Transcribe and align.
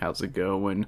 How's 0.00 0.22
it 0.22 0.32
going? 0.32 0.86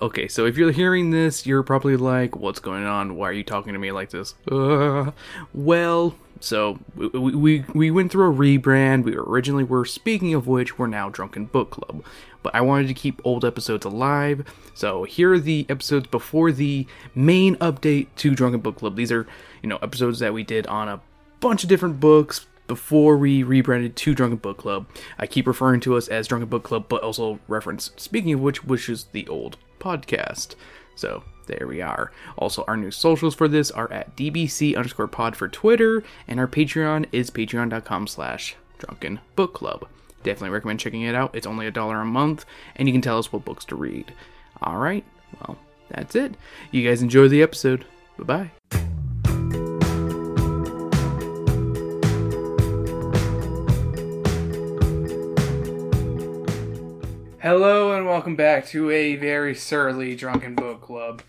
Okay, 0.00 0.28
so 0.28 0.44
if 0.44 0.56
you're 0.56 0.72
hearing 0.72 1.10
this, 1.10 1.46
you're 1.46 1.62
probably 1.62 1.96
like, 1.96 2.36
what's 2.36 2.60
going 2.60 2.84
on? 2.84 3.16
Why 3.16 3.30
are 3.30 3.32
you 3.32 3.44
talking 3.44 3.72
to 3.72 3.78
me 3.78 3.92
like 3.92 4.10
this? 4.10 4.34
Uh, 4.50 5.12
well, 5.54 6.14
so 6.40 6.78
we, 6.94 7.34
we, 7.34 7.64
we 7.74 7.90
went 7.90 8.12
through 8.12 8.30
a 8.30 8.34
rebrand. 8.34 9.04
We 9.04 9.16
originally 9.16 9.64
were, 9.64 9.84
speaking 9.84 10.34
of 10.34 10.46
which, 10.46 10.78
we're 10.78 10.86
now 10.86 11.08
Drunken 11.08 11.46
Book 11.46 11.70
Club. 11.70 12.04
But 12.42 12.54
I 12.54 12.60
wanted 12.60 12.88
to 12.88 12.94
keep 12.94 13.20
old 13.24 13.44
episodes 13.44 13.86
alive, 13.86 14.44
so 14.74 15.04
here 15.04 15.32
are 15.32 15.38
the 15.38 15.64
episodes 15.68 16.08
before 16.08 16.50
the 16.50 16.86
main 17.14 17.54
update 17.56 18.08
to 18.16 18.34
Drunken 18.34 18.60
Book 18.60 18.76
Club. 18.76 18.96
These 18.96 19.12
are, 19.12 19.26
you 19.62 19.68
know, 19.68 19.76
episodes 19.76 20.18
that 20.18 20.34
we 20.34 20.42
did 20.42 20.66
on 20.66 20.88
a 20.88 21.00
bunch 21.38 21.62
of 21.62 21.68
different 21.68 22.00
books, 22.00 22.46
before 22.72 23.18
we 23.18 23.42
rebranded 23.42 23.94
to 23.94 24.14
Drunken 24.14 24.38
Book 24.38 24.56
Club. 24.56 24.86
I 25.18 25.26
keep 25.26 25.46
referring 25.46 25.80
to 25.80 25.94
us 25.94 26.08
as 26.08 26.26
Drunken 26.26 26.48
Book 26.48 26.62
Club, 26.62 26.86
but 26.88 27.02
also 27.02 27.38
reference, 27.46 27.90
speaking 27.98 28.32
of 28.32 28.40
which, 28.40 28.64
which 28.64 28.88
is 28.88 29.04
the 29.12 29.28
old 29.28 29.58
podcast. 29.78 30.54
So 30.94 31.22
there 31.48 31.66
we 31.66 31.82
are. 31.82 32.12
Also, 32.38 32.64
our 32.66 32.78
new 32.78 32.90
socials 32.90 33.34
for 33.34 33.46
this 33.46 33.70
are 33.70 33.92
at 33.92 34.16
DBC 34.16 34.74
underscore 34.74 35.06
pod 35.06 35.36
for 35.36 35.48
Twitter, 35.48 36.02
and 36.26 36.40
our 36.40 36.48
Patreon 36.48 37.04
is 37.12 37.30
patreon.com 37.30 38.06
slash 38.06 38.56
drunken 38.78 39.20
book 39.36 39.52
club. 39.52 39.86
Definitely 40.22 40.54
recommend 40.54 40.80
checking 40.80 41.02
it 41.02 41.14
out. 41.14 41.34
It's 41.34 41.46
only 41.46 41.66
a 41.66 41.70
dollar 41.70 42.00
a 42.00 42.06
month, 42.06 42.46
and 42.76 42.88
you 42.88 42.94
can 42.94 43.02
tell 43.02 43.18
us 43.18 43.30
what 43.30 43.44
books 43.44 43.66
to 43.66 43.76
read. 43.76 44.14
Alright, 44.62 45.04
well, 45.40 45.58
that's 45.90 46.16
it. 46.16 46.36
You 46.70 46.88
guys 46.88 47.02
enjoy 47.02 47.28
the 47.28 47.42
episode. 47.42 47.84
Bye 48.18 48.48
bye. 48.70 48.80
Hello 57.42 57.90
and 57.90 58.06
welcome 58.06 58.36
back 58.36 58.66
to 58.66 58.88
a 58.92 59.16
very 59.16 59.52
surly 59.52 60.14
drunken 60.14 60.54
book 60.54 60.80
club. 60.80 61.22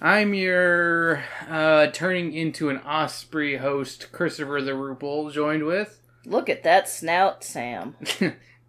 I'm 0.00 0.32
your 0.32 1.24
uh, 1.50 1.88
turning 1.88 2.32
into 2.32 2.68
an 2.68 2.76
osprey 2.78 3.56
host, 3.56 4.12
Christopher 4.12 4.62
the 4.62 4.70
Rupel, 4.70 5.32
joined 5.32 5.64
with. 5.64 5.98
Look 6.24 6.48
at 6.48 6.62
that 6.62 6.88
snout, 6.88 7.42
Sam. 7.42 7.96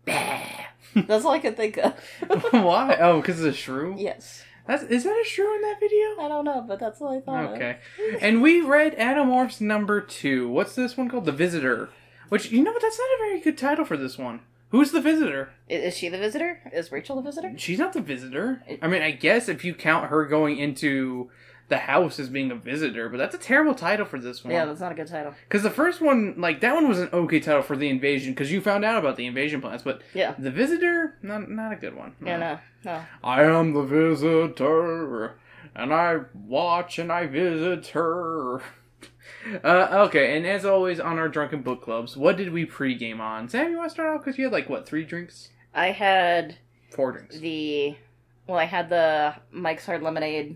That's 0.08 1.24
all 1.24 1.34
I 1.34 1.38
can 1.38 1.54
think 1.54 1.78
of. 1.78 1.94
Why? 2.52 2.98
Oh, 3.00 3.22
because 3.22 3.44
it's 3.44 3.56
a 3.56 3.62
shrew. 3.62 3.94
yes. 3.96 4.44
That's 4.66 4.82
is 4.82 5.04
that 5.04 5.22
a 5.24 5.24
shrew 5.24 5.56
in 5.56 5.62
that 5.62 5.80
video? 5.80 6.20
I 6.20 6.28
don't 6.28 6.46
know, 6.46 6.66
but 6.68 6.80
that's 6.80 7.00
all 7.00 7.16
I 7.16 7.22
thought 7.22 7.54
Okay. 7.54 7.78
And 8.20 8.42
we 8.42 8.62
read 8.62 8.98
Animorphs 8.98 9.62
number 9.62 10.02
two. 10.02 10.50
What's 10.50 10.74
this 10.74 10.98
one 10.98 11.10
called? 11.10 11.26
The 11.26 11.32
Visitor. 11.32 11.90
Which 12.30 12.52
you 12.52 12.64
know 12.64 12.72
what? 12.72 12.82
That's 12.82 12.98
not 12.98 13.06
a 13.06 13.18
very 13.20 13.40
good 13.40 13.56
title 13.56 13.86
for 13.86 13.98
this 13.98 14.18
one. 14.18 14.40
Who's 14.70 14.92
the 14.92 15.02
visitor? 15.02 15.52
Is 15.70 15.96
she 15.96 16.10
the 16.10 16.18
visitor? 16.18 16.60
Is 16.74 16.92
Rachel 16.92 17.16
the 17.16 17.22
visitor? 17.22 17.54
She's 17.58 17.80
not 17.80 17.94
the 17.94 18.02
visitor. 18.02 18.62
I 18.82 18.88
mean, 18.88 19.02
I 19.02 19.12
guess 19.12 19.48
if 19.48 19.64
you 19.64 19.74
count 19.74 20.10
her 20.10 20.26
going 20.26 20.58
into 20.58 21.30
the 21.70 21.78
house 21.78 22.20
as 22.20 22.30
being 22.30 22.50
a 22.52 22.56
visitor, 22.56 23.10
but 23.10 23.18
that's 23.18 23.36
a 23.36 23.38
terrible 23.38 23.76
title 23.76 24.06
for 24.06 24.20
this 24.20 24.44
one. 24.44 24.54
Yeah, 24.54 24.66
that's 24.66 24.80
not 24.80 24.92
a 24.92 24.96
good 24.96 25.08
title. 25.08 25.34
Because 25.48 25.64
the 25.64 25.70
first 25.70 26.00
one, 26.02 26.36
like 26.38 26.62
that 26.62 26.74
one 26.74 26.88
was 26.88 27.00
an 27.00 27.10
okay 27.12 27.40
title 27.40 27.62
for 27.62 27.76
the 27.76 27.90
invasion, 27.90 28.34
because 28.34 28.52
you 28.52 28.62
found 28.62 28.86
out 28.86 28.98
about 28.98 29.16
the 29.18 29.26
invasion 29.26 29.62
plans. 29.62 29.84
But 29.84 30.02
Yeah. 30.14 30.34
the 30.38 30.52
visitor, 30.52 31.18
not 31.22 31.50
not 31.50 31.74
a 31.74 31.76
good 31.76 31.96
one. 31.96 32.16
Yeah, 32.26 32.38
no. 32.38 32.60
No. 32.86 33.02
I 33.24 33.44
am 33.44 33.74
the 33.74 33.84
visitor, 33.84 35.38
and 35.76 35.94
I 35.94 36.20
watch 36.34 37.00
and 37.00 37.12
I 37.12 37.26
visit 37.26 37.88
her. 37.88 38.62
Uh, 39.64 40.06
okay, 40.08 40.36
and 40.38 40.46
as 40.46 40.66
always 40.66 41.00
on 41.00 41.18
our 41.18 41.30
drunken 41.30 41.62
book 41.62 41.82
clubs, 41.82 42.16
what 42.18 42.38
did 42.38 42.52
we 42.52 42.66
pregame 42.66 43.20
on? 43.20 43.48
Sam, 43.50 43.72
you 43.72 43.78
want 43.78 43.90
to 43.90 43.94
start 43.94 44.10
off 44.16 44.24
because 44.26 44.38
you 44.38 44.46
had 44.46 44.54
like 44.54 44.70
what 44.70 44.88
three 44.88 45.04
drinks, 45.06 45.50
I 45.74 45.92
had 45.92 46.58
four 46.92 47.12
drinks. 47.12 47.38
the. 47.40 47.96
Well, 48.48 48.58
I 48.58 48.64
had 48.66 48.90
the 48.90 49.36
Mike's 49.52 49.86
Hard 49.86 50.02
Lemonade, 50.02 50.56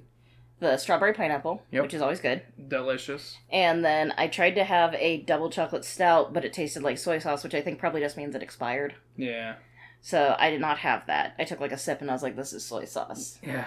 the 0.59 0.78
strawberry 0.78 1.14
pineapple, 1.14 1.62
Yep. 1.72 1.84
which 1.84 1.94
is 1.94 2.02
always 2.02 2.22
good. 2.22 2.42
Delicious. 2.69 3.38
And 3.52 3.84
then 3.84 4.14
I 4.17 4.28
tried 4.28 4.56
to 4.56 4.64
have 4.64 4.94
a 4.96 5.18
double 5.24 5.50
chocolate 5.50 5.84
stout, 5.84 6.31
but 6.34 6.46
it 6.46 6.53
tasted 6.53 6.84
like 6.84 6.97
soy 6.97 7.19
sauce, 7.19 7.44
which 7.44 7.53
I 7.53 7.62
think 7.62 7.80
probably 7.80 8.00
just 8.00 8.16
means 8.16 8.34
it 8.34 8.41
expired. 8.44 8.96
Yeah. 9.18 9.56
So 10.00 10.35
I 10.40 10.50
did 10.50 10.62
not 10.62 10.80
have 10.80 11.06
that. 11.07 11.35
I 11.38 11.44
took 11.44 11.59
like 11.59 11.74
a 11.74 11.78
sip 11.78 12.00
and 12.00 12.09
I 12.09 12.13
was 12.13 12.24
like, 12.24 12.38
this 12.38 12.53
is 12.53 12.63
soy 12.66 12.85
sauce. 12.85 13.38
Yeah. 13.44 13.66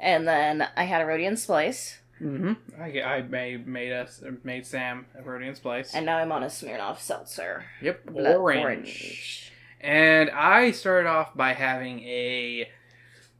And 0.00 0.26
then 0.26 0.66
I 0.76 0.84
had 0.84 1.00
a 1.00 1.06
Rhodian 1.06 1.36
Splice, 1.36 1.98
Mm-hmm. 2.20 2.80
I, 2.80 3.02
I 3.02 3.22
made 3.22 3.66
made 3.66 3.92
us 3.92 4.22
made 4.42 4.66
Sam 4.66 5.06
a 5.18 5.22
Rhodian 5.22 5.54
Splice. 5.54 5.94
and 5.94 6.06
now 6.06 6.16
I'm 6.18 6.32
on 6.32 6.42
a 6.42 6.46
Smirnoff 6.46 6.98
Seltzer. 6.98 7.64
yep, 7.82 8.00
orange. 8.12 8.62
orange. 8.62 9.52
And 9.80 10.30
I 10.30 10.70
started 10.70 11.08
off 11.08 11.34
by 11.36 11.52
having 11.52 12.00
a. 12.00 12.68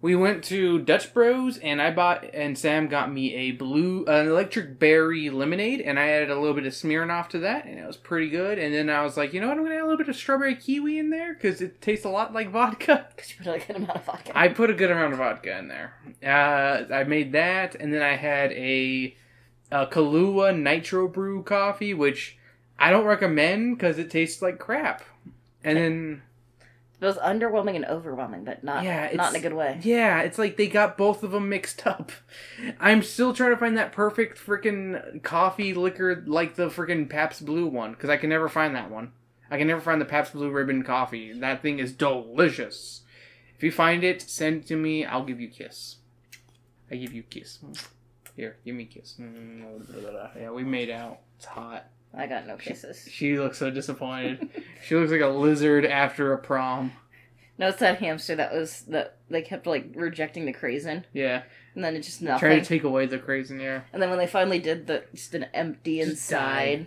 We 0.03 0.15
went 0.15 0.45
to 0.45 0.79
Dutch 0.79 1.15
Bros, 1.15 1.57
and 1.59 1.81
I 1.81 1.91
bought 1.91 2.25
and 2.35 2.57
Sam 2.59 2.87
got 2.87 3.11
me 3.11 3.35
a 3.35 3.53
blue, 3.53 4.05
an 4.05 4.29
electric 4.29 4.79
berry 4.79 5.31
lemonade, 5.31 5.81
and 5.81 5.99
I 5.99 6.09
added 6.09 6.31
a 6.31 6.39
little 6.39 6.55
bit 6.55 6.67
of 6.67 6.75
Smirnoff 6.75 7.29
to 7.31 7.39
that, 7.39 7.65
and 7.65 7.79
it 7.79 7.87
was 7.87 7.97
pretty 7.97 8.29
good. 8.29 8.59
And 8.59 8.75
then 8.75 8.91
I 8.91 9.03
was 9.03 9.17
like, 9.17 9.33
you 9.33 9.41
know 9.41 9.49
what, 9.49 9.57
I'm 9.57 9.65
gonna 9.65 9.77
add 9.77 9.81
a 9.81 9.85
little 9.85 9.97
bit 9.97 10.09
of 10.09 10.17
strawberry 10.17 10.55
kiwi 10.55 10.99
in 10.99 11.09
there 11.09 11.33
because 11.33 11.63
it 11.63 11.81
tastes 11.81 12.05
a 12.05 12.11
lot 12.11 12.35
like 12.35 12.51
vodka. 12.51 13.09
Because 13.17 13.31
you 13.31 13.45
put 13.45 13.63
a 13.63 13.67
good 13.67 13.77
amount 13.77 13.97
of 13.97 14.05
vodka. 14.05 14.33
I 14.35 14.49
put 14.49 14.69
a 14.69 14.75
good 14.75 14.91
amount 14.91 15.15
of 15.15 15.19
vodka 15.19 15.59
in 15.59 15.69
there. 15.69 15.95
Uh, 16.23 16.93
I 16.93 17.05
made 17.05 17.33
that, 17.33 17.75
and 17.75 17.93
then 17.93 18.03
I 18.03 18.17
had 18.17 18.53
a, 18.53 19.17
a 19.71 19.87
Kahlua 19.87 20.57
Nitro 20.57 21.09
Brew 21.09 21.43
coffee, 21.43 21.95
which 21.95 22.37
I 22.79 22.91
don't 22.91 23.07
recommend 23.07 23.79
because 23.79 23.99
it 23.99 24.11
tastes 24.11 24.43
like 24.43 24.59
crap. 24.59 25.03
And 25.65 25.79
then 25.79 26.23
It 27.07 27.11
was 27.11 27.19
underwhelming 27.19 27.77
and 27.77 27.85
overwhelming, 27.85 28.45
but 28.45 28.65
not 28.65 28.83
Yeah, 28.83 29.11
not 29.15 29.31
in 29.31 29.37
a 29.37 29.43
good 29.43 29.55
way. 29.55 29.79
yeah, 29.83 30.23
it's 30.23 30.39
like 30.39 30.57
they 30.57 30.67
got 30.67 30.99
both 30.99 31.23
of 31.23 31.31
them 31.31 31.49
mixed 31.49 31.87
up. 31.87 32.11
I'm 32.81 33.03
still 33.03 33.33
trying 33.33 33.53
to 33.53 33.57
find 33.57 33.79
that 33.79 33.93
perfect 33.93 34.39
freaking 34.39 35.23
coffee 35.23 35.73
liquor 35.73 36.25
like 36.27 36.57
the 36.57 36.69
freaking 36.69 37.09
Pabst 37.09 37.45
Blue 37.47 37.67
one 37.67 37.93
because 37.93 38.11
I 38.11 38.17
can 38.17 38.31
never 38.31 38.49
find 38.49 38.75
that 38.75 38.91
one. 38.91 39.13
I 39.51 39.59
can 39.59 39.69
never 39.69 39.81
find 39.81 40.01
the 40.01 40.05
Pabst 40.05 40.33
Blue 40.33 40.51
Ribbon 40.51 40.83
coffee. 40.83 41.33
That 41.33 41.63
thing 41.63 41.79
is 41.79 41.93
delicious. 41.93 43.03
If 43.57 43.63
you 43.63 43.71
find 43.71 44.03
it, 44.03 44.21
send 44.21 44.63
it 44.63 44.67
to 44.67 44.77
me. 44.77 45.05
I'll 45.05 45.25
give 45.25 45.41
you 45.41 45.47
a 45.49 45.51
kiss. 45.51 45.97
I 46.91 46.97
give 46.97 47.13
you 47.13 47.21
a 47.23 47.33
kiss. 47.33 47.61
Here, 48.35 48.57
give 48.65 48.75
me 48.75 48.83
a 48.83 48.87
kiss. 48.87 49.15
Mm, 49.21 50.37
yeah, 50.39 50.51
we 50.51 50.65
made 50.65 50.91
out. 50.91 51.21
It's 51.37 51.47
hot. 51.47 51.87
I 52.15 52.27
got 52.27 52.47
no 52.47 52.57
kisses. 52.57 53.07
She 53.11 53.39
looks 53.39 53.59
so 53.59 53.71
disappointed. 53.71 54.49
she 54.87 54.95
looks 54.97 55.11
like 55.13 55.21
a 55.21 55.27
lizard 55.29 55.85
after 55.85 56.33
a 56.33 56.39
prom. 56.39 56.93
No, 57.59 57.69
it's 57.69 57.79
that 57.79 57.99
hamster 57.99 58.37
that 58.37 58.53
was 58.53 58.83
that 58.83 59.17
they 59.31 59.41
kept 59.43 59.67
like 59.67 59.87
rejecting 59.95 60.45
the 60.45 60.53
craisin, 60.53 61.05
Yeah, 61.15 61.43
and 61.75 61.83
then 61.83 61.97
it 61.97 62.03
just 62.03 62.21
nothing. 62.21 62.41
trying 62.41 62.61
to 62.61 62.67
take 62.67 62.85
away 62.85 63.07
the 63.07 63.19
crazy 63.19 63.57
yeah. 63.57 63.81
and 63.95 64.03
then 64.03 64.11
when 64.11 64.19
they 64.19 64.27
finally 64.27 64.59
did, 64.59 64.87
the 64.87 65.05
just 65.15 65.35
an 65.35 65.45
empty 65.55 65.99
Just 65.99 66.11
inside. 66.11 66.87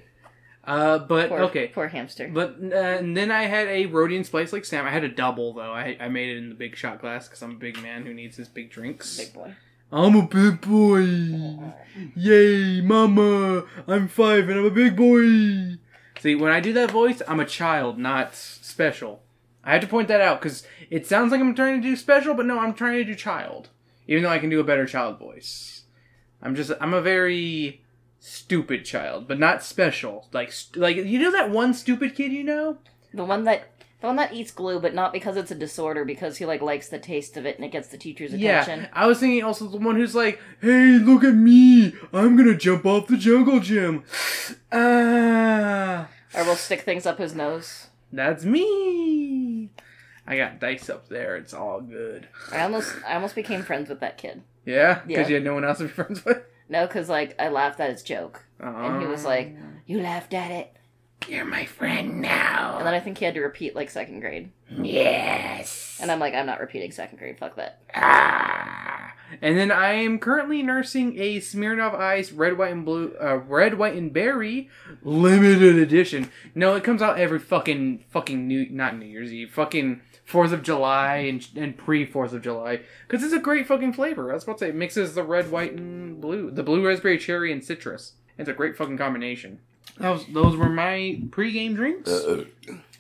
Uh, 0.63 0.99
but 0.99 1.29
Poor, 1.29 1.39
okay. 1.39 1.67
poor 1.69 1.87
hamster. 1.87 2.29
But 2.31 2.57
uh, 2.61 2.75
and 2.75 3.17
then 3.17 3.31
I 3.31 3.43
had 3.43 3.67
a 3.67 3.87
Rhodian 3.87 4.23
spice 4.23 4.53
like 4.53 4.65
Sam. 4.65 4.85
I 4.85 4.91
had 4.91 5.03
a 5.03 5.09
double 5.09 5.53
though. 5.53 5.71
I 5.73 5.97
I 5.99 6.09
made 6.09 6.29
it 6.29 6.37
in 6.37 6.49
the 6.49 6.55
big 6.55 6.75
shot 6.75 7.01
glass 7.01 7.27
because 7.27 7.41
I'm 7.41 7.51
a 7.51 7.55
big 7.55 7.81
man 7.81 8.05
who 8.05 8.13
needs 8.13 8.37
his 8.37 8.47
big 8.47 8.69
drinks. 8.69 9.17
Big 9.17 9.33
boy. 9.33 9.55
I'm 9.91 10.15
a 10.15 10.21
big 10.21 10.61
boy. 10.61 11.73
Yay, 12.15 12.81
mama! 12.81 13.65
I'm 13.87 14.07
five 14.07 14.47
and 14.47 14.59
I'm 14.59 14.65
a 14.65 14.69
big 14.69 14.95
boy. 14.95 15.79
See, 16.19 16.35
when 16.35 16.51
I 16.51 16.59
do 16.59 16.73
that 16.73 16.91
voice, 16.91 17.23
I'm 17.27 17.39
a 17.39 17.45
child, 17.45 17.97
not 17.97 18.35
special. 18.35 19.23
I 19.63 19.73
have 19.73 19.81
to 19.81 19.87
point 19.87 20.07
that 20.09 20.21
out 20.21 20.41
because 20.41 20.63
it 20.91 21.07
sounds 21.07 21.31
like 21.31 21.41
I'm 21.41 21.55
trying 21.55 21.81
to 21.81 21.87
do 21.87 21.95
special, 21.95 22.35
but 22.35 22.45
no, 22.45 22.59
I'm 22.59 22.75
trying 22.75 22.97
to 22.97 23.03
do 23.03 23.15
child. 23.15 23.69
Even 24.07 24.23
though 24.23 24.29
I 24.29 24.37
can 24.39 24.49
do 24.51 24.59
a 24.59 24.63
better 24.63 24.85
child 24.85 25.17
voice, 25.17 25.83
I'm 26.41 26.55
just 26.55 26.71
I'm 26.79 26.93
a 26.93 27.01
very 27.01 27.83
stupid 28.19 28.85
child, 28.85 29.27
but 29.27 29.39
not 29.39 29.63
special. 29.63 30.27
Like 30.31 30.53
like 30.75 30.97
you 30.97 31.17
know 31.17 31.31
that 31.31 31.49
one 31.49 31.73
stupid 31.73 32.15
kid 32.15 32.31
you 32.31 32.43
know. 32.43 32.77
The 33.11 33.25
one 33.25 33.43
that 33.45 33.78
the 34.01 34.07
one 34.07 34.15
that 34.15 34.33
eats 34.33 34.51
glue, 34.51 34.79
but 34.79 34.93
not 34.93 35.11
because 35.11 35.35
it's 35.37 35.51
a 35.51 35.55
disorder, 35.55 36.05
because 36.05 36.37
he 36.37 36.45
like 36.45 36.61
likes 36.61 36.87
the 36.89 36.99
taste 36.99 37.35
of 37.37 37.45
it 37.45 37.57
and 37.57 37.65
it 37.65 37.71
gets 37.71 37.89
the 37.89 37.97
teacher's 37.97 38.33
attention. 38.33 38.79
Yeah, 38.81 38.87
I 38.93 39.07
was 39.07 39.19
thinking 39.19 39.43
also 39.43 39.67
the 39.67 39.77
one 39.77 39.95
who's 39.97 40.15
like, 40.15 40.39
"Hey, 40.61 40.97
look 40.99 41.23
at 41.23 41.35
me! 41.35 41.93
I'm 42.13 42.35
gonna 42.37 42.55
jump 42.55 42.85
off 42.85 43.07
the 43.07 43.17
jungle 43.17 43.59
gym." 43.59 44.03
Ah, 44.71 46.07
Or 46.35 46.43
will 46.45 46.55
stick 46.55 46.81
things 46.81 47.05
up 47.05 47.17
his 47.17 47.35
nose. 47.35 47.87
that's 48.11 48.43
me. 48.45 49.69
I 50.27 50.37
got 50.37 50.59
dice 50.59 50.89
up 50.89 51.09
there. 51.09 51.35
It's 51.37 51.53
all 51.53 51.81
good. 51.81 52.27
I 52.51 52.61
almost 52.61 52.95
I 53.07 53.15
almost 53.15 53.35
became 53.35 53.63
friends 53.63 53.89
with 53.89 53.99
that 54.01 54.17
kid. 54.17 54.43
Yeah, 54.65 55.01
because 55.07 55.23
Yeah. 55.23 55.27
you 55.29 55.35
had 55.35 55.43
no 55.43 55.55
one 55.55 55.65
else 55.65 55.79
to 55.79 55.85
be 55.85 55.89
friends 55.89 56.23
with. 56.23 56.43
No, 56.69 56.85
because 56.85 57.09
like 57.09 57.35
I 57.39 57.49
laughed 57.49 57.79
at 57.79 57.89
his 57.89 58.03
joke, 58.03 58.45
and 58.59 59.01
he 59.01 59.07
was 59.07 59.25
like, 59.25 59.55
Uh. 59.59 59.79
"You 59.87 60.01
laughed 60.01 60.33
at 60.35 60.51
it," 60.51 60.75
"You're 61.27 61.45
my 61.45 61.65
friend 61.65 62.21
now." 62.21 62.77
and 62.77 62.87
then 62.87 62.93
I 62.93 62.99
think 62.99 63.17
he 63.17 63.25
had 63.25 63.33
to 63.35 63.41
repeat 63.41 63.75
like 63.75 63.89
second 63.89 64.21
grade, 64.21 64.51
yes. 64.69 65.97
and 66.01 66.11
I'm 66.11 66.19
like, 66.19 66.33
"I'm 66.33 66.45
not 66.45 66.59
repeating 66.59 66.91
second 66.91 67.17
grade. 67.17 67.37
Fuck 67.37 67.55
that." 67.55 67.81
Ah. 67.95 69.13
And 69.41 69.57
then 69.57 69.71
I 69.71 69.93
am 69.93 70.19
currently 70.19 70.63
nursing 70.63 71.19
a 71.19 71.37
Smirnoff 71.37 71.93
Ice 71.93 72.31
Red, 72.31 72.57
White, 72.57 72.71
and 72.71 72.85
Blue, 72.85 73.13
uh, 73.21 73.37
Red, 73.37 73.77
White, 73.77 73.95
and 73.95 74.11
Berry 74.11 74.69
limited 75.03 75.77
edition. 75.77 76.31
No, 76.55 76.75
it 76.75 76.83
comes 76.83 77.01
out 77.01 77.19
every 77.19 77.39
fucking 77.39 78.05
fucking 78.09 78.47
New, 78.47 78.67
not 78.69 78.97
New 78.97 79.05
Year's 79.05 79.31
Eve, 79.31 79.51
fucking 79.51 80.01
Fourth 80.25 80.51
of 80.51 80.61
July 80.61 81.17
and, 81.17 81.47
and 81.55 81.77
pre 81.77 82.05
Fourth 82.05 82.33
of 82.33 82.41
July 82.41 82.81
because 83.07 83.23
it's 83.23 83.33
a 83.33 83.39
great 83.39 83.67
fucking 83.67 83.93
flavor. 83.93 84.31
I 84.31 84.35
was 84.35 84.43
about 84.43 84.59
to 84.59 84.65
say 84.65 84.69
it 84.69 84.75
mixes 84.75 85.15
the 85.15 85.23
red, 85.23 85.51
white, 85.51 85.73
and 85.73 86.19
blue, 86.21 86.51
the 86.51 86.63
blue 86.63 86.85
raspberry, 86.85 87.17
cherry, 87.17 87.51
and 87.51 87.63
citrus. 87.63 88.13
It's 88.37 88.49
a 88.49 88.53
great 88.53 88.77
fucking 88.77 88.97
combination. 88.97 89.59
Those 89.97 90.25
those 90.27 90.55
were 90.55 90.69
my 90.69 91.21
pre-game 91.29 91.75
drinks, 91.75 92.09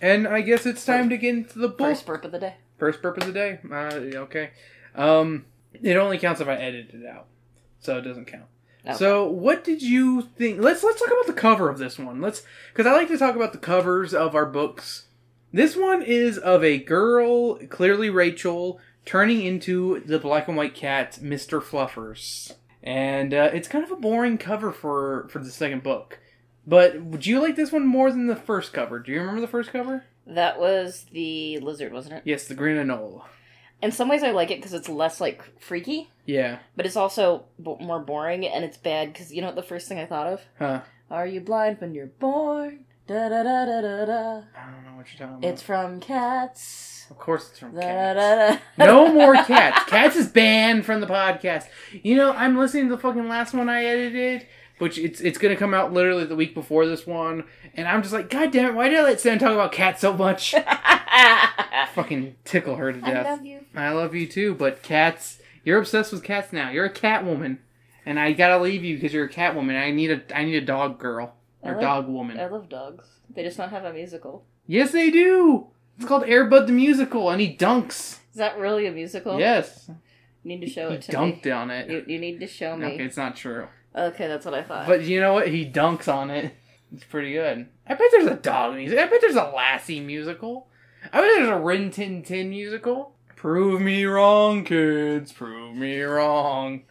and 0.01 0.27
I 0.27 0.41
guess 0.41 0.65
it's 0.65 0.83
time 0.85 1.09
to 1.09 1.17
get 1.17 1.33
into 1.33 1.59
the 1.59 1.69
book. 1.69 1.87
First 1.87 2.05
burp 2.05 2.25
of 2.25 2.31
the 2.33 2.39
day. 2.39 2.55
First 2.77 3.01
burp 3.01 3.17
of 3.17 3.25
the 3.25 3.31
day. 3.31 3.59
Uh, 3.71 4.19
okay. 4.23 4.49
Um, 4.95 5.45
it 5.73 5.95
only 5.95 6.17
counts 6.17 6.41
if 6.41 6.47
I 6.49 6.55
edit 6.55 6.89
it 6.93 7.05
out, 7.05 7.27
so 7.79 7.97
it 7.97 8.01
doesn't 8.01 8.25
count. 8.25 8.45
Okay. 8.85 8.97
So, 8.97 9.29
what 9.29 9.63
did 9.63 9.81
you 9.81 10.21
think? 10.21 10.61
Let's 10.61 10.83
let's 10.83 10.99
talk 10.99 11.09
about 11.09 11.27
the 11.27 11.33
cover 11.33 11.69
of 11.69 11.77
this 11.77 11.97
one. 11.97 12.19
Let's 12.19 12.43
because 12.73 12.85
I 12.85 12.91
like 12.93 13.07
to 13.09 13.17
talk 13.17 13.35
about 13.35 13.53
the 13.53 13.59
covers 13.59 14.13
of 14.13 14.35
our 14.35 14.45
books. 14.45 15.05
This 15.53 15.75
one 15.75 16.01
is 16.01 16.37
of 16.37 16.63
a 16.63 16.77
girl, 16.79 17.55
clearly 17.67 18.09
Rachel, 18.09 18.79
turning 19.05 19.41
into 19.41 20.01
the 20.01 20.19
black 20.19 20.47
and 20.47 20.57
white 20.57 20.75
cat, 20.75 21.21
Mister 21.21 21.61
Fluffers, 21.61 22.53
and 22.83 23.33
uh, 23.33 23.49
it's 23.53 23.67
kind 23.69 23.85
of 23.85 23.91
a 23.91 23.95
boring 23.95 24.37
cover 24.37 24.71
for 24.71 25.27
for 25.29 25.39
the 25.39 25.49
second 25.49 25.81
book. 25.81 26.19
But 26.69 27.01
would 27.01 27.25
you 27.25 27.41
like 27.41 27.55
this 27.55 27.71
one 27.71 27.85
more 27.87 28.11
than 28.11 28.27
the 28.27 28.35
first 28.35 28.73
cover? 28.73 28.99
Do 28.99 29.11
you 29.11 29.19
remember 29.19 29.41
the 29.41 29.47
first 29.47 29.71
cover? 29.71 30.03
That 30.27 30.59
was 30.59 31.05
the 31.11 31.57
lizard, 31.59 31.91
wasn't 31.91 32.15
it? 32.15 32.21
Yes, 32.25 32.47
the 32.47 32.53
green 32.53 32.77
anole. 32.77 33.23
In 33.81 33.91
some 33.91 34.07
ways, 34.09 34.21
I 34.23 34.31
like 34.31 34.51
it 34.51 34.57
because 34.59 34.73
it's 34.73 34.87
less 34.89 35.19
like 35.19 35.41
freaky, 35.59 36.09
Yeah. 36.25 36.59
but 36.75 36.85
it's 36.85 36.95
also 36.97 37.45
b- 37.63 37.75
more 37.79 37.99
boring, 37.99 38.45
and 38.45 38.63
it's 38.63 38.77
bad 38.77 39.11
because 39.13 39.33
you 39.33 39.41
know 39.41 39.47
what 39.47 39.55
the 39.55 39.63
first 39.63 39.87
thing 39.87 39.97
I 39.99 40.05
thought 40.05 40.27
of? 40.27 40.41
Huh. 40.59 40.81
Are 41.09 41.25
you 41.25 41.41
blind 41.41 41.77
when 41.81 41.95
you're 41.95 42.05
born? 42.07 42.85
Da 43.07 43.29
da 43.29 43.41
da 43.41 43.65
da 43.65 43.81
da 43.81 44.05
da. 44.05 44.41
I 44.55 44.71
don't 44.71 44.85
know 44.85 44.95
what 44.97 45.07
you're 45.11 45.17
talking 45.27 45.37
about. 45.39 45.43
It's 45.45 45.63
from 45.63 45.99
Cats. 46.01 47.07
of 47.09 47.17
course 47.17 47.49
it's 47.49 47.57
from 47.59 47.73
Da, 47.73 47.81
cats. 47.81 48.19
da, 48.77 48.85
da. 48.85 48.85
No 48.93 49.11
more 49.11 49.33
cats. 49.45 49.89
Cats 49.89 50.15
is 50.15 50.27
banned 50.27 50.85
from 50.85 51.01
the 51.01 51.07
podcast. 51.07 51.65
You 52.03 52.15
know, 52.15 52.33
I'm 52.33 52.55
listening 52.57 52.89
to 52.89 52.95
the 52.95 53.01
fucking 53.01 53.27
last 53.27 53.53
one 53.55 53.67
I 53.69 53.85
edited, 53.85 54.45
which 54.79 54.97
it's 54.97 55.21
it's 55.21 55.37
gonna 55.37 55.55
come 55.55 55.73
out 55.73 55.93
literally 55.93 56.25
the 56.25 56.35
week 56.35 56.53
before 56.53 56.85
this 56.87 57.05
one, 57.05 57.43
and 57.75 57.87
I'm 57.87 58.01
just 58.01 58.13
like, 58.13 58.29
God 58.29 58.51
damn 58.51 58.65
it, 58.71 58.73
why 58.75 58.89
did 58.89 58.99
I 58.99 59.03
let 59.03 59.19
Sam 59.21 59.37
talk 59.39 59.53
about 59.53 59.71
cats 59.71 60.01
so 60.01 60.13
much? 60.13 60.55
fucking 61.93 62.35
tickle 62.45 62.75
her 62.75 62.91
to 62.93 62.99
death. 63.01 63.25
I 63.25 63.29
love 63.31 63.45
you. 63.45 63.59
I 63.75 63.89
love 63.91 64.15
you 64.15 64.27
too, 64.27 64.55
but 64.55 64.81
cats, 64.81 65.39
you're 65.63 65.79
obsessed 65.79 66.11
with 66.11 66.23
cats 66.23 66.53
now. 66.53 66.69
You're 66.69 66.85
a 66.85 66.89
cat 66.89 67.25
woman, 67.25 67.59
and 68.05 68.19
I 68.19 68.33
gotta 68.33 68.61
leave 68.61 68.83
you 68.83 68.95
because 68.95 69.13
you're 69.13 69.25
a 69.25 69.29
cat 69.29 69.55
woman. 69.55 69.75
I 69.75 69.91
need 69.91 70.11
a 70.11 70.21
I 70.37 70.43
need 70.45 70.55
a 70.55 70.65
dog 70.65 70.99
girl 70.99 71.35
or 71.61 71.73
love- 71.73 71.81
dog 71.81 72.07
woman. 72.07 72.39
I 72.39 72.47
love 72.47 72.69
dogs. 72.69 73.05
They 73.29 73.43
just 73.43 73.57
don't 73.57 73.69
have 73.69 73.85
a 73.85 73.93
musical. 73.93 74.45
Yes, 74.65 74.91
they 74.91 75.09
do. 75.11 75.67
It's 75.97 76.07
called 76.07 76.23
Airbud 76.23 76.67
the 76.67 76.73
musical, 76.73 77.29
and 77.29 77.41
he 77.41 77.55
dunks. 77.55 78.19
Is 78.31 78.35
that 78.37 78.57
really 78.57 78.85
a 78.87 78.91
musical? 78.91 79.37
Yes, 79.39 79.89
You 80.43 80.55
need 80.57 80.61
to 80.61 80.67
show 80.69 80.89
he 80.89 80.95
it 80.95 81.01
to 81.03 81.11
dunked 81.11 81.45
me. 81.45 81.51
on 81.51 81.69
it. 81.71 81.89
You, 81.89 82.03
you 82.07 82.19
need 82.19 82.39
to 82.39 82.47
show 82.47 82.75
me. 82.77 82.85
Okay, 82.87 83.03
it's 83.03 83.17
not 83.17 83.35
true. 83.35 83.67
Okay, 83.99 84.27
that's 84.27 84.45
what 84.45 84.53
I 84.53 84.63
thought. 84.63 84.87
But 84.87 85.03
you 85.03 85.19
know 85.19 85.33
what? 85.33 85.47
He 85.49 85.69
dunks 85.69 86.11
on 86.11 86.29
it. 86.31 86.53
It's 86.93 87.03
pretty 87.03 87.33
good. 87.33 87.67
I 87.87 87.93
bet 87.93 88.07
there's 88.11 88.25
a 88.27 88.35
dog 88.35 88.75
music. 88.75 88.97
I 88.97 89.05
bet 89.05 89.21
there's 89.21 89.35
a 89.35 89.51
Lassie 89.55 89.99
musical. 89.99 90.67
I 91.13 91.21
bet 91.21 91.31
there's 91.35 91.49
a 91.49 91.59
Rin 91.59 91.91
Tin 91.91 92.23
Tin 92.23 92.49
musical. 92.49 93.13
Prove 93.35 93.79
me 93.79 94.05
wrong, 94.05 94.63
kids. 94.65 95.31
Prove 95.31 95.75
me 95.75 96.01
wrong. 96.01 96.81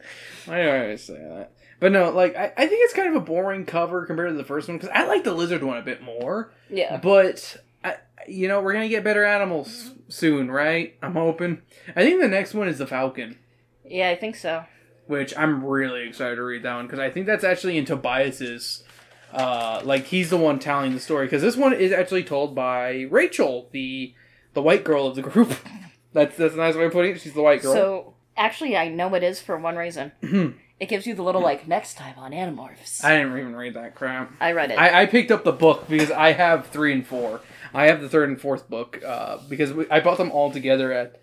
I 0.46 0.66
always 0.68 1.02
say 1.04 1.14
that. 1.18 1.52
But 1.80 1.92
no, 1.92 2.10
like, 2.10 2.36
I, 2.36 2.52
I 2.56 2.66
think 2.66 2.84
it's 2.84 2.94
kind 2.94 3.08
of 3.08 3.14
a 3.16 3.24
boring 3.24 3.64
cover 3.66 4.06
compared 4.06 4.30
to 4.30 4.36
the 4.36 4.44
first 4.44 4.68
one 4.68 4.78
because 4.78 4.90
I 4.94 5.06
like 5.06 5.24
the 5.24 5.34
lizard 5.34 5.62
one 5.62 5.76
a 5.76 5.82
bit 5.82 6.02
more. 6.02 6.52
yeah. 6.70 6.96
But, 6.96 7.56
I, 7.84 7.96
you 8.26 8.48
know, 8.48 8.60
we're 8.60 8.72
going 8.72 8.84
to 8.84 8.88
get 8.88 9.04
better 9.04 9.24
animals 9.24 9.92
soon, 10.08 10.50
right? 10.50 10.96
I'm 11.02 11.14
hoping. 11.14 11.62
I 11.94 12.02
think 12.02 12.20
the 12.20 12.28
next 12.28 12.54
one 12.54 12.66
is 12.68 12.78
the 12.78 12.86
Falcon 12.86 13.36
Yeah, 13.84 14.08
I 14.10 14.16
think 14.16 14.36
so. 14.36 14.64
Which 15.08 15.36
I'm 15.36 15.64
really 15.64 16.06
excited 16.06 16.36
to 16.36 16.42
read 16.42 16.62
that 16.62 16.74
one 16.74 16.86
because 16.86 16.98
I 17.00 17.10
think 17.10 17.26
that's 17.26 17.44
actually 17.44 17.76
in 17.78 17.84
Tobias's. 17.84 18.84
Uh, 19.32 19.82
like 19.84 20.06
he's 20.06 20.30
the 20.30 20.38
one 20.38 20.58
telling 20.58 20.94
the 20.94 21.00
story 21.00 21.26
because 21.26 21.42
this 21.42 21.54
one 21.56 21.74
is 21.74 21.92
actually 21.92 22.24
told 22.24 22.54
by 22.54 23.06
Rachel, 23.10 23.68
the 23.72 24.14
the 24.54 24.62
white 24.62 24.84
girl 24.84 25.06
of 25.06 25.16
the 25.16 25.22
group. 25.22 25.54
that's 26.12 26.36
that's 26.36 26.54
a 26.54 26.56
nice 26.56 26.74
way 26.74 26.86
of 26.86 26.92
putting 26.92 27.12
it. 27.12 27.20
She's 27.20 27.34
the 27.34 27.42
white 27.42 27.62
girl. 27.62 27.74
So, 27.74 28.14
actually, 28.36 28.76
I 28.76 28.88
know 28.88 29.14
it 29.14 29.22
is 29.22 29.40
for 29.40 29.58
one 29.58 29.76
reason. 29.76 30.12
it 30.80 30.88
gives 30.88 31.06
you 31.06 31.14
the 31.14 31.22
little, 31.22 31.42
like, 31.42 31.68
next 31.68 31.94
time 31.94 32.14
on 32.18 32.32
Animorphs. 32.32 33.04
I 33.04 33.16
didn't 33.18 33.36
even 33.36 33.54
read 33.54 33.74
that 33.74 33.94
crap. 33.94 34.32
I 34.40 34.52
read 34.52 34.70
it. 34.70 34.78
I, 34.78 35.02
I 35.02 35.06
picked 35.06 35.30
up 35.30 35.44
the 35.44 35.52
book 35.52 35.88
because 35.88 36.10
I 36.10 36.32
have 36.32 36.68
three 36.68 36.92
and 36.92 37.06
four. 37.06 37.40
I 37.74 37.86
have 37.86 38.00
the 38.00 38.08
third 38.08 38.30
and 38.30 38.40
fourth 38.40 38.68
book 38.70 39.02
uh, 39.04 39.38
because 39.48 39.72
we, 39.72 39.88
I 39.90 40.00
bought 40.00 40.18
them 40.18 40.30
all 40.30 40.50
together 40.50 40.92
at 40.92 41.20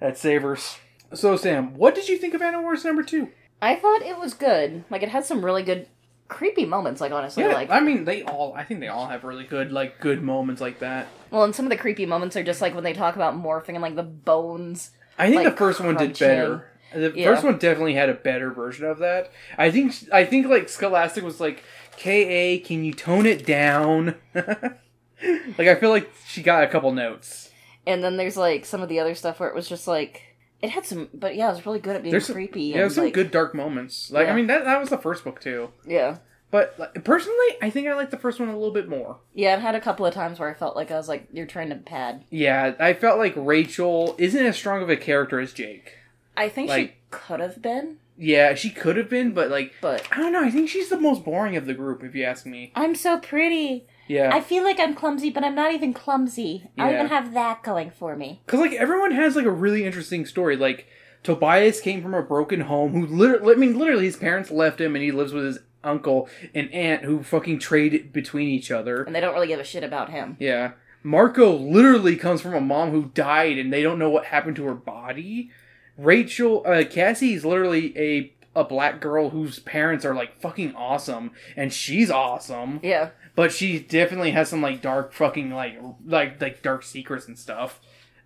at 0.00 0.16
Savers. 0.16 0.76
So 1.14 1.36
Sam, 1.36 1.74
what 1.74 1.94
did 1.94 2.08
you 2.08 2.18
think 2.18 2.34
of 2.34 2.40
Animorphs 2.40 2.84
number 2.84 3.02
two? 3.02 3.28
I 3.62 3.74
thought 3.74 4.02
it 4.02 4.18
was 4.18 4.34
good. 4.34 4.84
Like, 4.90 5.02
it 5.02 5.08
had 5.08 5.24
some 5.24 5.44
really 5.44 5.62
good, 5.62 5.88
creepy 6.28 6.64
moments, 6.64 7.00
like, 7.00 7.10
honestly. 7.12 7.42
Yeah, 7.42 7.52
like, 7.54 7.70
I 7.70 7.80
mean 7.80 8.04
they 8.04 8.22
all. 8.22 8.54
I 8.54 8.62
think 8.64 8.80
they 8.80 8.88
all 8.88 9.06
have 9.08 9.24
really 9.24 9.44
good 9.44 9.72
like 9.72 10.00
good 10.00 10.22
moments 10.22 10.60
like 10.60 10.78
that. 10.80 11.08
well, 11.30 11.44
and 11.44 11.54
some 11.54 11.66
of 11.66 11.70
the 11.70 11.76
creepy 11.76 12.06
moments 12.06 12.36
are 12.36 12.44
just, 12.44 12.60
like, 12.60 12.74
when 12.74 12.84
they 12.84 12.92
talk 12.92 13.16
about 13.16 13.34
morphing 13.34 13.70
and, 13.74 13.82
like, 13.82 13.96
the 13.96 14.02
bones. 14.02 14.90
I 15.18 15.26
think 15.30 15.42
like, 15.42 15.52
the 15.52 15.56
first 15.58 15.80
one 15.80 15.96
did 15.96 16.16
better. 16.18 16.70
The 16.94 17.12
Yeah. 17.14 17.26
first 17.26 17.44
one 17.44 17.58
definitely 17.58 17.94
had 17.94 18.08
a 18.08 18.14
better 18.14 18.50
version 18.50 18.86
of 18.86 18.98
that. 19.00 19.30
I 19.58 19.70
think 19.70 19.94
I 20.12 20.24
think 20.24 20.46
like 20.46 20.68
Scholastic 20.70 21.22
was 21.24 21.38
like, 21.40 21.62
"Ka, 21.92 22.64
can 22.66 22.82
you 22.84 22.92
tone 22.94 23.26
it 23.26 23.44
down?" 23.44 24.14
like 24.34 25.68
I 25.68 25.74
feel 25.74 25.90
like 25.90 26.10
she 26.26 26.42
got 26.42 26.62
a 26.64 26.66
couple 26.68 26.92
notes. 26.92 27.50
And 27.86 28.02
then 28.04 28.16
there's, 28.16 28.36
like, 28.36 28.64
some 28.66 28.82
of 28.82 28.88
the 28.88 29.00
other 29.00 29.14
stuff 29.14 29.40
where 29.40 29.48
it 29.48 29.54
was 29.54 29.66
just, 29.68 29.88
like, 29.88 30.27
it 30.62 30.70
had 30.70 30.84
some, 30.86 31.08
but 31.14 31.36
yeah, 31.36 31.48
it 31.50 31.54
was 31.54 31.66
really 31.66 31.78
good 31.78 31.96
at 31.96 32.02
being 32.02 32.10
There's 32.12 32.26
some, 32.26 32.34
creepy. 32.34 32.62
yeah, 32.64 32.82
and, 32.82 32.92
some 32.92 33.04
like, 33.04 33.14
good 33.14 33.30
dark 33.30 33.54
moments. 33.54 34.10
Like 34.10 34.28
I 34.28 34.34
mean 34.34 34.46
that 34.48 34.64
that 34.64 34.80
was 34.80 34.90
the 34.90 34.98
first 34.98 35.24
book 35.24 35.40
too. 35.40 35.70
Yeah. 35.86 36.18
But 36.50 36.74
like, 36.78 37.04
personally, 37.04 37.46
I 37.60 37.68
think 37.68 37.86
I 37.88 37.94
like 37.94 38.10
the 38.10 38.16
first 38.16 38.40
one 38.40 38.48
a 38.48 38.54
little 38.56 38.72
bit 38.72 38.88
more. 38.88 39.18
Yeah, 39.34 39.52
I've 39.52 39.60
had 39.60 39.74
a 39.74 39.80
couple 39.82 40.06
of 40.06 40.14
times 40.14 40.38
where 40.40 40.48
I 40.48 40.54
felt 40.54 40.76
like 40.76 40.90
I 40.90 40.96
was 40.96 41.06
like, 41.06 41.28
you're 41.30 41.44
trying 41.44 41.68
to 41.68 41.74
pad. 41.76 42.24
Yeah, 42.30 42.74
I 42.80 42.94
felt 42.94 43.18
like 43.18 43.34
Rachel 43.36 44.14
isn't 44.18 44.46
as 44.46 44.56
strong 44.56 44.82
of 44.82 44.88
a 44.88 44.96
character 44.96 45.38
as 45.40 45.52
Jake. 45.52 45.96
I 46.38 46.48
think 46.48 46.70
Like- 46.70 46.88
she 46.88 46.94
could 47.10 47.40
have 47.40 47.60
been, 47.60 47.98
Yeah, 48.18 48.54
she 48.54 48.70
could 48.70 48.96
have 48.96 49.08
been, 49.08 49.32
but 49.32 49.48
like 49.50 49.72
but 49.80 50.06
I 50.10 50.16
don't 50.16 50.32
know. 50.32 50.42
I 50.42 50.50
think 50.50 50.68
she's 50.68 50.88
the 50.88 50.98
most 50.98 51.24
boring 51.24 51.56
of 51.56 51.66
the 51.66 51.74
group, 51.74 52.02
if 52.02 52.14
you 52.14 52.24
ask 52.24 52.44
me. 52.46 52.72
I'm 52.74 52.94
so 52.94 53.18
pretty. 53.18 53.86
Yeah. 54.08 54.30
I 54.34 54.40
feel 54.40 54.64
like 54.64 54.80
I'm 54.80 54.94
clumsy, 54.94 55.30
but 55.30 55.44
I'm 55.44 55.54
not 55.54 55.72
even 55.72 55.92
clumsy. 55.92 56.68
I 56.78 56.82
don't 56.84 56.92
Yeah. 56.92 56.98
even 57.04 57.06
have 57.12 57.34
that 57.34 57.62
going 57.62 57.90
for 57.90 58.16
me. 58.16 58.40
Because 58.46 58.60
like 58.60 58.72
everyone 58.72 59.12
has 59.12 59.36
like 59.36 59.44
a 59.46 59.50
really 59.50 59.84
interesting 59.84 60.26
story. 60.26 60.56
Like 60.56 60.86
Tobias 61.22 61.80
came 61.80 62.02
from 62.02 62.14
a 62.14 62.22
broken 62.22 62.62
home. 62.62 62.92
Who 62.92 63.06
literally, 63.06 63.54
I 63.54 63.56
mean, 63.56 63.78
literally, 63.78 64.04
his 64.04 64.16
parents 64.16 64.50
left 64.50 64.80
him, 64.80 64.94
and 64.94 65.04
he 65.04 65.12
lives 65.12 65.32
with 65.32 65.44
his 65.44 65.58
uncle 65.84 66.28
and 66.54 66.72
aunt 66.72 67.04
who 67.04 67.22
fucking 67.22 67.58
trade 67.60 68.12
between 68.12 68.48
each 68.48 68.70
other. 68.70 69.02
And 69.02 69.14
they 69.14 69.20
don't 69.20 69.34
really 69.34 69.46
give 69.46 69.60
a 69.60 69.64
shit 69.64 69.84
about 69.84 70.10
him. 70.10 70.36
Yeah, 70.40 70.72
Marco 71.02 71.52
literally 71.56 72.16
comes 72.16 72.40
from 72.40 72.54
a 72.54 72.60
mom 72.60 72.90
who 72.90 73.10
died, 73.14 73.58
and 73.58 73.72
they 73.72 73.82
don't 73.82 73.98
know 73.98 74.10
what 74.10 74.26
happened 74.26 74.56
to 74.56 74.64
her 74.64 74.74
body. 74.74 75.50
Rachel, 75.98 76.62
uh, 76.64 76.84
Cassie 76.88 77.34
is 77.34 77.44
literally 77.44 77.96
a 77.98 78.32
a 78.56 78.64
black 78.64 79.00
girl 79.00 79.30
whose 79.30 79.58
parents 79.60 80.04
are 80.04 80.14
like 80.14 80.40
fucking 80.40 80.74
awesome, 80.74 81.30
and 81.56 81.72
she's 81.72 82.10
awesome, 82.10 82.80
Yeah. 82.82 83.10
but 83.36 83.52
she 83.52 83.78
definitely 83.78 84.32
has 84.32 84.48
some 84.48 84.62
like 84.62 84.80
dark 84.82 85.12
fucking 85.12 85.52
like 85.52 85.78
like 86.04 86.40
like 86.40 86.62
dark 86.62 86.82
secrets 86.82 87.28
and 87.28 87.38
stuff. 87.38 87.80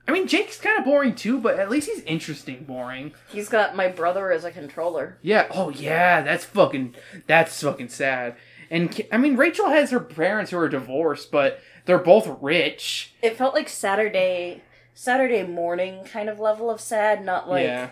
I 0.08 0.12
mean, 0.12 0.26
Jake's 0.26 0.58
kind 0.58 0.78
of 0.78 0.84
boring 0.84 1.14
too, 1.14 1.38
but 1.38 1.58
at 1.58 1.70
least 1.70 1.88
he's 1.88 2.00
interesting 2.04 2.64
boring. 2.64 3.12
He's 3.28 3.48
got 3.48 3.76
my 3.76 3.88
brother 3.88 4.32
as 4.32 4.44
a 4.44 4.50
controller. 4.50 5.18
Yeah. 5.22 5.46
Oh 5.50 5.70
yeah, 5.70 6.22
that's 6.22 6.44
fucking 6.44 6.94
that's 7.26 7.60
fucking 7.62 7.88
sad. 7.88 8.36
And 8.70 9.02
I 9.12 9.18
mean, 9.18 9.36
Rachel 9.36 9.68
has 9.68 9.90
her 9.90 10.00
parents 10.00 10.50
who 10.50 10.58
are 10.58 10.68
divorced, 10.68 11.30
but 11.30 11.60
they're 11.84 11.98
both 11.98 12.38
rich. 12.40 13.12
It 13.22 13.36
felt 13.36 13.54
like 13.54 13.68
Saturday 13.68 14.62
Saturday 14.94 15.42
morning 15.42 16.04
kind 16.04 16.28
of 16.28 16.38
level 16.40 16.70
of 16.70 16.80
sad, 16.80 17.24
not 17.24 17.48
like 17.48 17.64
yeah. 17.64 17.90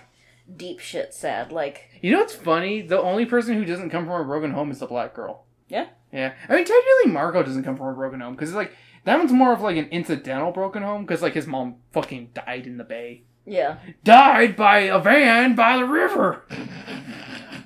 deep 0.57 0.79
shit 0.81 1.13
sad. 1.15 1.53
Like 1.53 1.89
You 2.01 2.13
know 2.13 2.19
what's 2.19 2.35
funny? 2.35 2.83
The 2.83 3.01
only 3.01 3.27
person 3.27 3.55
who 3.57 3.65
doesn't 3.65 3.91
come 3.91 4.07
from 4.07 4.21
a 4.21 4.25
broken 4.25 4.53
home 4.53 4.71
is 4.71 4.79
the 4.79 4.87
black 4.87 5.15
girl. 5.15 5.45
Yeah. 5.69 5.87
Yeah. 6.13 6.35
I 6.49 6.57
mean, 6.57 6.65
technically, 6.65 7.13
Marco 7.13 7.43
doesn't 7.43 7.63
come 7.65 7.77
from 7.77 7.89
a 7.89 7.95
broken 7.95 8.21
home 8.21 8.35
because 8.35 8.51
it's 8.51 8.57
like 8.57 8.73
that 9.05 9.19
one's 9.19 9.33
more 9.33 9.53
of 9.53 9.61
like 9.61 9.77
an 9.77 9.87
incidental 9.91 10.51
broken 10.53 10.83
home 10.83 11.03
because 11.03 11.23
like 11.23 11.35
his 11.35 11.47
mom 11.47 11.77
fucking 11.93 12.31
died 12.35 12.67
in 12.67 12.77
the 12.77 12.85
bay. 12.85 13.23
yeah. 13.47 13.79
Died 14.05 14.57
by 14.57 14.81
a 14.81 14.99
van 14.99 15.55
by 15.55 15.77
the 15.77 15.85
river. 15.85 16.45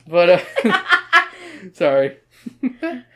But 0.07 0.29
uh, 0.65 0.83
sorry. 1.73 2.19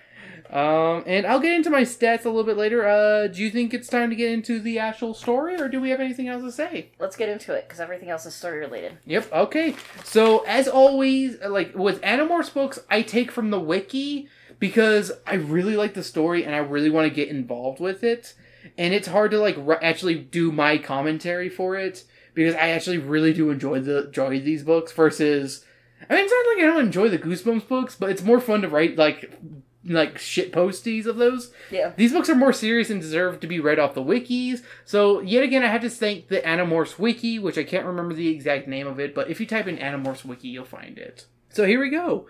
um, 0.50 1.04
and 1.06 1.26
I'll 1.26 1.40
get 1.40 1.54
into 1.54 1.70
my 1.70 1.82
stats 1.82 2.24
a 2.24 2.28
little 2.28 2.44
bit 2.44 2.56
later. 2.56 2.86
Uh, 2.88 3.26
do 3.26 3.42
you 3.42 3.50
think 3.50 3.74
it's 3.74 3.88
time 3.88 4.10
to 4.10 4.16
get 4.16 4.32
into 4.32 4.60
the 4.60 4.78
actual 4.78 5.12
story, 5.14 5.60
or 5.60 5.68
do 5.68 5.80
we 5.80 5.90
have 5.90 6.00
anything 6.00 6.28
else 6.28 6.42
to 6.42 6.52
say? 6.52 6.90
Let's 6.98 7.16
get 7.16 7.28
into 7.28 7.52
it 7.54 7.66
because 7.68 7.80
everything 7.80 8.08
else 8.10 8.24
is 8.26 8.34
story 8.34 8.58
related. 8.60 8.98
Yep. 9.04 9.32
Okay. 9.32 9.74
So 10.04 10.40
as 10.46 10.66
always, 10.68 11.36
like 11.40 11.74
with 11.74 12.00
Animorphs 12.02 12.52
books, 12.52 12.78
I 12.90 13.02
take 13.02 13.30
from 13.30 13.50
the 13.50 13.60
wiki 13.60 14.28
because 14.58 15.12
I 15.26 15.34
really 15.34 15.76
like 15.76 15.94
the 15.94 16.02
story 16.02 16.44
and 16.44 16.54
I 16.54 16.58
really 16.58 16.90
want 16.90 17.08
to 17.08 17.14
get 17.14 17.28
involved 17.28 17.78
with 17.80 18.02
it. 18.02 18.34
and 18.76 18.92
it's 18.92 19.08
hard 19.08 19.30
to 19.32 19.38
like 19.38 19.56
r- 19.58 19.82
actually 19.82 20.16
do 20.16 20.50
my 20.50 20.78
commentary 20.78 21.48
for 21.48 21.76
it 21.76 22.04
because 22.34 22.54
I 22.54 22.70
actually 22.70 22.98
really 22.98 23.32
do 23.32 23.50
enjoy 23.50 23.80
the 23.80 24.06
enjoy 24.06 24.40
these 24.40 24.62
books 24.62 24.92
versus. 24.92 25.64
I 26.08 26.14
mean, 26.14 26.24
it's 26.24 26.32
not 26.32 26.54
like 26.54 26.64
I 26.64 26.66
don't 26.74 26.86
enjoy 26.86 27.08
the 27.08 27.18
Goosebumps 27.18 27.66
books, 27.68 27.96
but 27.96 28.10
it's 28.10 28.22
more 28.22 28.40
fun 28.40 28.62
to 28.62 28.68
write 28.68 28.96
like 28.96 29.32
like 29.88 30.18
shit 30.18 30.52
posties 30.52 31.06
of 31.06 31.16
those. 31.16 31.52
Yeah. 31.70 31.92
These 31.96 32.12
books 32.12 32.28
are 32.28 32.34
more 32.34 32.52
serious 32.52 32.90
and 32.90 33.00
deserve 33.00 33.40
to 33.40 33.46
be 33.46 33.60
read 33.60 33.78
off 33.78 33.94
the 33.94 34.02
wikis. 34.02 34.62
So 34.84 35.20
yet 35.20 35.42
again, 35.42 35.62
I 35.62 35.68
have 35.68 35.82
to 35.82 35.90
thank 35.90 36.28
the 36.28 36.40
Animorphs 36.40 36.98
wiki, 36.98 37.38
which 37.38 37.58
I 37.58 37.64
can't 37.64 37.86
remember 37.86 38.14
the 38.14 38.28
exact 38.28 38.68
name 38.68 38.86
of 38.86 39.00
it, 39.00 39.14
but 39.14 39.30
if 39.30 39.40
you 39.40 39.46
type 39.46 39.66
in 39.66 39.78
Animorphs 39.78 40.24
wiki, 40.24 40.48
you'll 40.48 40.64
find 40.64 40.98
it. 40.98 41.26
So 41.50 41.66
here 41.66 41.80
we 41.80 41.90
go. 41.90 42.26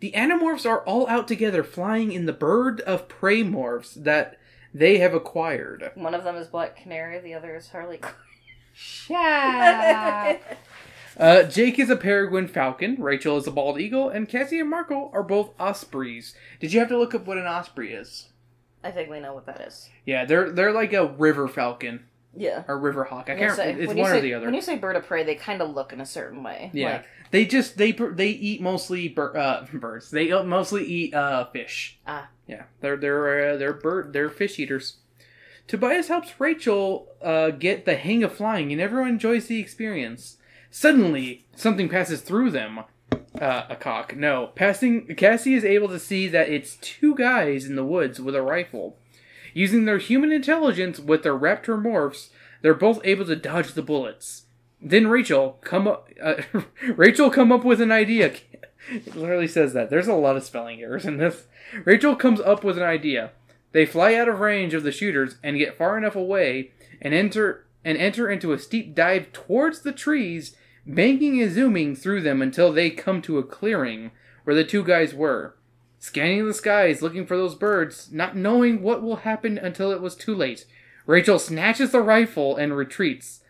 The 0.00 0.12
Animorphs 0.12 0.68
are 0.68 0.84
all 0.84 1.08
out 1.08 1.26
together, 1.26 1.64
flying 1.64 2.12
in 2.12 2.26
the 2.26 2.32
bird 2.32 2.80
of 2.82 3.08
prey 3.08 3.42
morphs 3.42 3.94
that 3.94 4.38
they 4.74 4.98
have 4.98 5.14
acquired. 5.14 5.90
One 5.94 6.14
of 6.14 6.24
them 6.24 6.36
is 6.36 6.48
Black 6.48 6.76
Canary, 6.76 7.18
the 7.20 7.34
other 7.34 7.56
is 7.56 7.68
Harley. 7.68 8.00
Uh, 11.18 11.42
Jake 11.44 11.78
is 11.78 11.88
a 11.88 11.96
peregrine 11.96 12.46
falcon, 12.48 12.96
Rachel 13.00 13.38
is 13.38 13.46
a 13.46 13.50
bald 13.50 13.80
eagle, 13.80 14.08
and 14.10 14.28
Cassie 14.28 14.60
and 14.60 14.68
Marco 14.68 15.10
are 15.14 15.22
both 15.22 15.50
ospreys. 15.58 16.34
Did 16.60 16.72
you 16.72 16.80
have 16.80 16.88
to 16.90 16.98
look 16.98 17.14
up 17.14 17.26
what 17.26 17.38
an 17.38 17.46
osprey 17.46 17.92
is? 17.92 18.28
I 18.84 18.90
think 18.90 19.08
we 19.10 19.20
know 19.20 19.32
what 19.34 19.46
that 19.46 19.60
is. 19.62 19.88
Yeah, 20.04 20.24
they're 20.26 20.50
they're 20.50 20.72
like 20.72 20.92
a 20.92 21.06
river 21.06 21.48
falcon 21.48 22.04
Yeah. 22.36 22.64
or 22.68 22.78
river 22.78 23.04
hawk. 23.04 23.28
I 23.28 23.32
When 23.32 23.38
can't. 23.42 23.56
say- 23.56 23.72
it's 23.72 23.94
one 23.94 24.06
say- 24.06 24.18
or 24.18 24.20
the 24.20 24.34
other. 24.34 24.46
When 24.46 24.54
you 24.54 24.60
say 24.60 24.76
bird 24.76 24.94
of 24.96 25.06
prey, 25.06 25.24
they 25.24 25.34
kind 25.34 25.62
of 25.62 25.70
look 25.70 25.92
in 25.92 26.00
a 26.00 26.06
certain 26.06 26.42
way. 26.42 26.70
Yeah, 26.74 26.92
Like, 26.92 27.04
they 27.30 27.46
just 27.46 27.78
they 27.78 27.92
they 27.92 28.28
eat 28.28 28.60
mostly 28.60 29.08
bir- 29.08 29.36
uh, 29.36 29.64
birds. 29.72 30.10
They 30.10 30.30
mostly 30.42 30.84
eat 30.84 31.14
uh, 31.14 31.46
fish. 31.46 31.98
Ah. 32.06 32.28
yeah, 32.46 32.64
they're 32.80 32.96
they're 32.98 33.52
uh, 33.52 33.56
they're 33.56 33.72
bird 33.72 34.12
they're 34.12 34.28
fish 34.30 34.58
eaters. 34.58 34.98
Tobias 35.66 36.06
helps 36.08 36.38
Rachel 36.38 37.08
uh, 37.22 37.50
get 37.50 37.86
the 37.86 37.96
hang 37.96 38.22
of 38.22 38.32
flying, 38.34 38.70
and 38.70 38.80
everyone 38.80 39.08
enjoys 39.08 39.46
the 39.48 39.58
experience. 39.58 40.35
Suddenly, 40.78 41.46
something 41.54 41.88
passes 41.88 42.20
through 42.20 42.50
them. 42.50 42.80
Uh, 43.40 43.62
a 43.70 43.76
cock. 43.76 44.14
No, 44.14 44.48
passing. 44.48 45.06
Cassie 45.16 45.54
is 45.54 45.64
able 45.64 45.88
to 45.88 45.98
see 45.98 46.28
that 46.28 46.50
it's 46.50 46.76
two 46.76 47.14
guys 47.14 47.64
in 47.64 47.76
the 47.76 47.84
woods 47.84 48.20
with 48.20 48.34
a 48.34 48.42
rifle. 48.42 48.98
Using 49.54 49.86
their 49.86 49.96
human 49.96 50.32
intelligence 50.32 51.00
with 51.00 51.22
their 51.22 51.34
raptor 51.34 51.82
morphs, 51.82 52.28
they're 52.60 52.74
both 52.74 53.00
able 53.04 53.24
to 53.24 53.36
dodge 53.36 53.72
the 53.72 53.80
bullets. 53.80 54.42
Then 54.78 55.06
Rachel 55.06 55.58
come 55.62 55.88
up. 55.88 56.10
Uh, 56.22 56.42
Rachel 56.94 57.30
come 57.30 57.52
up 57.52 57.64
with 57.64 57.80
an 57.80 57.90
idea. 57.90 58.34
It 58.90 59.16
literally 59.16 59.48
says 59.48 59.72
that. 59.72 59.88
There's 59.88 60.06
a 60.06 60.14
lot 60.14 60.36
of 60.36 60.44
spelling 60.44 60.80
errors 60.80 61.06
in 61.06 61.16
this. 61.16 61.46
Rachel 61.84 62.14
comes 62.14 62.38
up 62.38 62.62
with 62.62 62.76
an 62.76 62.84
idea. 62.84 63.32
They 63.72 63.84
fly 63.86 64.14
out 64.14 64.28
of 64.28 64.38
range 64.38 64.74
of 64.74 64.84
the 64.84 64.92
shooters 64.92 65.38
and 65.42 65.58
get 65.58 65.76
far 65.76 65.98
enough 65.98 66.14
away 66.14 66.70
and 67.00 67.12
enter 67.12 67.66
and 67.82 67.96
enter 67.96 68.30
into 68.30 68.52
a 68.52 68.58
steep 68.58 68.94
dive 68.94 69.32
towards 69.32 69.80
the 69.80 69.90
trees, 69.90 70.54
banking 70.86 71.42
and 71.42 71.52
zooming 71.52 71.96
through 71.96 72.22
them 72.22 72.40
until 72.40 72.72
they 72.72 72.90
come 72.90 73.20
to 73.22 73.38
a 73.38 73.42
clearing 73.42 74.12
where 74.44 74.56
the 74.56 74.64
two 74.64 74.84
guys 74.84 75.12
were. 75.12 75.56
Scanning 75.98 76.46
the 76.46 76.54
skies 76.54 77.02
looking 77.02 77.26
for 77.26 77.36
those 77.36 77.54
birds, 77.54 78.12
not 78.12 78.36
knowing 78.36 78.82
what 78.82 79.02
will 79.02 79.16
happen 79.16 79.58
until 79.58 79.90
it 79.90 80.00
was 80.00 80.14
too 80.14 80.34
late. 80.34 80.66
Rachel 81.06 81.38
snatches 81.38 81.90
the 81.90 82.00
rifle 82.00 82.56
and 82.56 82.76
retreats, 82.76 83.40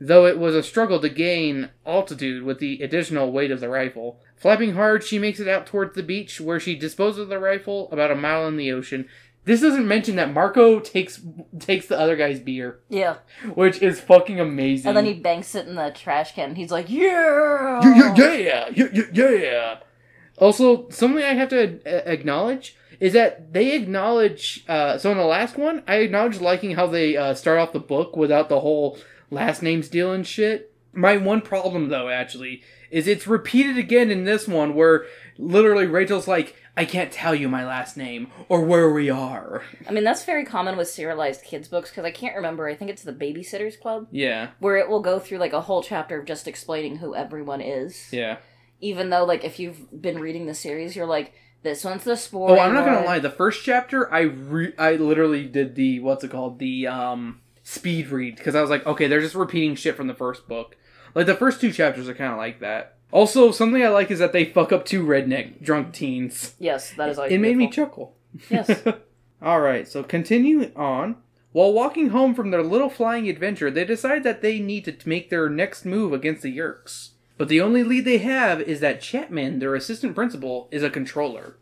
though 0.00 0.26
it 0.26 0.38
was 0.38 0.54
a 0.54 0.62
struggle 0.62 1.00
to 1.00 1.08
gain 1.08 1.70
altitude 1.86 2.42
with 2.42 2.58
the 2.58 2.82
additional 2.82 3.32
weight 3.32 3.50
of 3.50 3.60
the 3.60 3.68
rifle. 3.68 4.20
Flapping 4.36 4.74
hard, 4.74 5.04
she 5.04 5.18
makes 5.18 5.40
it 5.40 5.48
out 5.48 5.66
towards 5.66 5.94
the 5.94 6.02
beach, 6.02 6.40
where 6.40 6.58
she 6.58 6.74
disposes 6.74 7.20
of 7.20 7.28
the 7.28 7.38
rifle 7.38 7.88
about 7.92 8.10
a 8.10 8.16
mile 8.16 8.46
in 8.48 8.56
the 8.56 8.72
ocean. 8.72 9.08
This 9.44 9.60
doesn't 9.60 9.88
mention 9.88 10.16
that 10.16 10.32
Marco 10.32 10.78
takes 10.78 11.20
takes 11.58 11.86
the 11.86 11.98
other 11.98 12.14
guy's 12.14 12.38
beer, 12.38 12.78
yeah. 12.88 13.16
which 13.54 13.82
is 13.82 14.00
fucking 14.00 14.38
amazing. 14.38 14.88
And 14.88 14.96
then 14.96 15.04
he 15.04 15.14
banks 15.14 15.54
it 15.56 15.66
in 15.66 15.74
the 15.74 15.90
trash 15.90 16.34
can. 16.34 16.54
He's 16.54 16.70
like, 16.70 16.88
yeah! 16.88 17.80
yeah, 17.82 18.14
yeah, 18.14 18.68
yeah, 18.68 18.88
yeah, 18.92 19.02
yeah, 19.12 19.30
yeah. 19.30 19.76
Also, 20.38 20.88
something 20.90 21.22
I 21.22 21.34
have 21.34 21.48
to 21.48 21.80
uh, 21.84 22.02
acknowledge 22.08 22.76
is 23.00 23.14
that 23.14 23.52
they 23.52 23.74
acknowledge. 23.74 24.64
Uh, 24.68 24.96
so 24.96 25.10
in 25.10 25.18
the 25.18 25.24
last 25.24 25.56
one, 25.56 25.82
I 25.88 25.96
acknowledge 25.96 26.40
liking 26.40 26.76
how 26.76 26.86
they 26.86 27.16
uh, 27.16 27.34
start 27.34 27.58
off 27.58 27.72
the 27.72 27.80
book 27.80 28.16
without 28.16 28.48
the 28.48 28.60
whole 28.60 28.96
last 29.28 29.60
names 29.60 29.88
deal 29.88 30.12
and 30.12 30.24
shit. 30.26 30.72
My 30.92 31.16
one 31.16 31.40
problem, 31.40 31.88
though, 31.88 32.08
actually, 32.08 32.62
is 32.92 33.08
it's 33.08 33.26
repeated 33.26 33.76
again 33.76 34.10
in 34.10 34.24
this 34.24 34.46
one 34.46 34.74
where 34.74 35.06
literally 35.36 35.86
Rachel's 35.86 36.28
like, 36.28 36.54
"I 36.76 36.84
can't 36.84 37.12
tell 37.12 37.34
you 37.34 37.48
my 37.48 37.66
last 37.66 37.96
name 37.96 38.30
or 38.48 38.62
where 38.62 38.90
we 38.90 39.10
are." 39.10 39.62
I 39.88 39.92
mean, 39.92 40.04
that's 40.04 40.24
very 40.24 40.44
common 40.44 40.76
with 40.76 40.88
serialized 40.88 41.42
kids' 41.44 41.68
books 41.68 41.90
because 41.90 42.04
I 42.04 42.10
can't 42.10 42.36
remember. 42.36 42.66
I 42.66 42.74
think 42.74 42.90
it's 42.90 43.02
the 43.02 43.12
Babysitter's 43.12 43.76
Club, 43.76 44.06
Yeah, 44.10 44.48
where 44.58 44.76
it 44.76 44.88
will 44.88 45.00
go 45.02 45.18
through 45.18 45.38
like 45.38 45.52
a 45.52 45.60
whole 45.62 45.82
chapter 45.82 46.18
of 46.20 46.26
just 46.26 46.48
explaining 46.48 46.96
who 46.96 47.14
everyone 47.14 47.60
is. 47.60 48.08
yeah. 48.12 48.38
Even 48.80 49.10
though, 49.10 49.24
like, 49.24 49.44
if 49.44 49.60
you've 49.60 50.02
been 50.02 50.18
reading 50.18 50.46
the 50.46 50.54
series, 50.54 50.96
you're 50.96 51.06
like, 51.06 51.32
this 51.62 51.84
one's 51.84 52.02
the 52.02 52.18
Oh. 52.32 52.58
I'm 52.58 52.74
not 52.74 52.84
gonna 52.84 53.06
lie. 53.06 53.20
The 53.20 53.30
first 53.30 53.64
chapter, 53.64 54.12
I 54.12 54.22
re- 54.22 54.74
I 54.76 54.96
literally 54.96 55.44
did 55.46 55.76
the 55.76 56.00
what's 56.00 56.24
it 56.24 56.30
called 56.32 56.58
the 56.58 56.88
um 56.88 57.40
speed 57.62 58.08
read 58.08 58.34
because 58.36 58.56
I 58.56 58.60
was 58.60 58.70
like, 58.70 58.84
okay, 58.86 59.06
they're 59.06 59.20
just 59.20 59.36
repeating 59.36 59.76
shit 59.76 59.94
from 59.96 60.08
the 60.08 60.14
first 60.14 60.48
book. 60.48 60.76
Like 61.14 61.26
the 61.26 61.36
first 61.36 61.60
two 61.60 61.70
chapters 61.70 62.08
are 62.08 62.14
kind 62.14 62.32
of 62.32 62.38
like 62.38 62.58
that. 62.60 62.96
Also, 63.12 63.52
something 63.52 63.82
I 63.82 63.88
like 63.88 64.10
is 64.10 64.18
that 64.18 64.32
they 64.32 64.46
fuck 64.46 64.72
up 64.72 64.84
two 64.84 65.04
redneck 65.04 65.62
drunk 65.62 65.92
teens. 65.92 66.54
Yes, 66.58 66.92
that 66.94 67.10
is 67.10 67.18
always 67.18 67.32
It 67.32 67.38
made 67.38 67.58
me 67.58 67.68
chuckle. 67.68 68.16
Yes. 68.48 68.82
All 69.42 69.60
right, 69.60 69.86
so 69.86 70.02
continuing 70.02 70.72
on. 70.74 71.16
While 71.52 71.74
walking 71.74 72.08
home 72.08 72.34
from 72.34 72.50
their 72.50 72.62
little 72.62 72.88
flying 72.88 73.28
adventure, 73.28 73.70
they 73.70 73.84
decide 73.84 74.24
that 74.24 74.40
they 74.40 74.58
need 74.58 74.86
to 74.86 75.08
make 75.08 75.28
their 75.28 75.50
next 75.50 75.84
move 75.84 76.14
against 76.14 76.40
the 76.40 76.56
Yeerks. 76.56 77.10
But 77.36 77.48
the 77.48 77.60
only 77.60 77.82
lead 77.82 78.06
they 78.06 78.18
have 78.18 78.62
is 78.62 78.80
that 78.80 79.02
Chapman, 79.02 79.58
their 79.58 79.74
assistant 79.74 80.14
principal, 80.14 80.68
is 80.70 80.82
a 80.82 80.88
controller. 80.88 81.56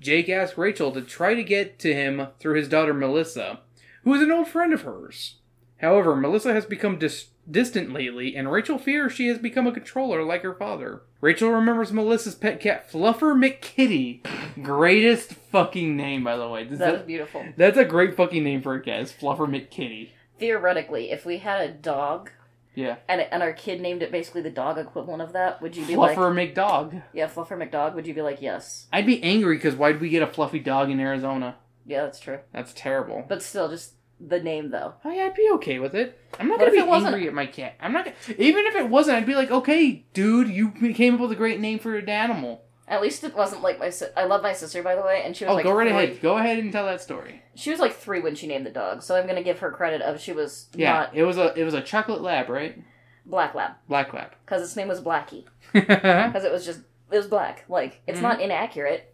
Jake 0.00 0.28
asks 0.28 0.56
Rachel 0.56 0.92
to 0.92 1.00
try 1.00 1.34
to 1.34 1.42
get 1.42 1.80
to 1.80 1.92
him 1.92 2.28
through 2.38 2.54
his 2.54 2.68
daughter 2.68 2.94
Melissa, 2.94 3.60
who 4.04 4.14
is 4.14 4.22
an 4.22 4.30
old 4.30 4.46
friend 4.46 4.72
of 4.72 4.82
hers. 4.82 5.36
However, 5.78 6.14
Melissa 6.14 6.52
has 6.52 6.66
become 6.66 6.98
dis- 6.98 7.28
distant 7.50 7.92
lately, 7.92 8.34
and 8.36 8.50
Rachel 8.50 8.78
fears 8.78 9.12
she 9.12 9.26
has 9.28 9.38
become 9.38 9.66
a 9.66 9.72
controller 9.72 10.22
like 10.22 10.42
her 10.42 10.54
father. 10.54 11.02
Rachel 11.20 11.50
remembers 11.50 11.92
Melissa's 11.92 12.34
pet 12.34 12.60
cat, 12.60 12.90
Fluffer 12.90 13.34
McKitty. 13.34 14.20
Greatest 14.62 15.32
fucking 15.34 15.96
name, 15.96 16.24
by 16.24 16.36
the 16.36 16.48
way. 16.48 16.64
Does 16.64 16.78
that 16.78 16.92
that- 16.92 17.00
is 17.00 17.06
beautiful. 17.06 17.44
that's 17.56 17.78
a 17.78 17.84
great 17.84 18.16
fucking 18.16 18.42
name 18.44 18.62
for 18.62 18.74
a 18.74 18.80
cat. 18.80 19.00
It's 19.00 19.12
Fluffer 19.12 19.48
McKitty. 19.48 20.10
Theoretically, 20.38 21.10
if 21.10 21.24
we 21.24 21.38
had 21.38 21.60
a 21.60 21.72
dog 21.72 22.30
Yeah. 22.74 22.96
and 23.08 23.20
and 23.20 23.42
our 23.42 23.52
kid 23.52 23.80
named 23.80 24.02
it 24.02 24.10
basically 24.10 24.42
the 24.42 24.50
dog 24.50 24.78
equivalent 24.78 25.22
of 25.22 25.32
that, 25.32 25.62
would 25.62 25.76
you 25.76 25.86
be 25.86 25.94
Fluffer 25.94 25.96
like, 25.98 26.16
Fluffer 26.18 26.54
McDog. 26.54 27.02
yeah, 27.12 27.28
Fluffer 27.28 27.56
McDog? 27.56 27.94
Would 27.94 28.06
you 28.06 28.14
be 28.14 28.22
like, 28.22 28.42
yes? 28.42 28.86
I'd 28.92 29.06
be 29.06 29.22
angry 29.22 29.56
because 29.56 29.76
why'd 29.76 30.00
we 30.00 30.08
get 30.08 30.22
a 30.22 30.26
fluffy 30.26 30.58
dog 30.58 30.90
in 30.90 30.98
Arizona? 31.00 31.56
Yeah, 31.86 32.02
that's 32.04 32.18
true. 32.20 32.38
That's 32.52 32.72
terrible. 32.74 33.24
But 33.28 33.42
still, 33.42 33.68
just 33.68 33.92
the 34.20 34.40
name 34.40 34.70
though. 34.70 34.94
Oh 35.04 35.10
yeah, 35.10 35.24
I'd 35.24 35.34
be 35.34 35.48
okay 35.54 35.78
with 35.78 35.94
it. 35.94 36.18
I'm 36.38 36.48
not 36.48 36.58
What 36.58 36.72
gonna 36.74 36.84
be 36.86 37.06
angry 37.06 37.26
at 37.28 37.34
my 37.34 37.46
cat. 37.46 37.74
I'm 37.80 37.92
not. 37.92 38.04
Gonna, 38.04 38.16
even 38.38 38.66
if 38.66 38.74
it 38.74 38.88
wasn't, 38.88 39.16
I'd 39.18 39.26
be 39.26 39.34
like, 39.34 39.50
okay, 39.50 40.04
dude, 40.14 40.48
you 40.48 40.70
came 40.94 41.14
up 41.14 41.20
with 41.20 41.32
a 41.32 41.36
great 41.36 41.60
name 41.60 41.78
for 41.78 41.96
an 41.96 42.08
animal. 42.08 42.62
At 42.86 43.00
least 43.00 43.24
it 43.24 43.34
wasn't 43.34 43.62
like 43.62 43.78
my. 43.78 43.90
Si- 43.90 44.06
I 44.16 44.24
love 44.24 44.42
my 44.42 44.52
sister 44.52 44.82
by 44.82 44.94
the 44.94 45.02
way, 45.02 45.22
and 45.24 45.34
she 45.36 45.44
was 45.44 45.52
Oh, 45.52 45.54
like 45.54 45.64
go 45.64 45.72
right 45.74 45.88
three. 45.88 45.96
ahead. 46.04 46.20
Go 46.20 46.36
ahead 46.36 46.58
and 46.58 46.70
tell 46.70 46.84
that 46.86 47.00
story. 47.00 47.42
She 47.54 47.70
was 47.70 47.80
like 47.80 47.94
three 47.94 48.20
when 48.20 48.34
she 48.34 48.46
named 48.46 48.66
the 48.66 48.70
dog, 48.70 49.02
so 49.02 49.16
I'm 49.16 49.26
gonna 49.26 49.42
give 49.42 49.60
her 49.60 49.70
credit 49.70 50.02
of 50.02 50.20
she 50.20 50.32
was 50.32 50.68
Yeah, 50.74 50.92
not 50.92 51.14
it 51.16 51.24
was 51.24 51.38
a 51.38 51.54
it 51.58 51.64
was 51.64 51.74
a 51.74 51.80
chocolate 51.80 52.20
lab, 52.20 52.48
right? 52.50 52.78
black 53.26 53.54
lab 53.54 53.72
Black 53.88 54.12
lab. 54.12 54.32
because 54.44 54.60
its 54.62 54.76
name 54.76 54.86
was 54.88 55.00
Blackie 55.00 55.44
because 55.72 56.44
it 56.44 56.52
was 56.52 56.66
just 56.66 56.80
it 57.10 57.16
was 57.16 57.26
black. 57.26 57.64
Like 57.70 58.02
it's 58.06 58.18
Mhm. 58.18 58.22
not 58.22 58.40
inaccurate 58.42 59.13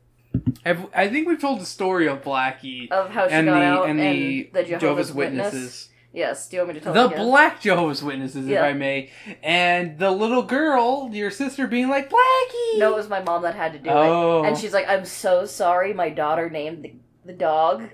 I 0.65 1.09
think 1.09 1.27
we've 1.29 1.41
told 1.41 1.61
the 1.61 1.67
story 1.67 2.07
of 2.07 2.23
Blackie 2.23 2.91
of 2.91 3.11
how 3.11 3.27
she 3.29 3.35
and 3.35 3.49
the 3.49 3.53
got 3.53 3.63
out 3.63 3.89
and 3.89 3.99
the, 3.99 4.51
the 4.53 4.63
Jehovah's, 4.65 5.13
Witness. 5.13 5.53
Witnesses. 5.53 5.89
Yes, 6.13 6.49
do 6.49 6.57
you 6.57 6.63
want 6.63 6.75
me 6.75 6.81
to 6.81 6.85
tell 6.85 7.09
the 7.09 7.15
black 7.15 7.61
Jehovah's 7.61 8.03
Witnesses, 8.03 8.47
Yeah. 8.47 8.59
if 8.59 8.65
I 8.65 8.73
may, 8.73 9.11
and 9.43 9.97
the 9.99 10.11
little 10.11 10.43
girl, 10.43 11.09
your 11.13 11.31
sister, 11.31 11.67
being 11.69 11.89
like 11.89 12.11
Blackie. 12.11 12.79
No, 12.79 12.93
it 12.93 12.97
was 12.97 13.09
my 13.09 13.23
mom 13.23 13.43
that 13.43 13.55
had 13.55 13.73
to 13.75 13.79
do 13.79 13.91
Oh. 13.91 14.43
it, 14.43 14.49
and 14.49 14.59
she's 14.59 14.73
like, 14.73 14.89
"I'm 14.89 15.05
so 15.05 15.47
sorry, 15.47 15.93
my 15.95 16.11
daughter 16.11 16.51
named 16.51 16.83
the, 16.85 16.95
the 17.25 17.33
dog." 17.33 17.89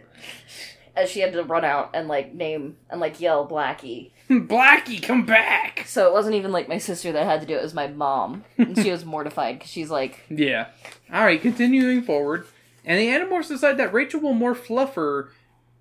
As 0.96 1.10
she 1.10 1.20
had 1.20 1.34
to 1.34 1.42
run 1.42 1.62
out 1.62 1.90
and 1.92 2.08
like 2.08 2.32
name 2.32 2.76
and 2.88 3.00
like 3.02 3.20
yell 3.20 3.46
Blackie. 3.46 4.12
Blackie, 4.30 5.02
come 5.02 5.24
back. 5.24 5.84
So 5.86 6.06
it 6.06 6.12
wasn't 6.12 6.34
even 6.34 6.50
like 6.52 6.68
my 6.68 6.78
sister 6.78 7.12
that 7.12 7.24
had 7.26 7.40
to 7.40 7.46
do 7.46 7.54
it, 7.54 7.58
it 7.58 7.62
was 7.62 7.74
my 7.74 7.86
mom. 7.86 8.44
And 8.58 8.76
she 8.76 8.90
was 8.90 9.04
mortified 9.04 9.58
because 9.58 9.70
she's 9.70 9.90
like, 9.90 10.24
Yeah. 10.30 10.68
All 11.12 11.24
right, 11.24 11.40
continuing 11.40 12.02
forward, 12.02 12.46
and 12.84 12.98
the 12.98 13.06
Animorphs 13.06 13.48
decide 13.48 13.76
that 13.78 13.92
Rachel 13.92 14.20
will 14.20 14.34
more 14.34 14.54
fluffer, 14.54 15.28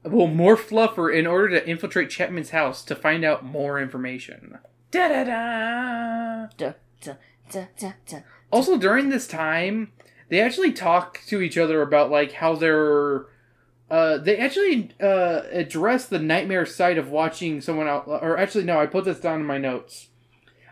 will 0.04 0.28
more 0.28 0.56
fluffer 0.56 1.14
in 1.14 1.26
order 1.26 1.50
to 1.60 1.68
infiltrate 1.68 2.10
Chapman's 2.10 2.52
house 2.52 2.84
to 2.86 2.96
find 2.96 3.24
out 3.24 3.44
more 3.44 3.80
information. 3.80 4.60
Da 4.92 5.08
da 5.08 5.24
da. 5.24 6.48
duh, 6.58 6.74
duh, 7.02 7.14
duh, 7.52 7.66
duh, 7.80 7.92
duh. 8.08 8.20
Also, 8.52 8.78
during 8.78 9.10
this 9.10 9.28
time, 9.28 9.92
they 10.30 10.40
actually 10.40 10.72
talk 10.72 11.22
to 11.28 11.42
each 11.42 11.58
other 11.58 11.82
about 11.82 12.12
like 12.12 12.34
how 12.34 12.56
they're 12.56 13.26
Uh, 13.90 14.18
they 14.18 14.38
actually 14.38 14.92
uh, 15.02 15.42
address 15.52 16.08
the 16.08 16.20
nightmare 16.20 16.66
sight 16.66 16.98
of 16.98 17.10
watching 17.10 17.62
someone 17.62 17.88
else. 17.88 18.06
Or 18.08 18.38
actually, 18.38 18.64
no, 18.64 18.80
I 18.80 18.88
put 18.88 19.06
this 19.06 19.20
down 19.20 19.40
in 19.40 19.46
my 19.46 19.58
notes. 19.58 20.08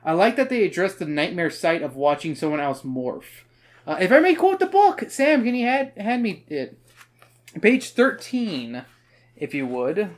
I 0.03 0.13
like 0.13 0.35
that 0.35 0.49
they 0.49 0.63
address 0.63 0.95
the 0.95 1.05
nightmare 1.05 1.49
sight 1.49 1.81
of 1.81 1.95
watching 1.95 2.35
someone 2.35 2.59
else 2.59 2.81
morph. 2.81 3.43
Uh, 3.85 3.97
if 3.99 4.11
I 4.11 4.19
may 4.19 4.35
quote 4.35 4.59
the 4.59 4.65
book, 4.65 5.03
Sam, 5.09 5.43
can 5.43 5.55
you 5.55 5.65
hand, 5.65 5.91
hand 5.97 6.23
me 6.23 6.43
it? 6.47 6.77
Page 7.61 7.91
13, 7.91 8.83
if 9.35 9.53
you 9.53 9.67
would. 9.67 10.09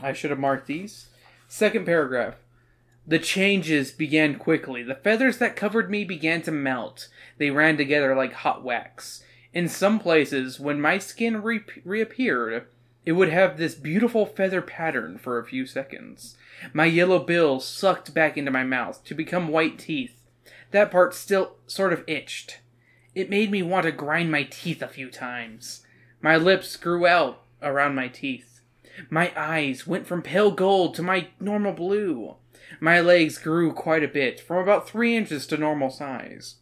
I 0.00 0.12
should 0.12 0.30
have 0.30 0.38
marked 0.38 0.66
these. 0.66 1.08
Second 1.46 1.84
paragraph. 1.84 2.36
The 3.06 3.18
changes 3.18 3.90
began 3.90 4.36
quickly. 4.36 4.82
The 4.82 4.94
feathers 4.94 5.38
that 5.38 5.56
covered 5.56 5.90
me 5.90 6.04
began 6.04 6.42
to 6.42 6.52
melt. 6.52 7.08
They 7.38 7.50
ran 7.50 7.76
together 7.76 8.14
like 8.14 8.32
hot 8.32 8.62
wax. 8.62 9.22
In 9.52 9.68
some 9.68 9.98
places, 9.98 10.60
when 10.60 10.80
my 10.80 10.98
skin 10.98 11.42
re- 11.42 11.64
reappeared, 11.84 12.66
it 13.04 13.12
would 13.12 13.30
have 13.30 13.56
this 13.56 13.74
beautiful 13.74 14.26
feather 14.26 14.62
pattern 14.62 15.18
for 15.18 15.38
a 15.38 15.46
few 15.46 15.66
seconds. 15.66 16.36
My 16.72 16.84
yellow 16.84 17.18
bill 17.18 17.58
sucked 17.58 18.14
back 18.14 18.36
into 18.36 18.50
my 18.50 18.62
mouth 18.62 19.02
to 19.04 19.14
become 19.14 19.48
white 19.48 19.78
teeth. 19.78 20.14
That 20.70 20.90
part 20.90 21.14
still 21.14 21.56
sort 21.66 21.92
of 21.92 22.04
itched. 22.06 22.60
It 23.14 23.30
made 23.30 23.50
me 23.50 23.62
want 23.62 23.86
to 23.86 23.92
grind 23.92 24.30
my 24.30 24.44
teeth 24.44 24.82
a 24.82 24.88
few 24.88 25.10
times. 25.10 25.84
My 26.22 26.36
lips 26.36 26.76
grew 26.76 27.06
out 27.06 27.42
around 27.60 27.96
my 27.96 28.08
teeth. 28.08 28.60
My 29.08 29.32
eyes 29.34 29.86
went 29.86 30.06
from 30.06 30.22
pale 30.22 30.50
gold 30.50 30.94
to 30.94 31.02
my 31.02 31.28
normal 31.40 31.72
blue. 31.72 32.36
My 32.78 33.00
legs 33.00 33.38
grew 33.38 33.72
quite 33.72 34.04
a 34.04 34.08
bit, 34.08 34.38
from 34.38 34.58
about 34.58 34.88
three 34.88 35.16
inches 35.16 35.46
to 35.48 35.56
normal 35.56 35.90
size. 35.90 36.56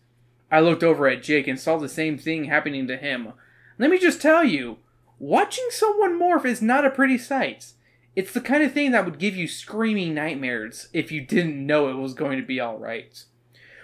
I 0.51 0.61
looked 0.61 0.83
over 0.83 1.07
at 1.09 1.23
Jake 1.23 1.47
and 1.47 1.59
saw 1.59 1.77
the 1.77 1.89
same 1.89 2.17
thing 2.17 2.45
happening 2.45 2.87
to 2.89 2.97
him. 2.97 3.33
Let 3.79 3.91
me 3.91 3.99
just 3.99 4.23
tell 4.23 4.45
you, 4.45 4.79
watching 5.19 5.67
someone 5.71 6.19
morph 6.19 6.45
is 6.45 6.63
not 6.63 6.85
a 6.85 6.91
pretty 6.91 7.19
sight. 7.19 7.73
It's 8.17 8.33
the 8.33 8.41
kind 8.41 8.63
of 8.63 8.73
thing 8.73 8.91
that 8.93 9.05
would 9.05 9.19
give 9.19 9.37
you 9.37 9.47
screaming 9.47 10.15
nightmares 10.15 10.89
if 10.93 11.13
you 11.13 11.21
didn't 11.21 11.65
know 11.65 11.89
it 11.89 11.95
was 11.95 12.15
going 12.15 12.41
to 12.41 12.47
be 12.47 12.61
alright. 12.61 13.25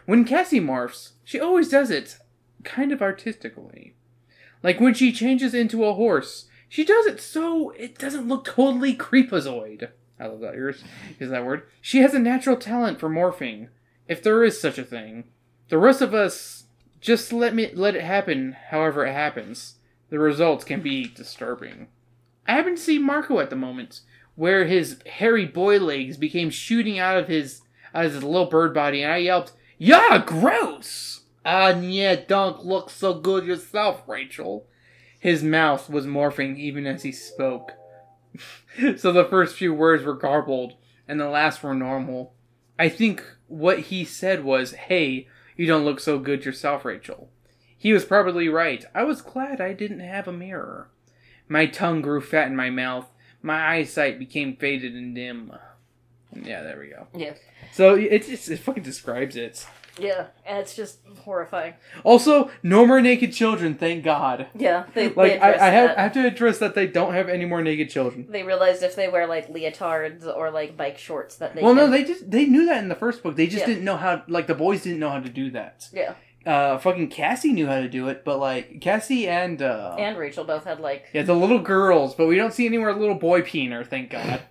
When 0.06 0.25
Cassie 0.25 0.61
morphs, 0.61 1.12
she 1.23 1.38
always 1.38 1.68
does 1.68 1.90
it 1.90 2.18
kind 2.64 2.92
of 2.92 3.02
artistically. 3.02 3.94
Like 4.62 4.80
when 4.80 4.94
she 4.94 5.12
changes 5.12 5.54
into 5.54 5.85
a 5.85 5.94
horse, 5.94 6.47
she 6.68 6.85
does 6.85 7.06
it 7.06 7.21
so 7.21 7.71
it 7.71 7.99
doesn't 7.99 8.26
look 8.26 8.47
totally 8.47 8.97
creepazoid. 8.97 9.90
I 10.18 10.26
love 10.26 10.40
that. 10.40 10.54
Yours 10.54 10.83
is 11.21 11.30
that 11.30 11.44
word. 11.44 11.62
She 11.80 11.99
has 11.99 12.14
a 12.14 12.18
natural 12.18 12.56
talent 12.56 12.99
for 12.99 13.09
morphing, 13.09 13.68
if 14.09 14.23
there 14.23 14.42
is 14.42 14.61
such 14.61 14.78
a 14.78 14.85
thing. 14.85 15.25
The 15.68 15.78
rest 15.78 16.02
of 16.02 16.14
us 16.14 16.64
just 17.00 17.33
let 17.33 17.54
me 17.54 17.71
let 17.75 17.97
it 17.97 18.02
happen 18.02 18.56
however 18.71 19.06
it 19.06 19.12
happens. 19.12 19.76
The 20.11 20.18
results 20.18 20.64
can 20.64 20.80
be 20.80 21.06
disturbing. 21.06 21.88
I 22.47 22.52
happen 22.52 22.76
to 22.76 22.80
see 22.80 22.99
Marco 22.99 23.40
at 23.40 23.50
the 23.50 23.56
moment, 23.56 24.00
where 24.35 24.64
his 24.64 24.99
hairy 25.06 25.47
boy 25.47 25.78
legs 25.78 26.16
became 26.16 26.50
shooting 26.50 26.99
out 26.99 27.16
of 27.16 27.28
his 27.28 27.62
out 27.94 28.06
of 28.06 28.14
his 28.14 28.23
little 28.23 28.47
bird 28.47 28.75
body, 28.75 29.02
and 29.02 29.12
I 29.12 29.18
yelped, 29.18 29.52
"Yeah, 29.78 30.23
gross!" 30.25 31.23
Ah, 31.44 31.78
yeah, 31.78 32.16
don't 32.16 32.64
look 32.64 32.90
so 32.90 33.14
good 33.14 33.44
yourself, 33.44 34.02
Rachel. 34.09 34.66
His 35.18 35.42
mouth 35.42 35.88
was 35.88 36.06
morphing 36.06 36.59
even 36.59 36.87
as 36.87 37.02
he 37.02 37.12
spoke. 37.12 37.73
so 38.97 39.12
the 39.12 39.25
first 39.25 39.56
few 39.56 39.73
words 39.73 40.04
were 40.04 40.14
garbled, 40.14 40.75
and 41.06 41.21
the 41.21 41.28
last 41.28 41.62
were 41.62 41.75
normal. 41.75 42.35
I 42.78 42.88
think 42.88 43.23
what 43.47 43.78
he 43.80 44.04
said 44.04 44.44
was, 44.44 44.73
Hey, 44.73 45.28
you 45.56 45.66
don't 45.66 45.84
look 45.84 46.00
so 46.00 46.18
good 46.18 46.44
yourself, 46.44 46.84
Rachel. 46.84 47.30
He 47.76 47.92
was 47.92 48.04
probably 48.04 48.49
right. 48.49 48.84
I 48.94 49.04
was 49.04 49.23
glad 49.23 49.61
I 49.61 49.73
didn't 49.73 50.00
have 50.00 50.26
a 50.26 50.32
mirror. 50.32 50.88
My 51.49 51.66
tongue 51.66 52.00
grew 52.00 52.20
fat 52.20 52.49
in 52.49 52.56
my 52.56 52.70
mouth. 52.70 53.06
My 53.42 53.75
eyesight 53.75 54.18
became 54.18 54.56
faded 54.56 54.94
and 54.94 55.14
dim. 55.14 55.52
Yeah, 56.32 56.62
there 56.62 56.78
we 56.78 56.88
go. 56.88 57.06
Yeah. 57.14 57.34
So 57.73 57.94
it 57.94 58.26
just 58.26 58.49
it 58.50 58.58
fucking 58.58 58.82
describes 58.82 59.37
it. 59.37 59.66
Yeah, 59.99 60.27
and 60.45 60.59
it's 60.59 60.75
just 60.75 60.99
horrifying. 61.23 61.75
Also, 62.03 62.51
no 62.65 62.85
more 62.85 63.01
naked 63.01 63.33
children, 63.33 63.75
thank 63.76 64.02
God. 64.04 64.49
Yeah, 64.54 64.87
they 64.95 65.09
Like 65.09 65.33
they 65.35 65.39
I, 65.39 65.69
I 65.69 65.71
have. 65.71 65.97
I 65.97 66.02
have 66.02 66.13
to 66.15 66.26
address 66.26 66.59
that 66.59 66.75
they 66.75 66.87
don't 66.89 67.15
have 67.15 67.28
any 67.28 67.45
more 67.45 67.63
naked 67.63 67.91
children. 67.91 68.26
They 68.28 68.43
realized 68.43 68.83
if 68.83 68.97
they 68.97 69.09
wear 69.09 69.26
like 69.28 69.49
leotards 69.52 70.26
or 70.26 70.50
like 70.50 70.76
bike 70.76 70.99
shorts 70.99 71.37
that 71.37 71.54
they 71.54 71.63
well, 71.63 71.75
no, 71.75 71.89
they 71.89 72.02
just 72.04 72.28
they 72.30 72.45
knew 72.47 72.67
that 72.67 72.83
in 72.83 72.89
the 72.89 72.95
first 72.97 73.23
book. 73.23 73.37
They 73.37 73.47
just 73.47 73.61
Yeah. 73.61 73.67
didn't 73.67 73.85
know 73.85 73.97
how. 73.97 74.23
Like 74.26 74.47
the 74.49 74.54
boys 74.54 74.83
didn't 74.83 74.99
know 74.99 75.11
how 75.11 75.21
to 75.21 75.28
do 75.28 75.50
that. 75.52 75.89
yeah, 75.93 76.15
Uh, 76.45 76.78
fucking 76.78 77.09
Cassie 77.11 77.52
knew 77.52 77.67
how 77.69 77.80
to 77.80 77.89
do 77.89 78.09
it, 78.09 78.25
but 78.25 78.39
like 78.41 78.80
Cassie 78.80 79.28
and 79.28 79.63
uh, 79.63 79.95
and 79.99 80.19
Rachel 80.19 80.43
both 80.45 80.65
had 80.65 80.80
like 80.80 81.04
yeah, 81.13 81.23
the 81.23 81.35
little 81.35 81.61
girls, 81.61 82.17
but 82.17 82.26
we 82.26 82.35
don't 82.37 82.52
see 82.52 82.67
any 82.67 82.78
more 82.78 82.93
little 82.93 83.15
boy 83.15 83.43
peener. 83.43 83.87
Thank 83.87 84.11
God. 84.11 84.43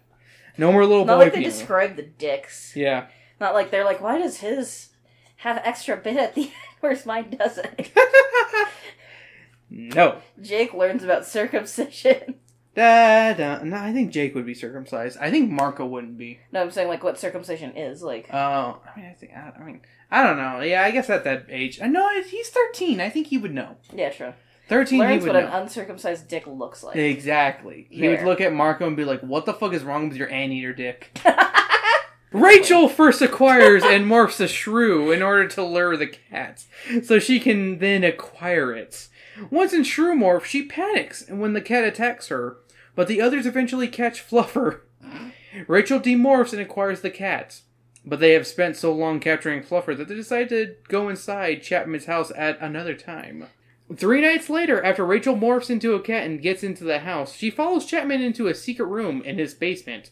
No 0.57 0.71
more 0.71 0.85
little 0.85 1.03
not 1.05 1.17
boy 1.17 1.23
like 1.25 1.33
they 1.33 1.41
peener. 1.41 1.45
describe 1.45 1.95
the 1.97 2.03
dicks. 2.03 2.73
Yeah. 2.77 3.07
Not 3.41 3.53
like 3.55 3.71
they're 3.71 3.83
like, 3.83 3.99
why 3.99 4.19
does 4.19 4.37
his 4.37 4.89
have 5.43 5.61
extra 5.65 5.97
bit 5.97 6.15
at 6.17 6.35
the 6.35 6.43
end, 6.43 6.51
whereas 6.79 7.05
mine 7.05 7.35
doesn't? 7.37 7.91
no. 9.69 10.19
Jake 10.41 10.73
learns 10.73 11.03
about 11.03 11.25
circumcision. 11.25 12.35
Da, 12.75 13.33
da. 13.33 13.61
No, 13.63 13.77
I 13.77 13.93
think 13.93 14.11
Jake 14.11 14.33
would 14.33 14.45
be 14.45 14.53
circumcised. 14.53 15.17
I 15.19 15.29
think 15.29 15.51
Marco 15.51 15.85
wouldn't 15.85 16.17
be. 16.17 16.39
No, 16.51 16.61
I'm 16.61 16.71
saying 16.71 16.87
like 16.87 17.03
what 17.03 17.19
circumcision 17.19 17.75
is 17.77 18.01
like. 18.01 18.27
Oh, 18.33 18.81
I 18.85 18.99
mean, 18.99 19.05
I 19.05 19.13
think 19.13 19.33
I, 19.33 19.51
I 19.59 19.63
mean, 19.63 19.81
I 20.09 20.23
don't 20.23 20.37
know. 20.37 20.61
Yeah, 20.61 20.81
I 20.81 20.91
guess 20.91 21.09
at 21.09 21.23
that 21.25 21.45
age, 21.49 21.79
uh, 21.79 21.83
I 21.83 21.87
know 21.87 22.09
he's 22.23 22.49
thirteen. 22.49 22.99
I 22.99 23.09
think 23.09 23.27
he 23.27 23.37
would 23.37 23.53
know. 23.53 23.75
Yeah, 23.93 24.09
true. 24.09 24.33
Thirteen, 24.69 24.99
Learns 24.99 25.23
he 25.23 25.27
would 25.27 25.35
what 25.35 25.43
know. 25.43 25.47
an 25.51 25.61
uncircumcised 25.63 26.27
dick 26.27 26.47
looks 26.47 26.81
like. 26.81 26.95
Exactly. 26.95 27.85
He 27.91 28.07
would 28.07 28.23
look 28.23 28.41
at 28.41 28.53
Marco 28.53 28.87
and 28.87 28.97
be 28.97 29.05
like, 29.05 29.21
"What 29.21 29.45
the 29.45 29.53
fuck 29.53 29.73
is 29.73 29.83
wrong 29.83 30.07
with 30.07 30.17
your 30.17 30.31
anteater 30.31 30.73
dick?" 30.73 31.19
Rachel 32.33 32.89
first 32.89 33.21
acquires 33.21 33.83
and 33.83 34.05
morphs 34.05 34.39
a 34.39 34.47
shrew 34.47 35.11
in 35.11 35.21
order 35.21 35.47
to 35.49 35.63
lure 35.63 35.95
the 35.95 36.07
cat, 36.07 36.65
so 37.03 37.19
she 37.19 37.39
can 37.39 37.77
then 37.77 38.03
acquire 38.03 38.73
it. 38.73 39.07
Once 39.51 39.71
in 39.71 39.83
shrew 39.83 40.15
morph, 40.15 40.43
she 40.43 40.65
panics 40.65 41.29
when 41.29 41.53
the 41.53 41.61
cat 41.61 41.83
attacks 41.83 42.29
her, 42.29 42.57
but 42.95 43.07
the 43.07 43.21
others 43.21 43.45
eventually 43.45 43.87
catch 43.87 44.27
Fluffer. 44.27 44.81
Rachel 45.67 45.99
demorphs 45.99 46.53
and 46.53 46.61
acquires 46.61 47.01
the 47.01 47.11
cat, 47.11 47.61
but 48.03 48.19
they 48.19 48.31
have 48.31 48.47
spent 48.47 48.77
so 48.77 48.91
long 48.91 49.19
capturing 49.19 49.61
Fluffer 49.61 49.95
that 49.95 50.07
they 50.07 50.15
decide 50.15 50.49
to 50.49 50.75
go 50.87 51.09
inside 51.09 51.61
Chapman's 51.61 52.05
house 52.05 52.31
at 52.35 52.59
another 52.59 52.95
time. 52.95 53.45
Three 53.95 54.21
nights 54.21 54.49
later, 54.49 54.83
after 54.83 55.05
Rachel 55.05 55.35
morphs 55.35 55.69
into 55.69 55.93
a 55.93 56.01
cat 56.01 56.25
and 56.25 56.41
gets 56.41 56.63
into 56.63 56.83
the 56.83 56.99
house, 56.99 57.35
she 57.35 57.51
follows 57.51 57.85
Chapman 57.85 58.23
into 58.23 58.47
a 58.47 58.55
secret 58.55 58.85
room 58.85 59.21
in 59.21 59.37
his 59.37 59.53
basement 59.53 60.09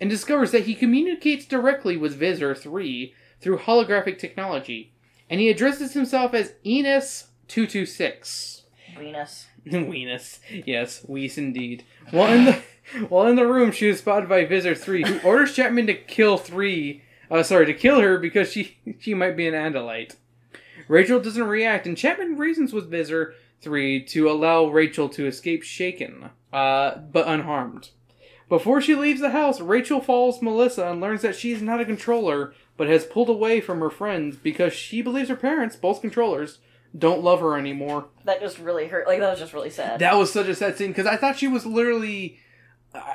and 0.00 0.08
discovers 0.08 0.50
that 0.52 0.64
he 0.66 0.74
communicates 0.74 1.44
directly 1.44 1.96
with 1.96 2.16
Visser 2.16 2.54
3 2.54 3.14
through 3.40 3.58
holographic 3.58 4.18
technology, 4.18 4.92
and 5.28 5.40
he 5.40 5.48
addresses 5.48 5.92
himself 5.94 6.34
as 6.34 6.54
Iniss226. 6.64 8.62
Venus. 8.96 9.46
Weenus. 9.66 10.38
Yes, 10.66 11.04
Wees 11.06 11.36
indeed. 11.38 11.84
While 12.10 12.32
in 12.32 12.44
the 12.46 12.62
while 13.08 13.26
in 13.26 13.36
the 13.36 13.46
room, 13.46 13.70
she 13.70 13.88
is 13.88 13.98
spotted 13.98 14.28
by 14.28 14.44
Visser 14.44 14.74
3, 14.74 15.04
who 15.04 15.20
orders 15.20 15.54
Chapman 15.54 15.86
to 15.88 15.94
kill 15.94 16.38
3, 16.38 17.02
uh, 17.30 17.42
sorry, 17.42 17.66
to 17.66 17.74
kill 17.74 18.00
her 18.00 18.18
because 18.18 18.50
she 18.50 18.78
she 18.98 19.14
might 19.14 19.36
be 19.36 19.46
an 19.46 19.54
Andalite. 19.54 20.16
Rachel 20.86 21.20
doesn't 21.20 21.46
react, 21.46 21.86
and 21.86 21.96
Chapman 21.96 22.38
reasons 22.38 22.72
with 22.72 22.90
Visser 22.90 23.34
3 23.60 24.04
to 24.04 24.30
allow 24.30 24.66
Rachel 24.66 25.08
to 25.10 25.26
escape 25.26 25.62
shaken, 25.62 26.30
uh, 26.52 26.96
but 26.96 27.28
unharmed. 27.28 27.90
Before 28.48 28.80
she 28.80 28.94
leaves 28.94 29.20
the 29.20 29.30
house, 29.30 29.60
Rachel 29.60 30.00
follows 30.00 30.40
Melissa 30.40 30.86
and 30.88 31.00
learns 31.00 31.22
that 31.22 31.36
she's 31.36 31.60
not 31.60 31.80
a 31.80 31.84
controller, 31.84 32.54
but 32.76 32.88
has 32.88 33.04
pulled 33.04 33.28
away 33.28 33.60
from 33.60 33.80
her 33.80 33.90
friends 33.90 34.36
because 34.36 34.72
she 34.72 35.02
believes 35.02 35.28
her 35.28 35.36
parents, 35.36 35.76
both 35.76 36.00
controllers, 36.00 36.58
don't 36.96 37.22
love 37.22 37.40
her 37.40 37.58
anymore. 37.58 38.06
That 38.24 38.40
just 38.40 38.58
really 38.58 38.88
hurt. 38.88 39.06
Like 39.06 39.20
that 39.20 39.30
was 39.30 39.38
just 39.38 39.52
really 39.52 39.70
sad. 39.70 40.00
That 40.00 40.16
was 40.16 40.32
such 40.32 40.46
a 40.46 40.54
sad 40.54 40.78
scene 40.78 40.88
because 40.88 41.06
I 41.06 41.16
thought 41.16 41.38
she 41.38 41.48
was 41.48 41.66
literally. 41.66 42.38
Uh, 42.94 43.14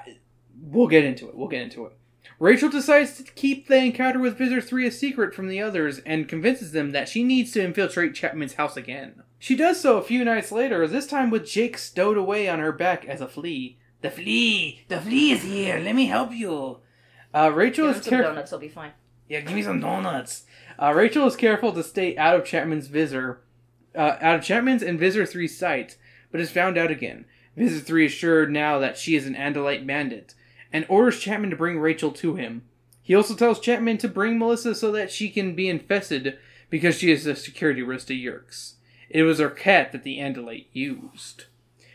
we'll 0.61 0.87
get 0.87 1.03
into 1.03 1.27
it. 1.27 1.35
We'll 1.35 1.47
get 1.47 1.61
into 1.61 1.85
it. 1.85 1.93
Rachel 2.39 2.69
decides 2.69 3.17
to 3.17 3.23
keep 3.23 3.67
the 3.67 3.77
encounter 3.77 4.19
with 4.19 4.37
Visitor 4.37 4.61
3 4.61 4.87
a 4.87 4.91
secret 4.91 5.33
from 5.33 5.47
the 5.47 5.61
others 5.61 5.99
and 5.99 6.27
convinces 6.27 6.71
them 6.71 6.91
that 6.91 7.07
she 7.07 7.23
needs 7.23 7.51
to 7.51 7.63
infiltrate 7.63 8.15
Chapman's 8.15 8.55
house 8.55 8.75
again. 8.75 9.23
She 9.39 9.55
does 9.55 9.79
so 9.79 9.97
a 9.97 10.03
few 10.03 10.23
nights 10.25 10.51
later, 10.51 10.87
this 10.87 11.07
time 11.07 11.29
with 11.29 11.47
Jake 11.47 11.77
stowed 11.77 12.17
away 12.17 12.47
on 12.47 12.59
her 12.59 12.71
back 12.71 13.05
as 13.05 13.21
a 13.21 13.27
flea. 13.27 13.77
The 14.03 14.11
flea! 14.11 14.83
The 14.89 14.99
flea 14.99 15.31
is 15.31 15.43
here! 15.43 15.79
Let 15.79 15.95
me 15.95 16.07
help 16.07 16.33
you! 16.33 16.79
Uh, 17.33 17.51
Rachel 17.53 17.87
Give 17.87 17.95
is 17.95 18.05
careful. 18.05 18.31
donuts, 18.31 18.49
he'll 18.49 18.59
be 18.59 18.67
fine. 18.67 18.91
Yeah, 19.29 19.39
give 19.39 19.55
me 19.55 19.63
some 19.63 19.79
donuts. 19.79 20.43
Uh, 20.77 20.91
Rachel 20.93 21.25
is 21.25 21.37
careful 21.37 21.71
to 21.71 21.81
stay 21.83 22.17
out 22.17 22.35
of 22.35 22.43
Chapman's 22.45 22.87
visor, 22.87 23.39
uh, 23.95 24.17
out 24.19 24.35
of 24.35 24.43
Chapman's 24.43 24.83
and 24.83 24.99
Visser 24.99 25.23
3's 25.23 25.57
sight, 25.57 25.95
but 26.33 26.41
is 26.41 26.51
found 26.51 26.77
out 26.77 26.91
again. 26.91 27.23
Visser 27.55 27.79
3 27.79 28.07
is 28.07 28.11
sure 28.11 28.45
now 28.45 28.77
that 28.77 28.97
she 28.97 29.15
is 29.15 29.25
an 29.25 29.35
Andalite 29.35 29.87
bandit, 29.87 30.35
and 30.73 30.85
orders 30.89 31.21
Chapman 31.21 31.51
to 31.51 31.55
bring 31.55 31.79
Rachel 31.79 32.11
to 32.11 32.35
him. 32.35 32.63
He 33.01 33.15
also 33.15 33.35
tells 33.35 33.61
Chapman 33.61 33.99
to 33.99 34.09
bring 34.09 34.37
Melissa 34.37 34.75
so 34.75 34.91
that 34.91 35.11
she 35.11 35.29
can 35.29 35.55
be 35.55 35.69
infested 35.69 36.37
because 36.69 36.97
she 36.97 37.09
is 37.09 37.25
a 37.25 37.37
security 37.37 37.81
risk 37.81 38.07
to 38.07 38.13
Yeerks. 38.13 38.73
It 39.09 39.23
was 39.23 39.39
her 39.39 39.49
cat 39.49 39.93
that 39.93 40.03
the 40.03 40.17
Andalite 40.17 40.65
used. 40.73 41.45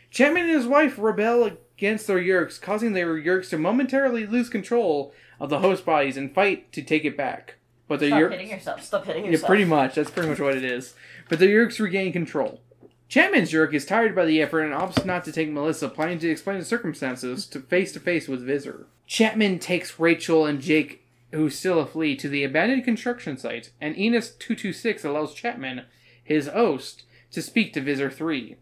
Chapman 0.09 0.43
and 0.43 0.51
his 0.51 0.65
wife 0.65 0.97
rebel 0.97 1.51
against 1.79 2.07
their 2.07 2.19
Yeerks, 2.19 2.59
causing 2.59 2.91
their 2.91 3.15
Yeerks 3.15 3.49
to 3.49 3.57
momentarily 3.57 4.27
lose 4.27 4.49
control 4.49 5.13
of 5.39 5.49
the 5.49 5.59
host 5.59 5.85
bodies 5.85 6.17
and 6.17 6.33
fight 6.33 6.69
to 6.73 6.81
take 6.81 7.05
it 7.05 7.15
back. 7.15 7.55
But 7.87 8.01
the 8.01 8.07
Stop 8.07 8.19
Yeerks. 8.19 8.31
hitting 8.31 8.49
yourself. 8.49 8.83
Stop 8.83 9.05
hitting 9.05 9.25
yourself. 9.25 9.41
Yeah, 9.41 9.47
pretty 9.47 9.65
much. 9.65 9.95
That's 9.95 10.11
pretty 10.11 10.27
much 10.27 10.41
what 10.41 10.57
it 10.57 10.65
is. 10.65 10.93
But 11.29 11.39
the 11.39 11.47
Yeerks 11.47 11.79
regain 11.79 12.11
control. 12.11 12.59
Chapman's 13.07 13.51
Yeerk 13.53 13.73
is 13.73 13.85
tired 13.85 14.13
by 14.13 14.25
the 14.25 14.41
effort 14.41 14.61
and 14.61 14.73
opts 14.73 15.05
not 15.05 15.23
to 15.23 15.31
take 15.31 15.49
Melissa, 15.49 15.87
planning 15.87 16.19
to 16.19 16.29
explain 16.29 16.59
the 16.59 16.65
circumstances 16.65 17.47
to 17.47 17.61
face 17.61 17.93
to 17.93 17.99
face 17.99 18.27
with 18.27 18.45
Visser. 18.45 18.85
Chapman 19.07 19.57
takes 19.59 19.99
Rachel 19.99 20.45
and 20.45 20.61
Jake, 20.61 21.05
who's 21.31 21.57
still 21.57 21.79
a 21.79 21.85
flea, 21.85 22.15
to 22.17 22.27
the 22.27 22.43
abandoned 22.43 22.83
construction 22.83 23.37
site, 23.37 23.71
and 23.79 23.95
Iniss 23.95 24.37
226 24.37 25.05
allows 25.05 25.33
Chapman, 25.33 25.85
his 26.23 26.47
host, 26.47 27.03
to 27.31 27.41
speak 27.41 27.73
to 27.73 27.81
Visser 27.81 28.11
3. 28.11 28.57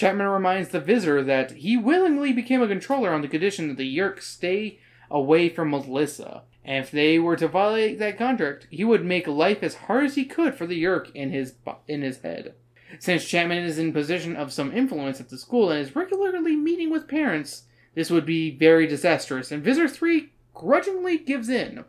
Chapman 0.00 0.28
reminds 0.28 0.70
the 0.70 0.80
Visser 0.80 1.22
that 1.22 1.50
he 1.50 1.76
willingly 1.76 2.32
became 2.32 2.62
a 2.62 2.68
controller 2.68 3.12
on 3.12 3.20
the 3.20 3.28
condition 3.28 3.68
that 3.68 3.76
the 3.76 3.98
Yeerk 3.98 4.22
stay 4.22 4.78
away 5.10 5.50
from 5.50 5.68
Melissa. 5.68 6.44
And 6.64 6.82
if 6.82 6.90
they 6.90 7.18
were 7.18 7.36
to 7.36 7.46
violate 7.46 7.98
that 7.98 8.16
contract, 8.16 8.66
he 8.70 8.82
would 8.82 9.04
make 9.04 9.26
life 9.26 9.62
as 9.62 9.74
hard 9.74 10.06
as 10.06 10.14
he 10.14 10.24
could 10.24 10.54
for 10.54 10.66
the 10.66 10.82
Yeerk 10.82 11.14
in 11.14 11.32
his 11.32 11.52
in 11.86 12.00
his 12.00 12.22
head. 12.22 12.54
Since 12.98 13.26
Chapman 13.26 13.58
is 13.58 13.78
in 13.78 13.92
position 13.92 14.36
of 14.36 14.54
some 14.54 14.72
influence 14.72 15.20
at 15.20 15.28
the 15.28 15.36
school 15.36 15.70
and 15.70 15.78
is 15.78 15.94
regularly 15.94 16.56
meeting 16.56 16.88
with 16.88 17.06
parents, 17.06 17.64
this 17.94 18.10
would 18.10 18.24
be 18.24 18.56
very 18.56 18.86
disastrous, 18.86 19.52
and 19.52 19.62
Visser 19.62 19.86
3 19.86 20.32
grudgingly 20.54 21.18
gives 21.18 21.50
in. 21.50 21.84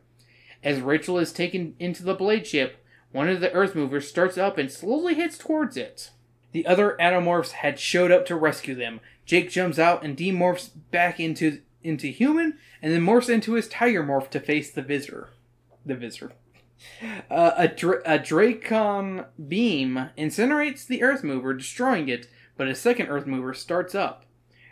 As 0.62 0.82
Rachel 0.82 1.17
is 1.17 1.32
taken 1.32 1.76
into 1.80 2.04
the 2.04 2.13
blade 2.13 2.45
ship, 2.45 2.84
one 3.13 3.30
of 3.30 3.39
the 3.39 3.54
Earth 3.54 3.74
movers 3.74 4.10
starts 4.10 4.38
up 4.38 4.58
and 4.58 4.69
slowly 4.69 5.13
heads 5.13 5.38
towards 5.38 5.78
it. 5.78 6.12
The 6.52 6.66
other 6.66 6.98
Animorphs 7.00 7.52
had 7.52 7.80
showed 7.80 8.12
up 8.12 8.26
to 8.28 8.36
rescue 8.36 8.76
them. 8.76 9.00
Jake 9.26 9.50
jumps 9.50 9.80
out 9.80 10.04
and 10.04 10.18
demorphs 10.18 10.70
back 10.92 11.20
into 11.20 11.62
into 11.84 12.08
human, 12.08 12.58
and 12.82 12.94
then 12.94 13.02
morphs 13.02 13.30
into 13.30 13.54
his 13.54 13.68
tiger 13.68 14.04
morph 14.04 14.30
to 14.30 14.40
face 14.40 14.70
the 14.70 14.82
Visser. 14.82 15.30
The 15.86 15.96
Visser. 15.96 16.34
Uh, 17.30 17.52
a, 17.58 17.68
Dra- 17.68 18.02
a 18.06 18.20
Dracon 18.20 19.26
beam 19.48 20.10
incinerates 20.18 20.86
the 20.86 21.02
Earth 21.02 21.24
mover, 21.24 21.54
destroying 21.54 22.08
it, 22.08 22.28
but 22.58 22.68
a 22.68 22.76
second 22.76 23.08
Earth 23.08 23.26
mover 23.26 23.54
starts 23.54 23.96
up. 23.96 24.26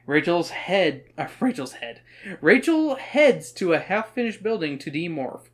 Rachel's 0.06 0.50
head, 0.50 1.04
uh, 1.18 1.28
Rachel's 1.39 1.74
head. 1.74 2.02
Rachel 2.42 2.96
heads 2.96 3.52
to 3.54 3.74
a 3.74 3.80
half-finished 3.80 4.42
building 4.44 4.78
to 4.80 4.92
demorph. 4.92 5.50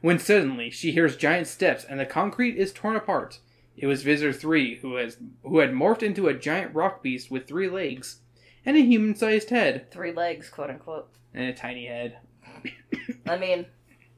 When 0.00 0.18
suddenly 0.18 0.70
she 0.70 0.92
hears 0.92 1.16
giant 1.16 1.46
steps 1.46 1.84
and 1.84 1.98
the 1.98 2.06
concrete 2.06 2.56
is 2.56 2.72
torn 2.72 2.96
apart. 2.96 3.40
It 3.78 3.86
was 3.86 4.02
Visser 4.02 4.32
3 4.32 4.76
who 4.80 4.96
has 4.96 5.16
who 5.42 5.58
had 5.58 5.70
morphed 5.72 6.02
into 6.02 6.26
a 6.28 6.34
giant 6.34 6.74
rock 6.74 7.02
beast 7.02 7.30
with 7.30 7.46
three 7.46 7.68
legs 7.68 8.18
and 8.66 8.76
a 8.76 8.80
human-sized 8.80 9.50
head 9.50 9.90
Three 9.90 10.12
legs, 10.12 10.48
quote 10.50 10.70
unquote. 10.70 11.08
and 11.32 11.44
a 11.48 11.52
tiny 11.54 11.86
head. 11.86 12.18
I 13.26 13.38
mean, 13.38 13.66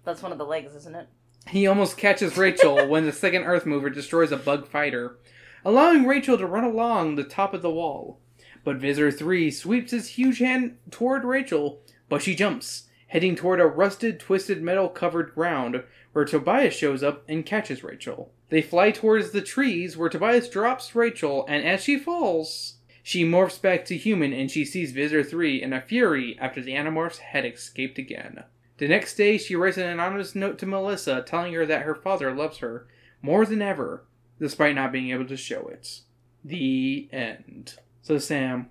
that's 0.05 0.23
one 0.23 0.33
of 0.33 0.39
the 0.39 0.47
legs, 0.47 0.75
isn't 0.75 0.97
it? 0.97 1.09
He 1.49 1.67
almost 1.67 1.99
catches 1.99 2.37
Rachel 2.37 2.87
when 2.89 3.05
the 3.07 3.13
second 3.13 3.45
Earth 3.45 3.67
mover 3.67 3.91
destroys 3.91 4.33
a 4.33 4.37
bug 4.37 4.67
fighter, 4.67 5.19
allowing 5.65 6.07
Rachel 6.07 6.39
to 6.39 6.47
run 6.47 6.65
along 6.65 7.15
the 7.17 7.25
top 7.25 7.53
of 7.55 7.63
the 7.63 7.71
wall. 7.71 8.19
But 8.65 8.77
Visser 8.77 9.11
3 9.11 9.51
sweeps 9.51 9.91
his 9.93 10.09
huge 10.11 10.39
hand 10.39 10.77
toward 10.91 11.25
Rachel, 11.25 11.81
but 12.09 12.23
she 12.23 12.35
jumps, 12.35 12.89
heading 13.09 13.35
toward 13.37 13.61
a 13.61 13.67
rusted, 13.67 14.21
twisted 14.21 14.63
metal 14.63 14.89
covered 14.89 15.35
ground 15.35 15.83
where 16.13 16.25
Tobias 16.25 16.75
shows 16.75 17.03
up 17.03 17.25
and 17.29 17.45
catches 17.47 17.83
Rachel. 17.85 18.33
They 18.51 18.63
fly 18.63 18.91
towards 18.91 19.31
the 19.31 19.41
trees 19.41 19.97
where 19.97 20.09
Tobias 20.09 20.49
drops 20.49 20.95
Rachel, 20.95 21.47
and 21.49 21.65
as 21.65 21.83
she 21.83 21.97
falls, 21.97 22.75
she 23.03 23.25
morphs 23.25 23.61
back 23.61 23.85
to 23.87 23.97
human 23.97 24.33
and 24.33 24.51
she 24.51 24.65
sees 24.65 24.93
Visser 24.93 25.25
3 25.25 25.63
in 25.63 25.73
a 25.73 25.81
fury 25.81 26.37
after 26.39 26.61
the 26.61 26.73
Animorphs 26.73 27.19
had 27.19 27.47
escaped 27.47 27.99
again. 27.99 28.45
The 28.79 28.89
next 28.89 29.15
day, 29.15 29.39
she 29.39 29.57
writes 29.57 29.77
an 29.77 29.87
anonymous 29.87 30.35
note 30.35 30.59
to 30.59 30.67
Melissa 30.67 31.23
telling 31.23 31.53
her 31.55 31.67
that 31.67 31.83
her 31.83 31.95
father 31.95 32.35
loves 32.35 32.59
her 32.59 32.87
more 33.23 33.47
than 33.47 33.63
ever, 33.63 34.05
despite 34.39 34.75
not 34.75 34.93
being 34.93 35.11
able 35.11 35.27
to 35.27 35.37
show 35.37 35.69
it. 35.69 36.01
The 36.45 37.09
end. 37.13 37.75
So, 38.03 38.19
Sam, 38.19 38.71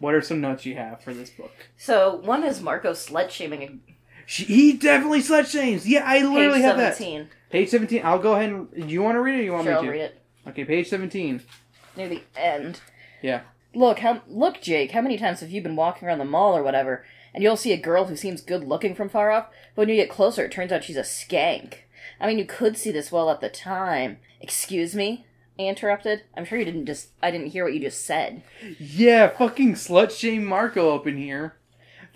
what 0.00 0.14
are 0.14 0.22
some 0.22 0.40
notes 0.40 0.66
you 0.66 0.74
have 0.74 1.02
for 1.02 1.14
this 1.14 1.30
book? 1.30 1.52
So 1.76 2.16
one 2.16 2.44
is 2.44 2.60
Marco 2.60 2.92
slut 2.92 3.30
shaming 3.30 3.80
She, 4.26 4.44
he 4.44 4.72
definitely 4.74 5.20
slut 5.22 5.46
shames. 5.50 5.86
Yeah, 5.88 6.02
I 6.04 6.20
literally 6.22 6.58
page 6.58 6.62
have 6.64 6.76
that. 6.78 6.96
seventeen. 6.96 7.28
Page 7.50 7.68
17. 7.68 8.00
I'll 8.04 8.18
go 8.18 8.34
ahead 8.34 8.50
and. 8.50 8.70
Do 8.74 8.82
you 8.92 9.00
want 9.02 9.14
to 9.14 9.20
read 9.20 9.36
it 9.36 9.40
or 9.40 9.42
you 9.44 9.52
want 9.52 9.64
Sure, 9.64 9.72
me 9.74 9.76
I'll 9.76 9.82
to? 9.84 9.90
read 9.90 10.00
it 10.00 10.20
Okay, 10.48 10.64
page 10.64 10.88
17. 10.88 11.40
near 11.96 12.08
the 12.08 12.22
end. 12.36 12.80
Yeah. 13.22 13.42
Look, 13.74 14.00
how 14.00 14.22
look, 14.26 14.60
Jake. 14.60 14.90
How 14.90 15.00
many 15.00 15.16
times 15.16 15.40
have 15.40 15.50
you 15.50 15.62
been 15.62 15.76
walking 15.76 16.06
around 16.08 16.18
the 16.18 16.24
mall 16.24 16.56
or 16.56 16.62
whatever, 16.64 17.04
and 17.32 17.42
you'll 17.44 17.56
see 17.56 17.72
a 17.72 17.76
girl 17.76 18.06
who 18.06 18.16
seems 18.16 18.40
good 18.40 18.64
looking 18.64 18.94
from 18.94 19.08
far 19.08 19.30
off, 19.30 19.46
but 19.74 19.82
when 19.82 19.88
you 19.88 19.94
get 19.96 20.10
closer, 20.10 20.44
it 20.44 20.52
turns 20.52 20.72
out 20.72 20.82
she's 20.84 20.96
a 20.96 21.00
skank. 21.02 21.74
I 22.20 22.26
mean, 22.26 22.38
you 22.38 22.44
could 22.44 22.76
see 22.76 22.90
this 22.90 23.10
well 23.12 23.30
at 23.30 23.40
the 23.40 23.48
time. 23.48 24.18
Excuse 24.40 24.94
me, 24.94 25.24
I 25.58 25.62
interrupted. 25.62 26.22
I'm 26.36 26.44
sure 26.44 26.58
you 26.58 26.64
didn't 26.64 26.86
just. 26.86 27.08
I 27.22 27.30
didn't 27.30 27.48
hear 27.48 27.64
what 27.64 27.74
you 27.74 27.80
just 27.80 28.04
said. 28.04 28.42
Yeah, 28.80 29.28
fucking 29.28 29.74
slut 29.74 30.10
shame 30.10 30.44
Marco 30.44 30.94
up 30.94 31.06
in 31.06 31.16
here. 31.16 31.54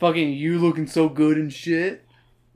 Fucking 0.01 0.33
you 0.33 0.59
looking 0.59 0.87
so 0.87 1.09
good 1.09 1.37
and 1.37 1.53
shit. 1.53 2.05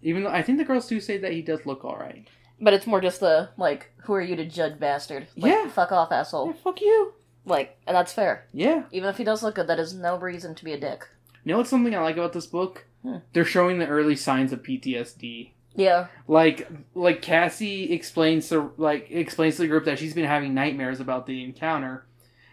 Even 0.03 0.25
though 0.25 0.31
I 0.31 0.43
think 0.43 0.59
the 0.59 0.65
girls 0.65 0.87
do 0.89 1.01
say 1.01 1.19
that 1.19 1.33
he 1.33 1.43
does 1.43 1.65
look 1.67 1.85
alright. 1.85 2.27
But 2.61 2.75
it's 2.75 2.87
more 2.87 3.01
just 3.01 3.21
the 3.21 3.51
like, 3.57 3.93
who 4.05 4.15
are 4.15 4.21
you 4.21 4.37
to 4.37 4.45
judge, 4.45 4.79
bastard? 4.79 5.27
Like, 5.37 5.53
Yeah. 5.53 5.69
Fuck 5.69 5.93
off, 5.93 6.13
asshole. 6.13 6.49
Yeah, 6.49 6.53
fuck 6.63 6.81
you. 6.81 7.15
Like, 7.45 7.77
and 7.87 7.97
that's 7.97 8.13
fair. 8.13 8.47
Yeah. 8.53 8.85
Even 8.93 9.09
if 9.09 9.17
he 9.17 9.25
does 9.25 9.43
look 9.43 9.57
good, 9.57 9.67
that 9.67 9.81
is 9.81 9.95
no 9.95 10.17
reason 10.17 10.55
to 10.55 10.65
be 10.65 10.73
a 10.73 10.79
dick. 10.81 11.09
You 11.45 11.53
know 11.53 11.59
what's 11.59 11.71
something 11.71 11.95
I 11.95 12.01
like 12.01 12.17
about 12.17 12.33
this 12.33 12.47
book? 12.47 12.87
Hmm. 13.03 13.17
They're 13.33 13.45
showing 13.45 13.79
the 13.79 13.89
early 13.89 14.15
signs 14.15 14.53
of 14.53 14.63
PTSD. 14.63 15.51
Yeah. 15.75 16.07
Like 16.29 16.69
like 16.95 17.23
Cassie 17.23 17.93
explains 17.93 18.49
to 18.51 18.73
like 18.77 19.11
explains 19.11 19.57
to 19.57 19.63
the 19.63 19.69
group 19.69 19.85
that 19.87 19.99
she's 19.99 20.15
been 20.15 20.27
having 20.27 20.55
nightmares 20.55 21.01
about 21.01 21.27
the 21.27 21.43
encounter. 21.43 22.07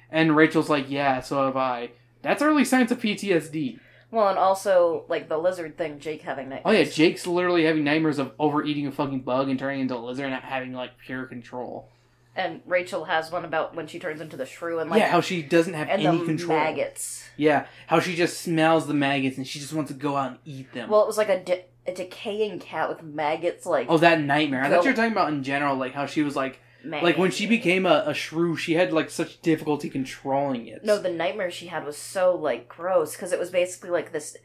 And 0.09 0.35
Rachel's 0.35 0.69
like, 0.69 0.89
Yeah, 0.89 1.19
so 1.21 1.45
have 1.45 1.57
I. 1.57 1.91
That's 2.23 2.41
early 2.41 2.65
signs 2.65 2.91
of 2.91 2.99
PTSD. 2.99 3.79
Well, 4.11 4.29
and 4.29 4.39
also 4.39 5.05
like 5.07 5.29
the 5.29 5.37
lizard 5.37 5.77
thing, 5.77 5.99
Jake 5.99 6.23
having 6.23 6.49
nightmares. 6.49 6.63
Oh 6.65 6.71
yeah, 6.71 6.83
Jake's 6.83 7.27
literally 7.27 7.65
having 7.65 7.83
nightmares 7.83 8.17
of 8.17 8.31
overeating 8.39 8.87
a 8.87 8.91
fucking 8.91 9.21
bug 9.21 9.49
and 9.49 9.59
turning 9.59 9.81
into 9.81 9.95
a 9.95 9.99
lizard 9.99 10.25
and 10.25 10.33
not 10.33 10.43
having 10.43 10.73
like 10.73 10.97
pure 10.97 11.25
control. 11.25 11.89
And 12.35 12.61
Rachel 12.65 13.05
has 13.05 13.31
one 13.31 13.43
about 13.43 13.75
when 13.75 13.87
she 13.87 13.99
turns 13.99 14.21
into 14.21 14.37
the 14.37 14.45
shrew 14.45 14.79
and 14.79 14.89
like 14.89 14.99
yeah, 15.01 15.09
how 15.09 15.21
she 15.21 15.41
doesn't 15.41 15.73
have 15.73 15.89
and 15.89 16.01
any 16.01 16.17
the 16.17 16.25
control. 16.25 16.57
maggots. 16.57 17.27
Yeah, 17.37 17.67
how 17.87 17.99
she 17.99 18.15
just 18.15 18.41
smells 18.41 18.87
the 18.87 18.93
maggots 18.93 19.37
and 19.37 19.45
she 19.47 19.59
just 19.59 19.73
wants 19.73 19.91
to 19.91 19.97
go 19.97 20.15
out 20.15 20.31
and 20.31 20.39
eat 20.45 20.73
them. 20.73 20.89
Well, 20.89 21.01
it 21.01 21.07
was 21.07 21.17
like 21.17 21.29
a, 21.29 21.43
de- 21.43 21.65
a 21.85 21.93
decaying 21.93 22.59
cat 22.59 22.89
with 22.89 23.03
maggots, 23.03 23.65
like 23.65 23.87
oh, 23.89 23.97
that 23.97 24.21
nightmare! 24.21 24.63
I 24.63 24.69
thought 24.69 24.83
you 24.85 24.91
were 24.91 24.95
talking 24.95 25.11
about 25.11 25.33
in 25.33 25.43
general, 25.43 25.75
like 25.75 25.93
how 25.93 26.05
she 26.05 26.23
was 26.23 26.35
like, 26.35 26.59
like 26.85 27.17
when 27.17 27.31
she 27.31 27.45
became 27.45 27.85
a, 27.85 28.03
a 28.07 28.13
shrew, 28.13 28.55
she 28.55 28.73
had 28.73 28.93
like 28.93 29.09
such 29.09 29.41
difficulty 29.41 29.89
controlling 29.89 30.67
it. 30.67 30.83
No, 30.83 30.97
the 30.99 31.11
nightmare 31.11 31.51
she 31.51 31.67
had 31.67 31.85
was 31.85 31.97
so 31.97 32.35
like 32.35 32.67
gross 32.69 33.13
because 33.15 33.31
it 33.33 33.39
was 33.39 33.49
basically 33.49 33.89
like 33.89 34.11
this 34.11 34.37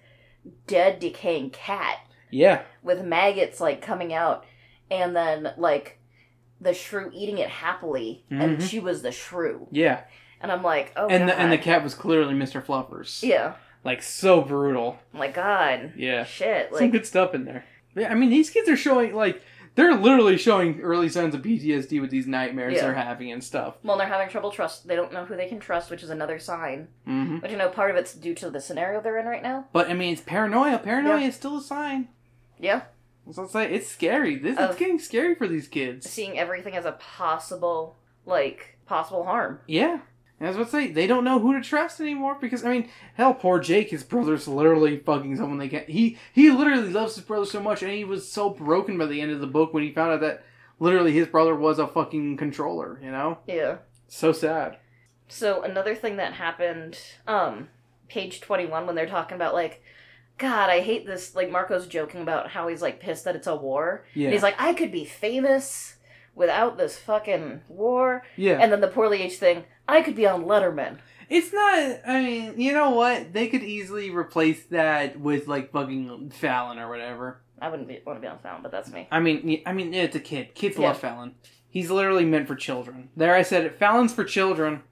dead, 0.67 0.99
decaying 1.01 1.51
cat 1.51 1.99
yeah, 2.31 2.63
with 2.83 3.05
maggots 3.05 3.61
like 3.61 3.81
coming 3.81 4.13
out, 4.13 4.45
and 4.91 5.15
then 5.15 5.53
like 5.57 5.99
the 6.61 6.75
shrew 6.75 7.11
eating 7.15 7.39
it 7.39 7.49
happily, 7.49 8.25
and 8.31 8.59
Mhm. 8.59 8.69
she 8.69 8.81
was 8.81 9.03
the 9.03 9.13
shrew, 9.13 9.69
yeah, 9.71 10.01
and 10.41 10.51
I'm 10.51 10.63
like, 10.63 10.93
oh 10.97 11.07
and 11.09 11.29
god, 11.29 11.37
the 11.37 11.41
and 11.41 11.53
the 11.53 11.59
cat 11.59 11.85
was 11.85 11.95
clearly 11.95 12.35
Mr. 12.35 12.65
Fluffers. 12.65 13.23
yeah, 13.23 13.55
like 13.85 14.03
so 14.03 14.41
brutal. 14.41 14.99
I'm 15.15 15.31
God, 15.33 15.93
Yeah, 15.97 16.25
shit, 16.25 16.75
some 16.75 16.91
good 16.91 17.07
stuff 17.07 17.35
in 17.35 17.45
there. 17.45 17.65
Yeah, 17.97 18.11
I 18.11 18.15
mean 18.15 18.31
these 18.31 18.51
kids 18.51 18.69
are 18.69 18.77
showing 18.77 19.15
like 19.15 19.41
they're 19.77 19.95
literally 19.95 20.37
showing 20.37 20.81
early 20.81 21.09
signs 21.09 21.35
of 21.35 21.43
PTSD 21.43 22.01
with 22.01 22.11
these 22.11 22.27
nightmares 22.27 22.75
Yeah. 22.75 22.83
they're 22.83 22.95
having 22.95 23.33
and 23.33 23.43
stuff. 23.43 23.77
well, 23.83 23.97
they're 23.99 24.07
having 24.07 24.29
trouble 24.29 24.51
trust. 24.51 24.87
They 24.87 24.97
don't 24.97 25.13
know 25.13 25.25
who 25.25 25.37
they 25.37 25.49
can 25.49 25.59
trust, 25.61 25.91
which 25.91 26.03
is 26.03 26.11
another 26.11 26.39
sign. 26.39 26.89
hmm 27.05 27.39
But 27.39 27.51
you 27.51 27.57
know, 27.57 27.69
part 27.69 27.91
of 27.91 27.97
it's 27.97 28.15
due 28.15 28.35
to 28.37 28.51
the 28.51 28.61
scenario 28.61 29.01
they're 29.01 29.19
in 29.19 29.27
right 29.27 29.43
now. 29.43 29.67
But 29.73 29.91
I 29.91 29.95
mean, 29.95 30.13
it's 30.13 30.23
paranoia. 30.23 30.79
Paranoia 30.79 31.21
Yeah. 31.21 31.27
is 31.29 31.35
still 31.35 31.57
a 31.59 31.63
sign. 31.63 32.09
Yeah, 32.59 32.83
So 33.33 33.43
I'm 33.43 33.49
saying 33.49 33.75
it's 33.75 33.89
scary. 33.89 34.37
This 34.37 34.57
it's 34.59 34.77
getting 34.77 34.99
scary 35.01 35.35
for 35.35 35.49
these 35.49 35.67
kids. 35.67 36.09
seeing 36.09 36.39
everything 36.39 36.77
as 36.77 36.85
a 36.85 36.93
possible, 36.93 37.97
like, 38.27 38.79
possible 38.87 39.25
harm. 39.25 39.61
Yeah. 39.67 40.01
And 40.45 40.55
I 40.55 40.59
was 40.59 40.69
about 40.69 40.79
to 40.79 40.87
say 40.87 40.93
they 40.93 41.07
don't 41.07 41.25
know 41.25 41.39
who 41.39 41.55
to 41.55 41.63
trust 41.67 42.01
anymore 42.01 42.37
because 42.39 42.65
I 42.65 42.71
mean, 42.71 42.91
hell, 43.15 43.33
poor 43.33 43.59
Jake, 43.59 43.89
his 43.91 44.05
brother's 44.05 44.47
literally 44.47 44.99
fucking 44.99 45.37
someone 45.37 45.57
they 45.59 45.69
can't. 45.69 45.89
He 45.89 46.19
he 46.35 46.51
literally 46.51 46.91
loves 46.91 47.15
his 47.15 47.25
brother 47.25 47.47
so 47.47 47.61
much, 47.63 47.83
and 47.83 47.91
he 47.91 48.05
was 48.05 48.31
so 48.31 48.51
broken 48.51 48.99
by 48.99 49.07
the 49.07 49.23
end 49.23 49.33
of 49.33 49.41
the 49.41 49.47
book 49.47 49.73
when 49.73 49.83
he 49.83 49.91
found 49.91 50.13
out 50.13 50.21
that 50.21 50.45
literally 50.79 51.13
his 51.13 51.27
brother 51.29 51.55
was 51.55 51.79
a 51.79 51.87
fucking 51.89 52.37
controller. 52.37 53.01
You 53.03 53.11
know, 53.11 53.39
Yeah. 53.47 53.79
so 54.07 54.33
sad. 54.33 54.77
So 55.29 55.63
another 55.63 55.95
thing 55.95 56.17
that 56.19 56.35
happened, 56.35 56.99
um, 57.27 57.69
page 58.09 58.43
twenty 58.43 58.67
one, 58.67 58.85
when 58.87 58.95
they're 58.97 59.07
talking 59.07 59.37
about 59.37 59.55
like, 59.55 59.83
God, 60.37 60.69
I 60.69 60.81
hate 60.81 61.07
this. 61.07 61.35
Like 61.35 61.51
Marco's 61.51 61.87
joking 61.87 62.21
about 62.21 62.51
how 62.51 62.69
he's 62.69 62.83
like 62.83 63.01
pissed 63.01 63.25
that 63.25 63.35
it's 63.35 63.47
a 63.47 63.57
war. 63.57 64.05
Yeah, 64.13 64.27
And 64.27 64.35
he's 64.35 64.43
like, 64.43 64.57
I 64.61 64.75
could 64.75 64.93
be 64.93 65.07
famous 65.07 65.97
without 66.35 66.77
this 66.79 66.97
fucking 66.99 67.63
war. 67.69 68.23
yeah. 68.37 68.59
And 68.61 68.73
then 68.73 68.81
the 68.81 68.89
poorly 68.89 69.23
aged 69.23 69.39
thing, 69.39 69.65
I 69.89 70.03
could 70.03 70.17
be 70.17 70.27
on 70.27 70.45
Letterman. 70.45 70.99
It's 71.31 71.53
not. 71.53 72.01
I 72.07 72.23
mean, 72.23 72.61
you 72.61 72.73
know 72.73 72.91
what? 72.91 73.33
They 73.33 73.49
could 73.49 73.63
easily 73.63 74.11
replace 74.11 74.65
that 74.67 75.19
with 75.19 75.47
like 75.49 75.73
fucking 75.73 76.31
Fallon 76.31 76.79
or 76.79 76.89
whatever. 76.89 77.41
I 77.61 77.69
wouldn't 77.71 77.89
be, 77.89 78.01
want 78.05 78.19
to 78.19 78.21
be 78.21 78.27
on 78.29 78.39
Fallon, 78.41 78.63
but 78.63 78.73
that's 78.73 78.91
me. 78.91 79.09
I 79.11 79.21
mean, 79.21 79.63
I 79.65 79.73
mean, 79.73 79.95
it's 79.95 80.17
a 80.17 80.21
kid. 80.21 80.55
Kids 80.55 80.77
Yeah. 80.79 80.89
love 80.89 80.99
Fallon. 80.99 81.35
He's 81.69 81.91
literally 81.91 82.25
meant 82.25 82.47
for 82.47 82.55
children. 82.55 83.09
There, 83.17 83.35
I 83.35 83.43
said 83.43 83.65
it. 83.65 83.79
Fallon's 83.79 84.13
for 84.13 84.23
children. 84.25 84.83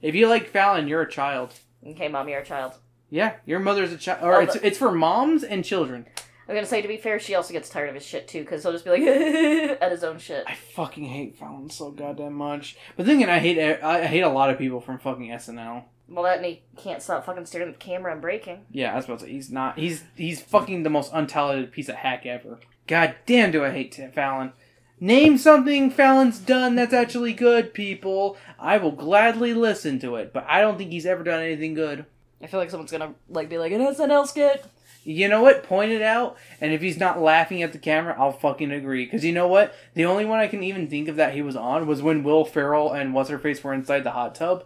If 0.00 0.14
you 0.14 0.28
like 0.28 0.48
Fallon, 0.48 0.88
you're 0.88 1.02
a 1.02 1.10
child. 1.10 1.54
Okay, 1.86 2.08
mom, 2.08 2.28
you're 2.28 2.40
a 2.40 2.44
child. 2.44 2.72
Yeah, 3.10 3.34
your 3.44 3.60
mother's 3.60 3.92
a 3.92 3.96
child. 3.98 4.24
Or 4.24 4.36
Oh, 4.36 4.40
it's 4.40 4.54
but- 4.54 4.64
it's 4.64 4.78
for 4.78 4.90
moms 4.92 5.44
and 5.44 5.64
children. 5.64 6.06
I'm 6.52 6.56
gonna 6.56 6.66
say, 6.66 6.82
to 6.82 6.88
be 6.88 6.98
fair, 6.98 7.18
she 7.18 7.34
also 7.34 7.54
gets 7.54 7.70
tired 7.70 7.88
of 7.88 7.94
his 7.94 8.04
shit 8.04 8.28
too, 8.28 8.42
because 8.42 8.62
he'll 8.62 8.72
just 8.72 8.84
be 8.84 8.90
like 8.90 9.00
at 9.80 9.90
his 9.90 10.04
own 10.04 10.18
shit. 10.18 10.44
I 10.46 10.52
fucking 10.52 11.06
hate 11.06 11.38
Fallon 11.38 11.70
so 11.70 11.90
goddamn 11.90 12.34
much. 12.34 12.76
But 12.94 13.06
then 13.06 13.16
again, 13.16 13.30
I 13.30 13.38
hate 13.38 13.58
I 13.82 14.04
hate 14.04 14.20
a 14.20 14.28
lot 14.28 14.50
of 14.50 14.58
people 14.58 14.78
from 14.82 14.98
fucking 14.98 15.30
SNL. 15.30 15.84
Well, 16.10 16.24
that 16.24 16.36
and 16.36 16.44
he 16.44 16.60
can't 16.76 17.00
stop 17.00 17.24
fucking 17.24 17.46
staring 17.46 17.68
at 17.68 17.80
the 17.80 17.82
camera 17.82 18.12
and 18.12 18.20
breaking. 18.20 18.66
Yeah, 18.70 18.92
I 18.92 18.96
was 18.96 19.06
about 19.06 19.20
to 19.20 19.24
say 19.24 19.32
he's 19.32 19.50
not. 19.50 19.78
He's 19.78 20.04
he's 20.14 20.42
fucking 20.42 20.82
the 20.82 20.90
most 20.90 21.10
untalented 21.10 21.72
piece 21.72 21.88
of 21.88 21.94
hack 21.94 22.26
ever. 22.26 22.60
God 22.86 23.14
damn, 23.24 23.50
do 23.50 23.64
I 23.64 23.70
hate 23.70 23.92
Tim 23.92 24.12
Fallon. 24.12 24.52
Name 25.00 25.38
something 25.38 25.90
Fallon's 25.90 26.38
done 26.38 26.74
that's 26.74 26.92
actually 26.92 27.32
good, 27.32 27.72
people. 27.72 28.36
I 28.58 28.76
will 28.76 28.92
gladly 28.92 29.54
listen 29.54 29.98
to 30.00 30.16
it, 30.16 30.34
but 30.34 30.44
I 30.46 30.60
don't 30.60 30.76
think 30.76 30.90
he's 30.90 31.06
ever 31.06 31.24
done 31.24 31.42
anything 31.42 31.72
good. 31.72 32.04
I 32.42 32.46
feel 32.46 32.60
like 32.60 32.68
someone's 32.68 32.92
gonna 32.92 33.14
like 33.30 33.48
be 33.48 33.56
like 33.56 33.72
an 33.72 33.80
SNL 33.80 34.26
skit. 34.26 34.66
You 35.04 35.28
know 35.28 35.42
what? 35.42 35.64
Point 35.64 35.90
it 35.92 36.02
out, 36.02 36.36
and 36.60 36.72
if 36.72 36.80
he's 36.80 36.98
not 36.98 37.20
laughing 37.20 37.62
at 37.62 37.72
the 37.72 37.78
camera, 37.78 38.14
I'll 38.18 38.32
fucking 38.32 38.70
agree. 38.70 39.04
Because 39.04 39.24
you 39.24 39.32
know 39.32 39.48
what? 39.48 39.74
The 39.94 40.04
only 40.04 40.24
one 40.24 40.38
I 40.38 40.46
can 40.46 40.62
even 40.62 40.88
think 40.88 41.08
of 41.08 41.16
that 41.16 41.34
he 41.34 41.42
was 41.42 41.56
on 41.56 41.86
was 41.86 42.02
when 42.02 42.22
Will 42.22 42.44
Ferrell 42.44 42.92
and 42.92 43.12
What's 43.14 43.30
Her 43.30 43.38
Face 43.38 43.62
were 43.64 43.74
inside 43.74 44.04
the 44.04 44.12
hot 44.12 44.34
tub, 44.34 44.64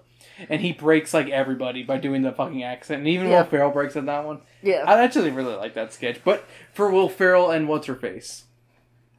and 0.51 0.61
he 0.61 0.73
breaks 0.73 1.15
like 1.15 1.29
everybody 1.29 1.83
by 1.83 1.99
doing 1.99 2.23
the 2.23 2.33
fucking 2.33 2.63
accent, 2.63 2.99
and 2.99 3.09
even 3.09 3.29
Yeah. 3.29 3.39
Will 3.43 3.47
Ferrell 3.51 3.71
breaks 3.71 3.97
at 3.97 4.07
that 4.07 4.25
one. 4.25 4.41
Yeah. 4.63 4.85
I 4.87 5.03
actually 5.03 5.31
really 5.31 5.55
like 5.55 5.75
that 5.75 5.93
sketch, 5.93 6.21
but 6.25 6.45
for 6.73 6.91
Will 6.91 7.09
Ferrell 7.09 7.51
and 7.51 7.69
What's 7.69 7.87
Her 7.87 7.95
Face. 7.95 8.45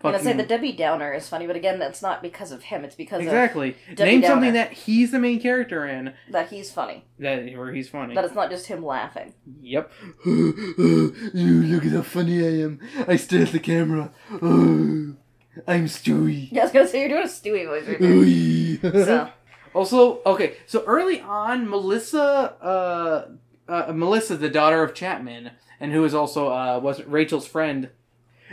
I'm 0.04 0.12
gonna 0.12 0.24
say 0.24 0.34
the 0.34 0.44
Debbie 0.44 0.74
Downer 0.74 1.12
is 1.14 1.28
funny, 1.28 1.48
but 1.48 1.56
again, 1.56 1.80
that's 1.80 2.04
not 2.04 2.22
because 2.22 2.52
of 2.52 2.64
him. 2.64 2.86
It's 2.86 2.96
because 2.96 3.20
of. 3.20 3.26
exactly. 3.26 3.76
Name 3.98 4.22
Downer. 4.22 4.34
something 4.34 4.54
that 4.54 4.72
he's 4.74 5.12
the 5.12 5.18
main 5.20 5.42
character 5.42 5.88
in 5.88 6.14
that 6.30 6.50
he's 6.50 6.72
funny. 6.72 7.06
that 7.18 7.44
where 7.58 7.74
he's 7.74 7.90
funny. 7.90 8.14
That 8.14 8.24
it's 8.26 8.36
not 8.36 8.52
just 8.52 8.68
him 8.68 8.86
laughing. 8.86 9.34
Yep. 9.62 9.92
you 10.26 11.14
look 11.34 11.86
at 11.86 11.92
how 11.92 12.04
funny 12.04 12.46
I 12.46 12.64
am. 12.64 12.80
I 13.08 13.16
stare 13.16 13.42
at 13.42 13.52
the 13.52 13.60
camera. 13.60 14.12
Oh, 14.32 14.38
I'm 15.68 15.86
Stewie. 15.88 16.50
Yeah, 16.52 16.62
I 16.62 16.64
was 16.66 16.72
gonna 16.72 16.88
say 16.88 17.00
you're 17.00 17.10
doing 17.10 17.24
a 17.24 17.26
Stewie 17.26 17.66
voice 17.66 17.88
right 17.88 18.00
there. 18.00 19.06
So 19.06 19.30
also, 19.74 20.22
okay, 20.28 20.58
so 20.68 20.84
early 20.86 21.22
on, 21.22 21.68
Melissa, 21.68 22.56
uh, 22.62 23.28
uh, 23.68 23.94
Melissa, 23.94 24.38
the 24.38 24.50
daughter 24.50 24.84
of 24.84 24.94
Chapman, 24.94 25.52
and 25.80 25.92
who 25.92 26.04
is 26.06 26.14
also 26.14 26.52
uh, 26.52 26.80
was 26.80 27.04
Rachel's 27.06 27.48
friend, 27.48 27.90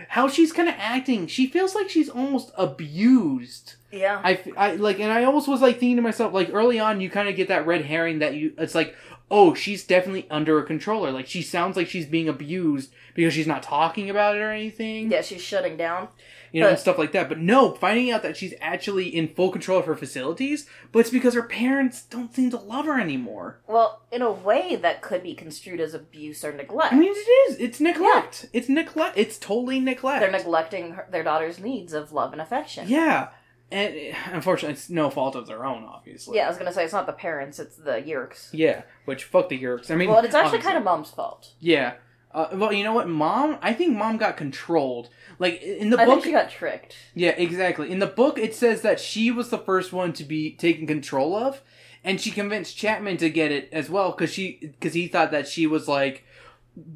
how 0.09 0.29
she's 0.29 0.53
kind 0.53 0.69
of 0.69 0.75
acting, 0.79 1.27
she 1.27 1.47
feels 1.47 1.75
like 1.75 1.89
she's 1.89 2.09
almost 2.09 2.51
abused. 2.57 3.75
yeah, 3.93 4.21
I, 4.23 4.41
I 4.57 4.75
like, 4.77 5.01
and 5.01 5.13
I 5.13 5.25
almost 5.25 5.49
was 5.49 5.61
like 5.61 5.79
thinking 5.79 5.97
to 5.97 6.03
myself, 6.03 6.33
like 6.33 6.51
early 6.53 6.79
on, 6.79 7.01
you 7.01 7.11
kind 7.11 7.29
of 7.29 7.37
get 7.37 7.49
that 7.49 7.67
red 7.67 7.85
herring 7.85 8.19
that 8.21 8.35
you, 8.35 8.53
it's 8.59 8.75
like, 8.75 8.95
oh, 9.31 9.55
she's 9.55 9.85
definitely 9.85 10.27
under 10.31 10.59
a 10.59 10.65
controller. 10.65 11.11
Like 11.11 11.27
she 11.27 11.43
sounds 11.43 11.77
like 11.77 11.89
she's 11.89 12.07
being 12.07 12.29
abused 12.29 12.93
because 13.15 13.35
she's 13.35 13.47
not 13.47 13.63
talking 13.63 14.11
about 14.11 14.37
it 14.37 14.41
or 14.41 14.51
anything, 14.51 15.11
yeah, 15.11 15.23
she's 15.23 15.43
shutting 15.43 15.77
down. 15.77 16.09
you 16.53 16.61
know, 16.61 16.69
and 16.69 16.79
stuff 16.79 16.99
like 16.99 17.13
that. 17.13 17.29
But 17.29 17.39
no, 17.39 17.73
finding 17.75 18.11
out 18.11 18.23
that 18.23 18.37
she's 18.37 18.55
actually 18.61 19.09
in 19.09 19.29
full 19.29 19.51
control 19.51 19.79
of 19.81 19.87
her 19.87 19.97
facilities, 19.97 20.69
but 20.93 21.01
it's 21.01 21.11
because 21.11 21.35
her 21.35 21.43
parents 21.43 22.03
don't 22.03 22.35
seem 22.35 22.51
to 22.51 22.57
love 22.59 22.87
her 22.87 23.01
anymore. 23.01 23.61
Well, 23.67 24.03
in 24.13 24.23
a 24.23 24.31
way, 24.31 24.77
that 24.77 25.03
could 25.03 25.23
be 25.23 25.35
construed 25.35 25.81
as 25.81 25.95
abuse 25.95 26.45
or 26.45 26.53
neglect. 26.53 26.93
I 26.93 26.97
mean, 26.99 27.13
it 27.13 27.51
is. 27.51 27.57
It's 27.59 27.81
neglect. 27.81 28.47
It's 28.53 28.69
neglect. 28.69 29.17
It's 29.19 29.39
totally 29.39 29.81
neglect. 29.81 30.21
They're 30.21 30.31
neglecting 30.31 30.93
her, 30.93 31.09
their 31.11 31.25
daughter's 31.25 31.59
needs 31.59 31.93
of 31.93 32.13
love 32.13 32.33
and 32.33 32.41
affection. 32.41 32.89
Yeah, 32.89 33.29
and 33.75 34.17
unfortunately, 34.33 34.75
it's 34.75 34.89
no 34.89 35.11
fault 35.11 35.35
of 35.37 35.47
their 35.47 35.65
own, 35.65 35.85
obviously. 35.85 36.37
Yeah, 36.37 36.47
I 36.47 36.49
was 36.49 36.57
gonna 36.59 36.73
say 36.73 36.85
it's 36.85 36.93
not 36.93 37.07
the 37.07 37.13
parents, 37.13 37.59
it's 37.59 37.77
the 37.77 37.93
Yeerks. 38.03 38.49
Yeah, 38.53 38.83
which 39.05 39.25
fuck 39.25 39.49
the 39.49 39.61
Yeerks. 39.61 39.91
I 39.91 39.97
mean, 39.97 40.09
Well, 40.09 40.19
it's 40.25 40.35
actually 40.35 40.59
obviously. 40.59 40.65
kind 40.67 40.79
of 40.79 40.85
mom's 40.85 41.11
fault. 41.11 41.53
Yeah. 41.61 41.95
Uh, 42.33 42.49
well, 42.55 42.73
you 42.73 42.83
know 42.83 42.93
what, 42.93 43.09
mom? 43.09 43.59
I 43.63 43.73
think 43.73 43.97
mom 43.97 44.17
got 44.17 44.37
controlled. 44.37 45.09
Like 45.39 45.63
in 45.63 45.91
the 45.91 46.01
I 46.01 46.05
book, 46.05 46.15
think 46.23 46.25
she 46.25 46.31
got 46.33 46.51
tricked. 46.51 46.97
yeah, 47.15 47.31
exactly. 47.31 47.91
In 47.93 48.01
the 48.01 48.09
book, 48.09 48.39
it 48.39 48.55
says 48.55 48.83
that 48.83 48.99
she 48.99 49.31
was 49.31 49.51
the 49.51 49.59
first 49.59 49.93
one 49.93 50.13
to 50.15 50.25
be 50.25 50.51
taken 50.53 50.85
control 50.87 51.37
of, 51.37 51.63
and 52.03 52.21
she 52.21 52.31
convinced 52.33 52.77
Chapman 52.77 53.19
to 53.19 53.31
get 53.31 53.53
it 53.53 53.69
as 53.73 53.89
well 53.89 54.11
because 54.11 54.33
she 54.33 54.59
because 54.63 54.95
he 54.95 55.07
thought 55.07 55.31
that 55.31 55.47
she 55.47 55.67
was 55.67 55.87
like 55.87 56.25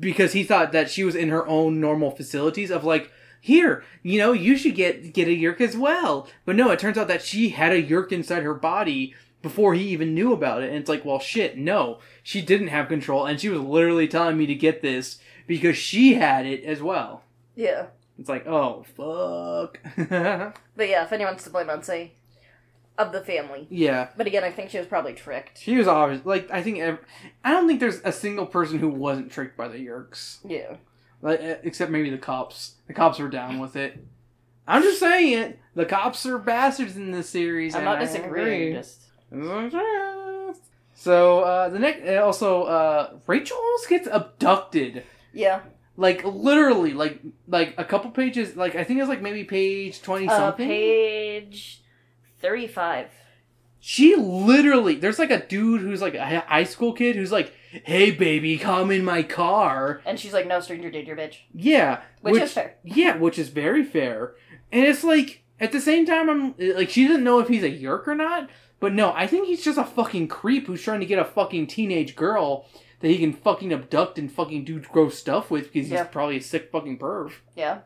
because 0.00 0.32
he 0.32 0.42
thought 0.42 0.72
that 0.72 0.90
she 0.90 1.04
was 1.04 1.14
in 1.14 1.28
her 1.28 1.46
own 1.46 1.80
normal 1.80 2.10
facilities 2.10 2.70
of 2.72 2.82
like 2.82 3.12
here 3.40 3.84
you 4.02 4.18
know 4.18 4.32
you 4.32 4.56
should 4.56 4.74
get 4.74 5.12
get 5.12 5.28
a 5.28 5.30
yeerk 5.30 5.60
as 5.60 5.76
well 5.76 6.28
but 6.44 6.56
no 6.56 6.70
it 6.70 6.78
turns 6.78 6.98
out 6.98 7.08
that 7.08 7.22
she 7.22 7.50
had 7.50 7.72
a 7.72 7.82
yeerk 7.82 8.10
inside 8.12 8.42
her 8.42 8.54
body 8.54 9.14
before 9.42 9.74
he 9.74 9.88
even 9.88 10.14
knew 10.14 10.32
about 10.32 10.62
it 10.62 10.68
and 10.68 10.76
it's 10.78 10.88
like 10.88 11.04
well 11.04 11.20
shit 11.20 11.56
no 11.56 11.98
she 12.22 12.42
didn't 12.42 12.68
have 12.68 12.88
control 12.88 13.24
and 13.26 13.40
she 13.40 13.48
was 13.48 13.60
literally 13.60 14.08
telling 14.08 14.36
me 14.36 14.46
to 14.46 14.54
get 14.54 14.82
this 14.82 15.18
because 15.46 15.76
she 15.76 16.14
had 16.14 16.44
it 16.46 16.64
as 16.64 16.82
well 16.82 17.22
Yeah. 17.54 17.86
it's 18.18 18.28
like 18.28 18.46
oh 18.46 18.84
fuck 18.96 19.78
But 20.76 20.88
yeah, 20.88 21.04
if 21.04 21.12
anyone's 21.12 21.42
to 21.44 21.50
blame, 21.50 21.70
I'd 21.70 21.84
say 21.84 22.12
of 22.96 23.12
the 23.12 23.20
family. 23.20 23.66
yeah 23.70 24.08
But 24.16 24.26
again, 24.26 24.42
I 24.44 24.50
think 24.50 24.70
she 24.70 24.78
was 24.78 24.86
probably 24.88 25.12
tricked. 25.12 25.58
She 25.60 25.76
was 25.76 25.86
obvious. 25.86 26.24
Like 26.24 26.50
I 26.50 26.62
think, 26.62 26.78
ev- 26.80 26.98
I 27.44 27.52
don't 27.52 27.66
think 27.68 27.78
there's 27.80 28.00
a 28.04 28.10
single 28.12 28.46
person 28.46 28.78
who 28.80 28.88
wasn't 28.88 29.30
tricked 29.30 29.56
by 29.56 29.68
the 29.68 29.78
Yeerks, 29.78 30.38
Yeah. 30.44 30.76
Like 31.22 31.40
uh, 31.40 31.56
except 31.62 31.90
maybe 31.90 32.10
the 32.10 32.18
cops. 32.18 32.74
The 32.86 32.94
cops 32.94 33.18
were 33.18 33.28
down 33.28 33.58
with 33.58 33.76
it. 33.76 33.98
I'm 34.66 34.82
just 34.82 35.00
saying 35.00 35.38
it. 35.38 35.58
The 35.74 35.86
cops 35.86 36.26
are 36.26 36.38
bastards 36.38 36.96
in 36.96 37.10
this 37.10 37.28
series. 37.30 37.74
I'm 37.74 37.84
not 37.84 38.00
disagreeing. 38.00 38.74
Just 38.74 39.04
So 40.94 41.40
uh, 41.40 41.68
the 41.68 41.78
next, 41.78 42.06
uh, 42.08 42.22
also 42.24 42.64
uh, 42.64 43.18
Rachel 43.26 43.56
almost 43.56 43.88
gets 43.88 44.08
abducted. 44.10 45.04
yeah. 45.32 45.60
Like 45.96 46.22
literally, 46.24 46.92
like 46.92 47.20
like 47.48 47.74
a 47.76 47.84
couple 47.84 48.12
pages. 48.12 48.54
Like 48.56 48.76
I 48.76 48.84
think 48.84 49.00
it's 49.00 49.08
like 49.08 49.20
maybe 49.20 49.42
page 49.42 50.00
twenty 50.00 50.28
Uh, 50.28 50.36
something. 50.36 50.68
page 50.68 51.82
thirty-five. 52.38 53.10
She 53.80 54.14
literally, 54.14 54.94
there's 54.94 55.18
like 55.18 55.32
a 55.32 55.44
dude 55.44 55.80
who's 55.80 56.00
like 56.00 56.14
a 56.14 56.40
high 56.46 56.62
school 56.64 56.92
kid 56.92 57.16
who's 57.16 57.32
like, 57.32 57.52
"Hey, 57.84 58.10
baby, 58.10 58.58
come 58.58 58.90
in 58.90 59.04
my 59.04 59.22
car." 59.22 60.00
And 60.04 60.18
she's 60.18 60.32
like, 60.32 60.46
"No 60.46 60.60
stranger 60.60 60.90
danger, 60.90 61.14
bitch," 61.16 61.36
Yeah, 61.52 62.02
which, 62.20 62.42
is 62.42 62.52
fair. 62.52 62.76
Yeah, 62.84 63.16
which 63.16 63.38
is 63.38 63.48
very 63.48 63.84
fair. 63.84 64.34
And 64.72 64.84
it's 64.84 65.04
like 65.04 65.42
at 65.60 65.72
the 65.72 65.80
same 65.80 66.06
time, 66.06 66.28
I'm 66.30 66.54
like, 66.58 66.90
she 66.90 67.06
doesn't 67.08 67.24
know 67.24 67.38
if 67.40 67.48
he's 67.48 67.64
a 67.64 67.70
yeerk 67.70 68.06
or 68.06 68.14
not. 68.14 68.48
But 68.80 68.94
no, 68.94 69.12
I 69.12 69.26
think 69.26 69.48
he's 69.48 69.64
just 69.64 69.76
a 69.78 69.84
fucking 69.84 70.28
creep 70.28 70.66
who's 70.68 70.82
trying 70.82 71.00
to 71.00 71.06
get 71.06 71.18
a 71.18 71.24
fucking 71.24 71.66
teenage 71.66 72.14
girl 72.14 72.66
that 73.00 73.08
he 73.08 73.18
can 73.18 73.32
fucking 73.32 73.72
abduct 73.72 74.18
and 74.18 74.30
fucking 74.30 74.64
do 74.64 74.78
gross 74.80 75.18
stuff 75.18 75.50
with 75.50 75.72
because 75.72 75.90
Yeah. 75.90 76.04
he's 76.04 76.12
probably 76.12 76.36
a 76.36 76.40
sick 76.42 76.70
fucking 76.70 76.98
perv. 76.98 77.32
Yeah. 77.56 77.78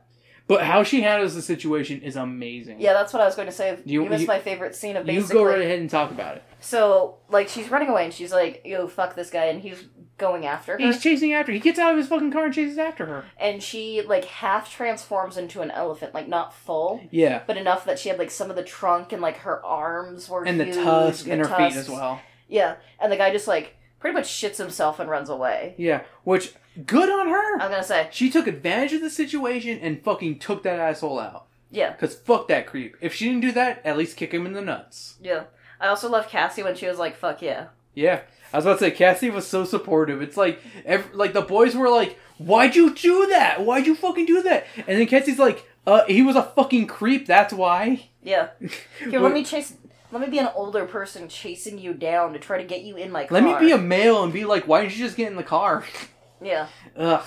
But 0.57 0.65
how 0.65 0.83
she 0.83 1.03
handles 1.03 1.35
the 1.35 1.43
situation 1.43 2.03
is 2.03 2.17
amazing. 2.17 2.81
Yeah, 2.81 2.93
that's 2.93 3.13
what 3.13 3.23
I 3.23 3.27
was 3.27 3.35
going 3.35 3.49
to 3.49 3.53
say. 3.53 3.79
You- 3.85 4.03
You, 4.05 4.09
missed 4.09 4.23
you- 4.23 4.27
my 4.29 4.39
favorite 4.41 4.75
scene 4.75 4.97
of 4.97 5.07
basically. 5.07 5.39
You 5.39 5.45
go 5.45 5.51
right 5.51 5.61
ahead 5.61 5.79
and 5.79 5.89
talk 5.91 6.11
about 6.11 6.37
it. 6.37 6.43
So, 6.61 7.17
like, 7.29 7.49
she's 7.49 7.69
running 7.71 7.89
away 7.89 8.05
and 8.05 8.15
she's 8.15 8.33
like, 8.33 8.63
yo, 8.65 8.87
fuck 8.89 9.15
this 9.17 9.31
guy, 9.31 9.47
and 9.47 9.61
he's 9.61 9.85
going 10.19 10.47
after 10.47 10.73
her. 10.73 10.79
He's 10.79 11.03
chasing 11.03 11.33
after. 11.33 11.51
He 11.51 11.59
gets 11.59 11.79
out 11.81 11.91
of 11.93 11.97
his 11.99 12.07
fucking 12.07 12.31
car 12.31 12.45
and 12.45 12.55
chases 12.55 12.79
after 12.79 13.07
her. 13.07 13.25
and 13.41 13.61
she, 13.63 14.03
like, 14.03 14.25
half 14.27 14.71
transforms 14.71 15.37
into 15.37 15.61
an 15.63 15.71
elephant. 15.73 16.15
Like, 16.15 16.29
not 16.29 16.55
full, 16.55 17.01
Yeah, 17.11 17.43
but 17.47 17.57
enough 17.57 17.85
that 17.87 17.99
she 17.99 18.09
had, 18.09 18.19
like, 18.19 18.31
some 18.31 18.49
of 18.51 18.55
the 18.57 18.63
trunk 18.63 19.13
and, 19.13 19.21
like, 19.21 19.39
her 19.39 19.65
arms 19.65 20.29
were 20.29 20.45
and 20.45 20.61
the 20.61 20.67
huge, 20.67 20.77
tusk 20.77 21.25
the 21.25 21.33
and 21.33 21.41
her 21.45 21.57
feet 21.57 21.75
as 21.77 21.89
well. 21.91 22.21
Yeah, 22.49 22.75
and 23.01 23.11
the 23.11 23.17
guy 23.17 23.33
just, 23.33 23.49
like, 23.49 23.75
pretty 23.99 24.15
much 24.15 24.29
shits 24.29 24.59
himself 24.59 25.01
and 25.01 25.11
runs 25.11 25.29
away. 25.31 25.75
Yeah, 25.79 26.03
which 26.23 26.53
good 26.87 27.09
on 27.11 27.29
her. 27.29 27.55
I'm 27.61 27.71
gonna 27.71 27.83
say, 27.83 28.09
She 28.11 28.31
took 28.31 28.47
advantage 28.47 28.93
of 28.95 29.01
the 29.01 29.11
situation 29.11 29.79
and 29.81 30.03
fucking 30.03 30.39
took 30.39 30.63
that 30.63 30.79
asshole 30.79 31.19
out. 31.19 31.47
yeah, 31.71 31.93
Cause 31.95 32.15
fuck 32.15 32.49
that 32.49 32.67
creep. 32.67 32.97
If 33.01 33.15
she 33.15 33.27
didn't 33.27 33.41
do 33.43 33.53
that, 33.53 33.81
at 33.85 33.97
least 33.99 34.17
kick 34.17 34.33
him 34.33 34.47
in 34.47 34.53
the 34.53 34.63
nuts. 34.63 35.17
yeah. 35.23 35.45
I 35.81 35.89
also 35.89 36.09
love 36.09 36.29
Cassie 36.29 36.63
when 36.63 36.77
she 36.77 36.87
was 36.87 36.99
like, 36.99 37.17
fuck 37.17 37.43
yeah. 37.43 37.67
Yeah, 37.95 38.21
I 38.53 38.57
was 38.59 38.65
about 38.67 38.79
to 38.79 38.85
say 38.85 38.91
Cassie 38.93 39.31
was 39.31 39.47
so 39.47 39.65
supportive. 39.65 40.23
It's 40.23 40.37
like, 40.37 40.61
ev 40.85 41.13
like 41.13 41.33
the 41.33 41.43
boys 41.43 41.75
were 41.75 41.91
like, 41.91 42.17
"Why'd 42.39 42.75
you 42.77 42.95
do 42.95 43.27
that? 43.27 43.65
Why'd 43.67 43.87
you 43.87 43.95
fucking 43.95 44.25
do 44.27 44.41
that?" 44.43 44.65
And 44.77 44.99
then 44.99 45.07
Cassie's 45.07 45.39
like, 45.39 45.67
"Uh, 45.87 46.05
he 46.07 46.23
was 46.23 46.37
a 46.37 46.43
fucking 46.45 46.87
creep. 46.87 47.27
That's 47.27 47.53
why." 47.53 48.09
Yeah. 48.23 48.49
Here, 48.99 49.21
let 49.21 49.33
me 49.33 49.45
chase. 49.45 49.75
Let 50.11 50.23
me 50.23 50.29
be 50.29 50.39
an 50.39 50.49
older 50.55 50.87
person 50.87 51.29
chasing 51.29 51.79
you 51.79 51.93
down 51.93 52.33
to 52.35 52.39
try 52.39 52.57
to 52.59 52.65
get 52.65 52.83
you 52.83 52.97
in 52.97 53.11
my 53.11 53.25
car. 53.27 53.41
Let 53.41 53.45
me 53.61 53.67
be 53.67 53.73
a 53.73 53.79
male 53.79 54.23
and 54.23 54.33
be 54.33 54.45
like, 54.47 54.67
"Why 54.69 54.83
didn't 54.83 54.97
you 54.97 55.05
just 55.05 55.17
get 55.19 55.27
in 55.31 55.37
the 55.37 55.43
car?" 55.43 55.85
Yeah. 56.43 56.69
Ugh, 56.97 57.25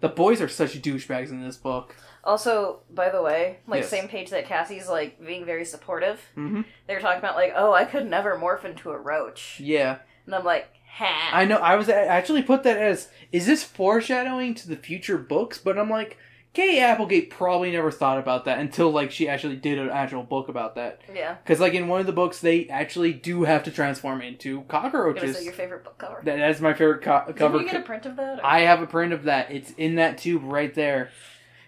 the 0.00 0.08
boys 0.08 0.40
are 0.40 0.48
such 0.48 0.80
douchebags 0.82 1.30
in 1.30 1.42
this 1.42 1.56
book. 1.56 1.94
Also, 2.24 2.80
by 2.90 3.10
the 3.10 3.20
way, 3.22 3.58
like 3.66 3.82
Yes. 3.82 3.90
same 3.90 4.08
page 4.08 4.30
that 4.30 4.46
Cassie's 4.46 4.88
like 4.88 5.24
being 5.24 5.44
very 5.44 5.64
supportive. 5.64 6.20
Mm-hmm. 6.36 6.62
They're 6.86 7.00
talking 7.00 7.18
about 7.18 7.36
like, 7.36 7.52
oh, 7.54 7.72
I 7.74 7.84
could 7.84 8.08
never 8.08 8.38
morph 8.38 8.64
into 8.64 8.90
a 8.90 8.98
roach, 8.98 9.60
Yeah. 9.60 9.98
and 10.26 10.34
I'm 10.34 10.44
like, 10.44 10.68
Ha. 10.96 11.30
I 11.32 11.44
know. 11.44 11.56
I 11.56 11.74
was 11.74 11.88
I 11.88 12.04
actually 12.04 12.42
put 12.42 12.62
that 12.62 12.78
as 12.78 13.08
is 13.32 13.46
this 13.46 13.64
foreshadowing 13.64 14.54
to 14.54 14.68
the 14.68 14.76
future 14.76 15.18
books? 15.18 15.58
But 15.58 15.76
I'm 15.76 15.90
like, 15.90 16.16
Kay 16.54 16.78
Applegate 16.80 17.30
probably 17.30 17.72
never 17.72 17.90
thought 17.90 18.18
about 18.18 18.44
that 18.46 18.58
until 18.60 18.90
like 18.90 19.10
she 19.10 19.28
actually 19.28 19.56
did 19.56 19.78
an 19.78 19.90
actual 19.90 20.22
book 20.22 20.48
about 20.48 20.76
that. 20.76 21.00
yeah. 21.12 21.34
Because 21.34 21.58
like 21.60 21.74
in 21.74 21.88
one 21.88 22.00
of 22.00 22.06
the 22.06 22.12
books, 22.12 22.40
they 22.40 22.68
actually 22.68 23.12
do 23.12 23.42
have 23.42 23.64
to 23.64 23.70
transform 23.72 24.22
into 24.22 24.62
cockroaches. 24.62 25.36
say 25.36 25.44
your 25.44 25.52
favorite 25.52 25.82
book 25.84 25.98
cover. 25.98 26.20
That, 26.24 26.36
that's 26.36 26.60
my 26.60 26.72
favorite 26.72 27.02
co- 27.02 27.24
Did 27.26 27.40
you 27.40 27.64
get 27.64 27.76
a 27.76 27.80
print 27.80 28.06
of 28.06 28.16
that? 28.16 28.38
or- 28.38 28.46
I 28.46 28.60
have 28.60 28.80
a 28.80 28.86
print 28.86 29.12
of 29.12 29.24
that. 29.24 29.50
It's 29.50 29.72
in 29.72 29.96
that 29.96 30.18
tube 30.18 30.42
right 30.44 30.72
there. 30.74 31.10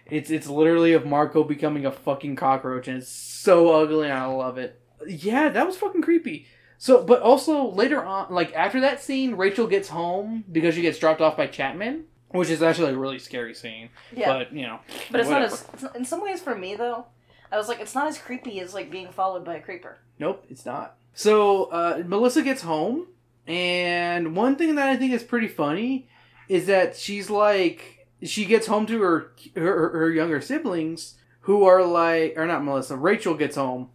It's 0.05 0.29
it's 0.31 0.47
literally 0.47 0.93
of 0.93 1.05
Marco 1.05 1.43
becoming 1.43 1.85
a 1.85 1.91
fucking 1.91 2.37
cockroach, 2.37 2.87
and 2.87 2.99
it's 2.99 3.09
so 3.09 3.69
ugly, 3.73 4.05
and 4.09 4.17
I 4.17 4.25
love 4.25 4.57
it. 4.57 4.79
Yeah, 5.05 5.49
that 5.49 5.65
was 5.67 5.75
fucking 5.75 6.01
creepy. 6.01 6.47
So, 6.77 7.03
but 7.03 7.21
also 7.21 7.69
later 7.71 8.01
on, 8.01 8.33
like 8.33 8.53
after 8.53 8.79
that 8.81 9.01
scene, 9.01 9.35
Rachel 9.35 9.67
gets 9.67 9.89
home 9.89 10.45
because 10.49 10.75
she 10.75 10.81
gets 10.81 10.97
dropped 10.97 11.19
off 11.19 11.35
by 11.35 11.47
Chapman, 11.47 12.05
which 12.29 12.49
is 12.49 12.61
actually 12.61 12.93
a 12.93 12.97
really 12.97 13.19
scary 13.19 13.53
scene. 13.53 13.89
yeah. 14.15 14.33
But 14.33 14.53
you 14.53 14.63
know, 14.63 14.79
But 15.11 15.21
it's 15.21 15.29
whatever. 15.29 15.51
not 15.51 15.53
as. 15.53 15.65
It's 15.73 15.83
not, 15.83 15.95
in 15.95 16.05
some 16.05 16.21
ways, 16.21 16.41
for 16.41 16.55
me 16.55 16.75
though, 16.75 17.05
I 17.51 17.57
was 17.57 17.67
like, 17.67 17.79
it's 17.79 17.95
not 17.95 18.07
as 18.07 18.17
creepy 18.17 18.59
as 18.59 18.73
like 18.73 18.91
being 18.91 19.09
followed 19.09 19.45
by 19.45 19.55
a 19.55 19.61
creeper. 19.61 19.97
Nope, 20.19 20.45
it's 20.49 20.65
not. 20.65 20.95
So 21.13 21.65
uh, 21.65 22.03
Melissa 22.05 22.41
gets 22.43 22.61
home, 22.61 23.07
and 23.47 24.35
one 24.35 24.55
thing 24.55 24.75
that 24.75 24.89
I 24.89 24.95
think 24.97 25.13
is 25.13 25.23
pretty 25.23 25.47
funny 25.47 26.07
is 26.49 26.65
that 26.67 26.95
she's 26.95 27.29
like 27.29 28.07
she 28.23 28.45
gets 28.45 28.67
home 28.67 28.85
to 28.87 29.01
her 29.01 29.31
her, 29.55 29.89
her 29.89 30.09
younger 30.11 30.41
siblings 30.41 31.15
who 31.41 31.63
are 31.63 31.83
like 31.83 32.33
or 32.35 32.45
not 32.45 32.63
Melissa 32.63 32.95
Rachel 32.97 33.35
gets 33.35 33.55
home, 33.55 33.89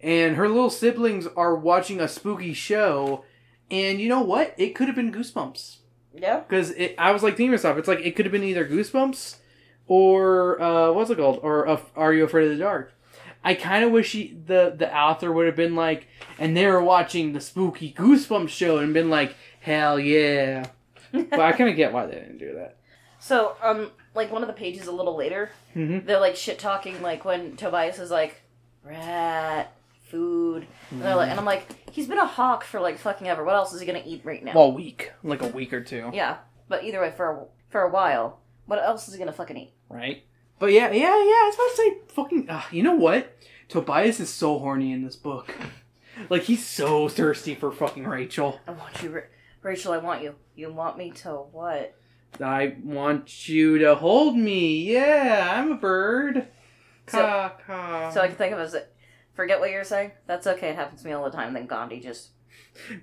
and 0.00 0.36
her 0.36 0.48
little 0.48 0.70
siblings 0.70 1.26
are 1.36 1.54
watching 1.56 2.00
a 2.00 2.06
spooky 2.08 2.52
show, 2.52 3.24
and 3.70 4.00
you 4.00 4.08
know 4.08 4.22
what? 4.22 4.54
It 4.58 4.74
could 4.74 4.86
have 4.88 4.96
been 4.96 5.12
Goosebumps 5.12 5.77
Yeah. 6.20 6.40
because 6.40 6.72
I 6.98 7.10
was 7.12 7.22
like 7.22 7.34
thinking 7.36 7.52
to 7.52 7.56
myself, 7.56 7.78
it's 7.78 7.88
like 7.88 8.00
it 8.00 8.16
could 8.16 8.24
have 8.26 8.32
been 8.32 8.44
either 8.44 8.66
Goosebumps 8.66 9.36
or 9.86 10.60
uh, 10.60 10.92
what's 10.92 11.10
it 11.10 11.16
called, 11.18 11.40
or 11.42 11.66
uh, 11.68 11.80
Are 11.96 12.12
You 12.12 12.24
Afraid 12.24 12.50
of 12.50 12.56
the 12.58 12.62
Dark? 12.62 12.92
I 13.44 13.54
kind 13.54 13.84
of 13.84 13.92
wish 13.92 14.12
he, 14.12 14.36
the 14.46 14.74
the 14.76 14.94
author 14.94 15.32
would 15.32 15.46
have 15.46 15.56
been 15.56 15.74
like, 15.76 16.08
and 16.38 16.56
they 16.56 16.66
were 16.66 16.82
watching 16.82 17.32
the 17.32 17.40
spooky 17.40 17.92
Goosebumps 17.92 18.48
show 18.50 18.78
and 18.78 18.92
been 18.92 19.10
like, 19.10 19.34
hell 19.60 19.98
yeah. 19.98 20.66
But 21.12 21.40
I 21.40 21.52
kind 21.52 21.70
of 21.70 21.76
get 21.76 21.92
why 21.92 22.04
they 22.06 22.14
didn't 22.16 22.38
do 22.38 22.54
that. 22.54 22.76
So, 23.20 23.56
um, 23.62 23.90
like 24.14 24.30
one 24.30 24.42
of 24.42 24.48
the 24.48 24.52
pages 24.54 24.86
a 24.88 24.92
little 24.92 25.16
later, 25.16 25.50
Mm-hmm. 25.76 26.06
they're 26.06 26.20
like 26.20 26.34
shit 26.36 26.58
talking, 26.58 27.00
like 27.02 27.24
when 27.24 27.56
Tobias 27.56 27.98
is 27.98 28.10
like, 28.10 28.40
rat, 28.82 29.72
food, 30.08 30.66
and, 30.90 31.02
they're 31.02 31.14
like, 31.16 31.30
and 31.30 31.38
I'm 31.38 31.44
like, 31.44 31.66
he's 31.92 32.06
been 32.08 32.18
a 32.18 32.26
hawk 32.26 32.64
for 32.64 32.80
like 32.80 32.98
fucking 32.98 33.28
ever. 33.28 33.44
What 33.44 33.54
else 33.54 33.72
is 33.72 33.80
he 33.80 33.86
gonna 33.86 34.02
eat 34.04 34.22
right 34.24 34.42
now? 34.44 34.52
Well, 34.54 34.64
a 34.66 34.70
week, 34.70 35.12
like 35.22 35.42
a 35.42 35.48
week 35.48 35.72
or 35.72 35.82
two, 35.82 36.10
yeah, 36.12 36.38
but 36.68 36.84
either 36.84 37.00
way, 37.00 37.12
for 37.16 37.30
a, 37.30 37.44
for 37.70 37.82
a 37.82 37.90
while, 37.90 38.40
what 38.66 38.82
else 38.82 39.06
is 39.08 39.14
he 39.14 39.18
gonna 39.18 39.32
fucking 39.32 39.56
eat? 39.56 39.72
right? 39.88 40.24
But 40.58 40.72
yeah, 40.72 40.90
yeah, 40.90 41.02
yeah. 41.02 41.06
I 41.06 41.44
was 41.46 41.54
about 41.54 41.70
to 41.70 41.76
say, 41.76 42.14
fucking. 42.14 42.50
Uh, 42.50 42.62
you 42.72 42.82
know 42.82 42.94
what? 42.96 43.36
Tobias 43.68 44.18
is 44.18 44.28
so 44.28 44.58
horny 44.58 44.92
in 44.92 45.04
this 45.04 45.16
book. 45.16 45.54
Like 46.28 46.42
he's 46.42 46.66
so 46.66 47.08
thirsty 47.08 47.54
for 47.54 47.70
fucking 47.70 48.04
Rachel. 48.04 48.58
I 48.66 48.72
want 48.72 49.00
you, 49.04 49.10
Ra- 49.10 49.20
Rachel. 49.62 49.92
I 49.92 49.98
want 49.98 50.20
you. 50.20 50.34
You 50.56 50.72
want 50.72 50.98
me 50.98 51.12
to 51.12 51.30
what? 51.52 51.94
I 52.42 52.74
want 52.82 53.48
you 53.48 53.78
to 53.78 53.94
hold 53.94 54.36
me. 54.36 54.92
Yeah, 54.92 55.48
I'm 55.54 55.70
a 55.70 55.76
bird. 55.76 56.48
So- 57.06 57.18
Caw, 57.22 57.52
caw. 57.64 58.10
So 58.10 58.20
I 58.20 58.26
can 58.26 58.34
think 58.34 58.52
of 58.52 58.58
it 58.58 58.62
as, 58.62 58.76
forget 59.38 59.60
what 59.60 59.70
you're 59.70 59.84
saying. 59.84 60.10
That's 60.26 60.48
okay. 60.48 60.70
It 60.70 60.74
happens 60.74 61.02
to 61.02 61.06
me 61.06 61.12
all 61.12 61.22
the 61.24 61.30
time. 61.30 61.54
Then 61.54 61.68
Gandhi 61.68 62.00
just, 62.00 62.30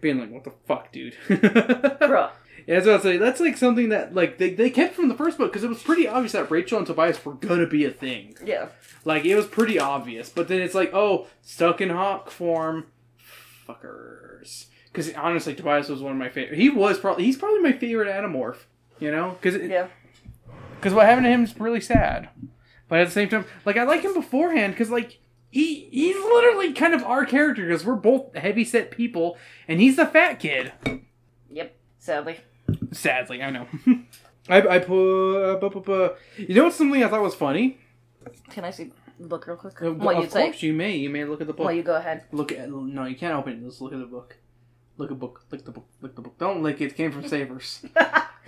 being 0.01 0.19
like, 0.19 0.29
what 0.31 0.43
the 0.43 0.51
fuck, 0.67 0.91
dude? 0.91 1.15
Bro. 1.29 2.29
Yeah, 2.67 2.75
that's 2.75 2.85
what 2.85 2.91
I 2.91 2.95
was 2.95 3.03
say. 3.03 3.17
That's 3.17 3.39
like 3.39 3.55
something 3.55 3.87
that 3.89 4.13
like 4.13 4.37
they, 4.37 4.49
they 4.53 4.69
kept 4.69 4.95
from 4.95 5.07
the 5.07 5.15
first 5.15 5.37
book 5.37 5.49
because 5.53 5.63
it 5.63 5.69
was 5.69 5.81
pretty 5.81 6.09
obvious 6.09 6.33
that 6.33 6.51
Rachel 6.51 6.77
and 6.77 6.85
Tobias 6.85 7.23
were 7.23 7.35
gonna 7.35 7.67
be 7.67 7.85
a 7.85 7.89
thing. 7.91 8.35
Yeah. 8.43 8.67
Like 9.05 9.23
it 9.23 9.35
was 9.37 9.45
pretty 9.47 9.79
obvious, 9.79 10.29
but 10.29 10.49
then 10.49 10.59
it's 10.61 10.75
like, 10.75 10.91
oh, 10.93 11.27
stuck 11.41 11.79
in 11.79 11.89
hawk 11.89 12.29
form, 12.29 12.87
fuckers. 13.65 14.65
Because 14.91 15.13
honestly, 15.13 15.55
Tobias 15.55 15.87
was 15.87 16.01
one 16.01 16.11
of 16.11 16.17
my 16.17 16.27
favorite. 16.29 16.57
He 16.59 16.69
was 16.69 16.99
probably 16.99 17.23
he's 17.23 17.37
probably 17.37 17.61
my 17.61 17.71
favorite 17.71 18.09
Animorph. 18.09 18.57
You 18.99 19.11
know, 19.11 19.37
because 19.41 19.61
Yeah. 19.61 19.87
because 20.75 20.93
what 20.93 21.05
happened 21.05 21.25
to 21.27 21.31
him 21.31 21.43
is 21.45 21.57
really 21.57 21.81
sad. 21.81 22.27
But 22.89 22.99
at 22.99 23.05
the 23.07 23.13
same 23.13 23.29
time, 23.29 23.45
like 23.63 23.77
I 23.77 23.83
like 23.83 24.01
him 24.01 24.13
beforehand 24.13 24.73
because 24.73 24.89
like 24.89 25.19
he 25.55 25.87
he's 25.89 26.17
literally 26.17 26.73
kind 26.73 26.93
of 26.93 27.01
our 27.05 27.25
character 27.25 27.65
because 27.65 27.85
we're 27.85 27.95
both 27.95 28.35
heavy 28.35 28.65
set 28.65 28.91
people, 28.91 29.37
and 29.69 29.79
he's 29.79 29.95
the 29.95 30.05
fat 30.05 30.33
kid. 30.37 30.73
Yep. 31.49 31.73
Sadly. 31.97 32.41
Sadly, 32.91 33.41
I 33.41 33.51
know. 33.51 33.65
I 34.49 34.67
I 34.67 34.79
put 34.79 35.37
uh, 35.37 35.55
bu- 35.55 35.69
bu- 35.69 35.79
bu- 35.79 36.09
you 36.37 36.55
know 36.55 36.65
what's 36.65 36.75
something 36.75 37.01
I 37.01 37.07
thought 37.07 37.21
was 37.21 37.35
funny. 37.35 37.77
Can 38.49 38.65
I 38.65 38.71
see 38.71 38.91
the 39.17 39.27
book 39.29 39.47
real 39.47 39.55
quick? 39.55 39.81
Uh, 39.81 39.93
what 39.93 40.17
of 40.17 40.23
you 40.25 40.29
say? 40.29 40.43
course, 40.43 40.61
you 40.61 40.73
may 40.73 40.97
you 40.97 41.09
may 41.09 41.23
look 41.23 41.39
at 41.39 41.47
the 41.47 41.53
book. 41.53 41.67
Well, 41.67 41.73
you 41.73 41.83
go 41.83 41.95
ahead. 41.95 42.25
Look 42.33 42.51
at 42.51 42.69
no, 42.69 43.05
you 43.05 43.15
can't 43.15 43.33
open 43.33 43.53
it. 43.53 43.65
Just 43.65 43.79
look 43.79 43.93
at 43.93 43.99
the 43.99 44.05
book. 44.05 44.35
Look 44.97 45.09
at 45.09 45.17
book. 45.17 45.45
Lick 45.51 45.63
the 45.63 45.71
book. 45.71 45.87
Lick 46.01 46.15
the 46.15 46.21
book. 46.21 46.37
Don't 46.37 46.63
lick 46.63 46.81
it. 46.81 46.87
It 46.87 46.97
came 46.97 47.13
from 47.13 47.25
Savers. 47.33 47.85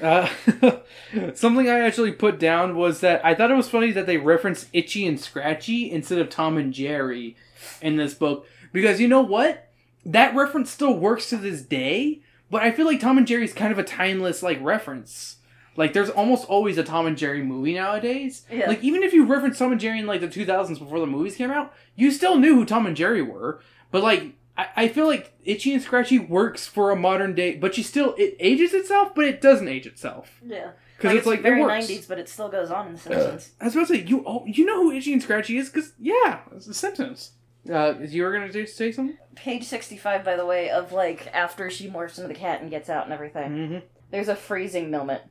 uh, 0.02 0.30
something 1.34 1.70
I 1.70 1.80
actually 1.80 2.12
put 2.12 2.40
down 2.40 2.76
was 2.76 3.00
that 3.02 3.24
I 3.26 3.34
thought 3.34 3.52
it 3.52 3.56
was 3.56 3.70
funny 3.70 3.92
that 3.92 4.06
they 4.06 4.18
referenced 4.18 4.68
Itchy 4.74 5.06
and 5.08 5.20
Scratchy 5.20 5.92
instead 5.92 6.20
of 6.20 6.30
Tom 6.30 6.58
and 6.58 6.74
Jerry 6.74 7.36
in 7.82 7.98
this 7.98 8.14
book 8.14 8.48
because 8.72 9.00
you 9.00 9.08
know 9.08 9.22
what? 9.22 9.72
That 10.06 10.36
reference 10.36 10.72
still 10.72 10.96
works 10.96 11.30
to 11.30 11.38
this 11.38 11.62
day, 11.62 12.22
but 12.50 12.62
I 12.62 12.72
feel 12.72 12.86
like 12.86 13.00
Tom 13.00 13.18
and 13.18 13.28
Jerry 13.28 13.44
is 13.44 13.54
kind 13.54 13.72
of 13.72 13.80
a 13.80 13.84
timeless 13.84 14.42
like 14.42 14.62
reference. 14.62 15.38
Like 15.76 15.94
there's 15.94 16.10
almost 16.10 16.46
always 16.46 16.78
a 16.78 16.84
Tom 16.84 17.06
and 17.06 17.18
Jerry 17.18 17.44
movie 17.44 17.74
nowadays. 17.74 18.46
Yeah. 18.52 18.68
Like 18.68 18.84
even 18.84 19.04
if 19.04 19.14
you 19.14 19.26
reference 19.26 19.60
Tom 19.60 19.72
and 19.72 19.82
Jerry 19.82 20.00
in 20.00 20.08
like 20.08 20.22
the 20.22 20.28
2000s 20.28 20.80
before 20.80 21.00
the 21.00 21.06
movies 21.06 21.36
came 21.36 21.52
out, 21.52 21.74
you 21.96 22.12
still 22.12 22.38
knew 22.38 22.56
who 22.56 22.66
Tom 22.66 22.86
and 22.86 22.96
Jerry 22.96 23.22
were. 23.22 23.62
But 23.92 24.04
like 24.04 24.34
I, 24.58 24.68
I 24.76 24.88
feel 24.88 25.06
like 25.08 25.34
Itchy 25.44 25.74
and 25.74 25.82
Scratchy 25.82 26.20
works 26.20 26.66
for 26.68 26.92
a 26.92 26.96
modern 26.96 27.36
day, 27.36 27.56
but 27.56 27.78
you 27.78 27.84
still 27.84 28.16
it 28.18 28.36
ages 28.40 28.74
itself, 28.74 29.14
but 29.16 29.26
it 29.26 29.40
doesn't 29.42 29.68
age 29.68 29.86
itself 29.86 30.40
Yeah. 30.46 30.72
because 30.98 31.10
Like, 31.12 31.18
it's 31.18 31.28
like 31.28 31.42
very 31.42 31.62
it 31.62 31.66
90s, 31.66 32.08
but 32.08 32.18
it 32.20 32.28
still 32.30 32.50
goes 32.50 32.72
on 32.72 32.88
in 32.88 32.94
The 32.94 33.00
Simpsons. 33.00 33.52
I 33.62 33.66
was 33.66 33.76
about 33.76 33.88
to 33.88 33.94
say 33.96 34.04
you 34.04 34.24
oh, 34.26 34.44
you 34.46 34.66
know 34.66 34.84
who 34.84 34.92
Itchy 34.92 35.14
and 35.14 35.22
Scratchy 35.22 35.58
is 35.58 35.70
because 35.70 35.94
yeah, 36.00 36.40
it's 36.56 36.66
The 36.66 36.74
Simpsons. 36.74 37.32
Uh, 37.72 37.96
you 38.00 38.24
were 38.24 38.32
gonna 38.32 38.52
do, 38.52 38.66
say 38.66 38.92
something? 38.94 39.18
Page 39.36 39.66
65, 39.66 40.24
by 40.24 40.36
the 40.38 40.46
way, 40.46 40.70
of 40.70 40.92
like 40.94 41.28
after 41.34 41.70
she 41.70 41.90
morphs 41.90 42.18
into 42.18 42.28
the 42.30 42.34
cat 42.40 42.62
and 42.62 42.70
gets 42.70 42.90
out 42.90 43.04
and 43.04 43.14
everything. 43.14 43.52
Mm-hmm. 43.52 43.78
There's 44.12 44.30
a 44.30 44.36
freezing 44.36 44.90
moment 44.92 45.22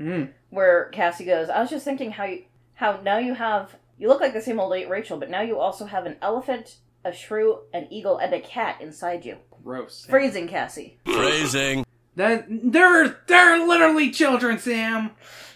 Mm. 0.00 0.30
where 0.50 0.84
Cassie 0.92 1.24
goes, 1.24 1.48
I 1.48 1.60
was 1.60 1.70
just 1.70 1.84
thinking 1.84 2.12
how 2.12 2.24
you, 2.24 2.44
how 2.74 3.00
now 3.02 3.18
you 3.18 3.34
have, 3.34 3.74
you 3.98 4.06
look 4.06 4.20
like 4.20 4.32
the 4.32 4.40
same 4.40 4.60
old 4.60 4.70
Rachel, 4.88 5.18
but 5.18 5.28
now 5.28 5.40
you 5.40 5.58
also 5.58 5.86
have 5.86 6.06
an 6.06 6.14
elephant, 6.22 6.76
a 7.08 7.12
shrew, 7.14 7.60
an 7.72 7.88
eagle, 7.90 8.18
and 8.18 8.32
a 8.32 8.40
cat 8.40 8.80
inside 8.80 9.24
you. 9.24 9.38
Gross. 9.64 10.06
Freezing 10.08 10.48
Cassie. 10.48 10.98
Phrasing. 11.04 11.84
That 12.14 12.46
they're 12.48 13.18
they're 13.26 13.66
literally 13.66 14.10
children, 14.10 14.58
Sam. 14.58 15.12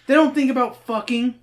They 0.07 0.13
don't 0.13 0.35
think 0.35 0.51
about 0.51 0.85
fucking. 0.85 1.35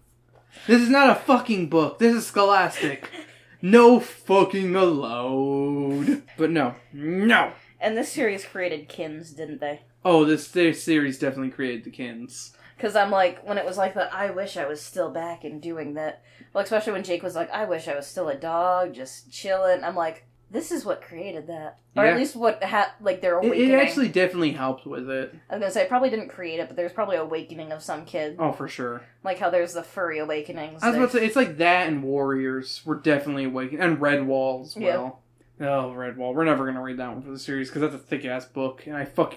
This 0.67 0.83
is 0.83 0.91
not 0.91 1.11
a 1.11 1.15
fucking 1.15 1.69
book. 1.69 1.99
This 1.99 2.15
is 2.15 2.27
Scholastic. 2.27 3.11
No 3.63 4.01
fucking 4.01 4.75
allowed. 4.75 6.23
But 6.39 6.51
no, 6.51 6.77
no. 6.95 7.53
And 7.79 7.95
this 7.95 8.11
series 8.11 8.45
created 8.45 8.89
kins, 8.89 9.33
didn't 9.33 9.61
they? 9.61 9.83
Oh, 10.03 10.25
this, 10.25 10.49
this 10.49 10.83
series 10.83 11.19
definitely 11.19 11.51
created 11.51 11.85
the 11.85 11.91
kins. 11.91 12.57
Because 12.81 12.97
I'm 12.97 13.11
like, 13.11 13.47
when 13.47 13.59
it 13.59 13.65
was 13.67 13.77
like 13.77 13.95
the, 13.95 14.13
I 14.15 14.31
wish 14.31 14.57
I 14.57 14.67
was 14.67 14.81
still 14.81 15.11
back 15.11 15.45
and 15.45 15.61
doing 15.61 15.95
that. 15.95 16.23
Well, 16.55 16.65
especially 16.65 16.95
when 16.95 17.05
Jake 17.05 17.23
was 17.23 17.35
like, 17.35 17.51
I 17.51 17.65
wish 17.67 17.89
I 17.89 17.95
was 17.95 18.07
still 18.07 18.29
a 18.29 18.35
dog, 18.35 18.95
just 18.95 19.31
chilling. 19.31 19.85
I'm 19.85 19.95
like, 19.95 20.25
this 20.51 20.73
is 20.73 20.85
what 20.85 21.01
created 21.03 21.47
that, 21.47 21.79
or 21.95 22.05
Yeah. 22.07 22.11
at 22.13 22.17
least 22.17 22.35
what 22.35 22.63
had 22.65 22.89
like 23.01 23.21
their 23.21 23.39
It, 23.39 23.47
awakening. 23.47 23.71
it 23.71 23.75
actually 23.75 24.09
definitely 24.09 24.53
helped 24.53 24.85
with 24.87 25.09
it. 25.09 25.33
I 25.49 25.55
was 25.55 25.61
gonna 25.61 25.71
say, 25.71 25.83
it 25.83 25.89
probably 25.89 26.11
didn't 26.11 26.31
create 26.31 26.59
it, 26.59 26.67
but 26.67 26.77
there's 26.77 26.91
probably 26.93 27.17
awakening 27.19 27.71
of 27.71 27.83
some 27.83 28.05
kid, 28.05 28.35
Oh, 28.39 28.51
for 28.51 28.67
sure. 28.67 29.03
like 29.23 29.39
how 29.39 29.51
there's 29.51 29.75
the 29.75 29.83
furry 29.85 30.19
awakenings. 30.19 30.83
I 30.83 30.89
was 30.89 30.97
about 30.97 31.11
to 31.13 31.19
say 31.19 31.27
it's 31.27 31.37
like 31.37 31.59
that 31.59 31.87
and 31.87 32.03
Warriors 32.03 32.81
were 32.85 32.97
definitely 32.97 33.45
awakened 33.45 33.81
and 33.81 33.99
Redwall 33.99 34.63
as 34.65 34.77
Yeah. 34.77 34.97
well. 34.97 35.21
Oh, 35.61 35.95
Redwall. 35.97 36.35
We're 36.35 36.45
never 36.45 36.65
gonna 36.67 36.83
read 36.83 36.97
that 36.97 37.11
one 37.13 37.23
for 37.23 37.31
the 37.31 37.39
series 37.39 37.69
because 37.69 37.83
that's 37.83 37.95
a 37.95 37.99
thick 37.99 38.25
ass 38.25 38.47
book, 38.47 38.87
and 38.87 38.97
I 38.97 39.05
fuck. 39.05 39.37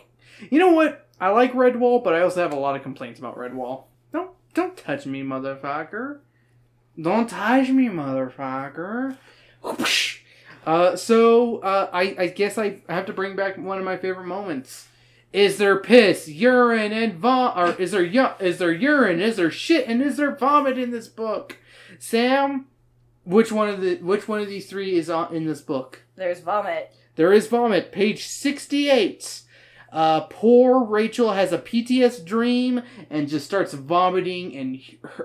You 0.49 0.57
know 0.57 0.71
what? 0.71 1.07
I 1.23 1.29
like 1.29 1.53
Redwall, 1.53 2.03
but 2.03 2.13
I 2.13 2.19
also 2.19 2.41
have 2.41 2.51
a 2.51 2.59
lot 2.59 2.75
of 2.75 2.83
complaints 2.83 3.17
about 3.17 3.37
Redwall. 3.37 3.85
Don't 4.11 4.31
don't 4.53 4.75
touch 4.75 5.05
me, 5.05 5.21
motherfucker. 5.21 6.19
Don't 7.01 7.29
touch 7.29 7.69
me, 7.69 7.87
motherfucker. 7.87 9.15
Whoosh. 9.61 10.19
Uh, 10.65 10.97
so 10.97 11.59
uh, 11.59 11.89
I 11.93 12.13
I 12.19 12.27
guess 12.27 12.57
I 12.57 12.81
have 12.89 13.05
to 13.05 13.13
bring 13.13 13.37
back 13.37 13.57
one 13.57 13.77
of 13.77 13.85
my 13.85 13.95
favorite 13.95 14.25
moments. 14.27 14.89
Is 15.31 15.57
there 15.59 15.79
piss, 15.79 16.27
urine, 16.27 16.91
and 16.91 17.13
vom? 17.13 17.57
Or 17.57 17.71
is 17.79 17.91
there 17.91 18.03
yu- 18.03 18.35
is 18.41 18.57
there 18.57 18.73
urine? 18.73 19.21
Is 19.21 19.37
there 19.37 19.49
shit? 19.49 19.87
And 19.87 20.01
is 20.01 20.17
there 20.17 20.35
vomit 20.35 20.77
in 20.77 20.91
this 20.91 21.07
book? 21.07 21.57
Sam, 21.99 22.65
which 23.23 23.49
one 23.49 23.69
of 23.69 23.79
the 23.79 23.95
which 23.99 24.27
one 24.27 24.41
of 24.41 24.49
these 24.49 24.69
three 24.69 24.97
is 24.97 25.09
on 25.09 25.33
in 25.33 25.45
this 25.45 25.61
book? 25.61 26.03
there's 26.17 26.41
vomit. 26.41 26.93
There 27.15 27.31
is 27.31 27.47
vomit, 27.47 27.93
page 27.93 28.25
sixty-eight. 28.25 29.42
Uh, 29.93 30.21
poor 30.21 30.83
Rachel 30.83 31.33
has 31.33 31.51
a 31.53 31.59
PTS 31.59 32.25
dream 32.25 32.81
and 33.11 33.29
just 33.29 33.45
starts 33.45 33.73
vomiting 33.73 34.55
and 34.57 34.81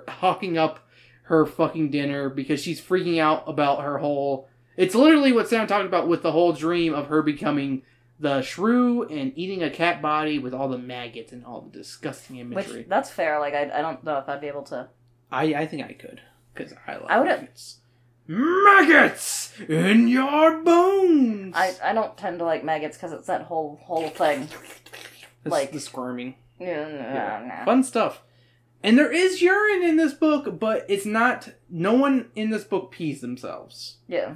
hawking 0.08 0.58
up 0.58 0.86
her 1.22 1.46
fucking 1.46 1.90
dinner 1.90 2.28
because 2.28 2.60
she's 2.60 2.80
freaking 2.80 3.18
out 3.18 3.44
about 3.46 3.82
her 3.82 3.98
whole. 3.98 4.46
It's 4.76 4.94
literally 4.94 5.32
what 5.32 5.48
Sam 5.48 5.66
talked 5.66 5.86
about 5.86 6.06
with 6.06 6.22
the 6.22 6.32
whole 6.32 6.52
dream 6.52 6.94
of 6.94 7.06
her 7.08 7.22
becoming 7.22 7.82
the 8.20 8.42
shrew 8.42 9.04
and 9.04 9.32
eating 9.36 9.62
a 9.62 9.70
cat 9.70 10.02
body 10.02 10.38
with 10.38 10.52
all 10.52 10.68
the 10.68 10.78
maggots 10.78 11.32
and 11.32 11.44
all 11.46 11.62
the 11.62 11.70
disgusting 11.78 12.36
imagery. 12.36 12.78
Which 12.80 12.88
that's 12.88 13.10
fair. 13.10 13.40
Like 13.40 13.54
I, 13.54 13.70
I 13.78 13.80
don't 13.80 14.04
know 14.04 14.18
if 14.18 14.28
I'd 14.28 14.40
be 14.40 14.48
able 14.48 14.64
to. 14.64 14.88
I 15.32 15.54
I 15.54 15.66
think 15.66 15.82
I 15.84 15.92
could 15.94 16.20
because 16.54 16.74
I 16.86 16.94
love 16.96 17.06
I 17.08 17.20
would've- 17.20 17.48
maggots. 18.28 19.52
Maggots 19.58 19.70
in 19.90 20.08
your 20.08 20.62
bones. 20.62 21.54
I, 21.56 21.74
I 21.82 21.92
don't 21.92 22.16
tend 22.16 22.38
to 22.40 22.44
like 22.44 22.62
maggots 22.64 22.96
because 22.96 23.12
it's 23.12 23.26
that 23.26 23.42
whole 23.42 23.80
whole 23.82 24.08
thing. 24.08 24.48
That's 25.42 25.52
like- 25.52 25.72
the 25.72 25.80
squirming. 25.80 26.34
Yeah, 26.60 26.88
Yeah. 26.88 27.40
nah, 27.42 27.46
nah. 27.58 27.64
Fun 27.64 27.82
stuff. 27.84 28.22
And 28.82 28.96
there 28.98 29.10
is 29.12 29.42
urine 29.42 29.82
in 29.82 29.96
this 29.96 30.12
book, 30.12 30.58
but 30.60 30.84
it's 30.88 31.06
not. 31.06 31.50
No 31.70 31.94
one 31.94 32.30
in 32.36 32.50
this 32.50 32.64
book 32.64 32.90
pees 32.92 33.20
themselves. 33.20 33.96
yeah. 34.06 34.34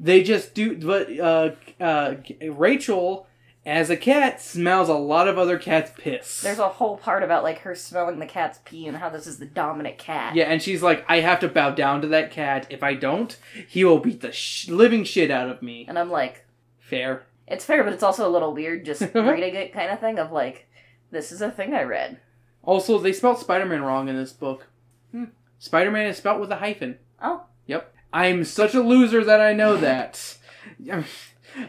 They 0.00 0.22
just 0.22 0.54
do. 0.54 0.78
But 0.78 1.18
uh, 1.18 1.50
uh, 1.78 2.14
Rachel, 2.50 3.26
as 3.64 3.90
a 3.90 3.96
cat, 3.96 4.40
smells 4.42 4.88
a 4.88 4.94
lot 4.94 5.28
of 5.28 5.38
other 5.38 5.58
cats' 5.58 5.92
piss. 5.96 6.40
There's 6.40 6.58
a 6.58 6.68
whole 6.68 6.96
part 6.96 7.22
about 7.22 7.42
like 7.44 7.58
her 7.60 7.74
smelling 7.74 8.18
the 8.18 8.26
cat's 8.26 8.58
pee 8.64 8.86
and 8.88 8.96
how 8.96 9.08
this 9.08 9.26
is 9.26 9.38
the 9.38 9.46
dominant 9.46 9.98
cat. 9.98 10.34
yeah, 10.34 10.44
and 10.44 10.60
she's 10.60 10.82
like, 10.82 11.04
I 11.08 11.20
have 11.20 11.40
to 11.40 11.48
bow 11.48 11.70
down 11.70 12.02
to 12.02 12.08
that 12.08 12.30
cat. 12.32 12.66
If 12.70 12.82
I 12.82 12.94
don't, 12.94 13.36
he 13.68 13.84
will 13.84 13.98
beat 14.00 14.20
the 14.20 14.32
sh- 14.32 14.68
living 14.68 15.04
shit 15.04 15.30
out 15.30 15.48
of 15.48 15.62
me. 15.62 15.84
And 15.88 15.98
I'm 15.98 16.10
like, 16.10 16.44
Fair. 16.80 17.22
it's 17.46 17.64
fair, 17.64 17.84
but 17.84 17.92
it's 17.92 18.02
also 18.02 18.28
a 18.28 18.30
little 18.32 18.52
weird 18.52 18.84
just 18.84 19.00
reading 19.14 19.54
it 19.54 19.72
kind 19.72 19.90
of 19.92 20.00
thing 20.00 20.18
of 20.18 20.32
like, 20.32 20.68
this 21.10 21.30
is 21.30 21.40
a 21.40 21.50
thing 21.50 21.72
I 21.74 21.82
read. 21.84 22.18
Also, 22.64 22.98
they 22.98 23.12
spelled 23.12 23.38
Spider 23.38 23.66
Man 23.66 23.82
wrong 23.82 24.08
in 24.08 24.16
this 24.16 24.32
book. 24.32 24.66
Hmm. 25.12 25.24
Spider 25.58 25.90
Man 25.90 26.06
is 26.06 26.16
spelled 26.16 26.40
with 26.40 26.50
a 26.50 26.56
hyphen. 26.56 26.98
Oh. 27.22 27.44
Yep. 27.66 27.94
I'm 28.12 28.44
such 28.44 28.74
a 28.74 28.82
loser 28.82 29.24
that 29.24 29.40
I 29.40 29.52
know 29.52 29.76
that. 29.76 30.36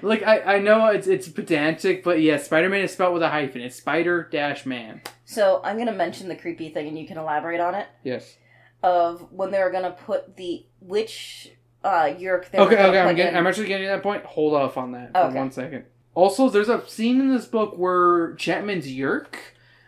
like 0.02 0.24
I, 0.24 0.56
I 0.56 0.60
know 0.60 0.88
it's 0.88 1.08
it's 1.08 1.28
pedantic, 1.30 2.04
but 2.04 2.22
yeah, 2.22 2.38
Spider 2.38 2.70
Man 2.70 2.82
is 2.82 2.92
spelled 2.94 3.14
with 3.14 3.24
a 3.24 3.30
hyphen. 3.30 3.62
It's 3.62 3.76
Spider 3.76 4.28
Dash 4.32 4.66
Man. 4.66 5.02
So 5.26 5.62
I'm 5.64 5.78
gonna 5.78 5.94
mention 5.94 6.28
the 6.28 6.36
creepy 6.36 6.70
thing 6.70 6.88
and 6.88 6.98
you 6.98 7.08
can 7.08 7.18
elaborate 7.18 7.60
on 7.60 7.76
it. 7.76 7.88
Yes. 8.04 8.38
Of 8.82 9.32
when 9.32 9.52
they're 9.52 9.72
gonna 9.72 9.92
put 9.92 10.36
the 10.38 10.66
which 10.80 11.52
uh 11.84 12.04
Yeerk 12.06 12.50
they 12.52 12.58
Okay, 12.60 12.76
okay, 12.76 13.00
I'm 13.00 13.16
getting 13.16 13.34
in- 13.34 13.38
I'm 13.38 13.48
actually 13.48 13.68
getting 13.68 13.88
to 13.88 13.92
that 13.94 14.04
point. 14.04 14.24
Hold 14.26 14.54
off 14.56 14.78
on 14.78 14.92
that 14.92 15.12
for 15.14 15.30
one 15.32 15.52
second. 15.52 15.86
Also, 16.16 16.50
there's 16.50 16.70
a 16.70 16.88
scene 16.88 17.20
in 17.20 17.34
this 17.34 17.46
book 17.46 17.76
where 17.78 18.36
Chapman's 18.36 18.86
Yeerk, 18.88 19.36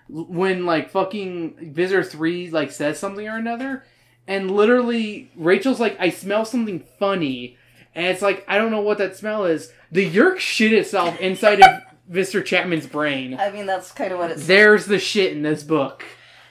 when 0.10 0.66
like 0.66 0.90
fucking 0.90 1.72
Visser 1.74 2.04
Three 2.04 2.50
like 2.50 2.72
says 2.72 2.98
something 3.00 3.28
or 3.28 3.38
another, 3.38 3.84
and 4.28 4.50
literally 4.50 5.32
Rachel's 5.36 5.80
like, 5.80 5.96
"I 6.00 6.10
smell 6.10 6.44
something 6.46 6.84
funny," 6.98 7.58
and 7.94 8.08
it's 8.08 8.22
like, 8.24 8.44
I 8.48 8.58
don't 8.58 8.72
know 8.72 8.82
what 8.82 8.98
that 8.98 9.16
smell 9.16 9.46
is. 9.46 9.72
The 9.96 10.12
Yeerk 10.12 10.40
shit 10.40 10.74
itself 10.74 11.18
inside 11.22 11.62
of 11.62 11.82
Mr. 12.12 12.44
Chapman's 12.44 12.86
brain. 12.86 13.38
I 13.40 13.50
mean 13.50 13.66
that's 13.66 13.92
kind 13.92 14.12
of 14.12 14.20
what 14.20 14.30
it's 14.32 14.46
There's 14.46 14.86
the 14.88 15.00
shit 15.00 15.32
in 15.32 15.42
this 15.42 15.64
book. 15.64 16.04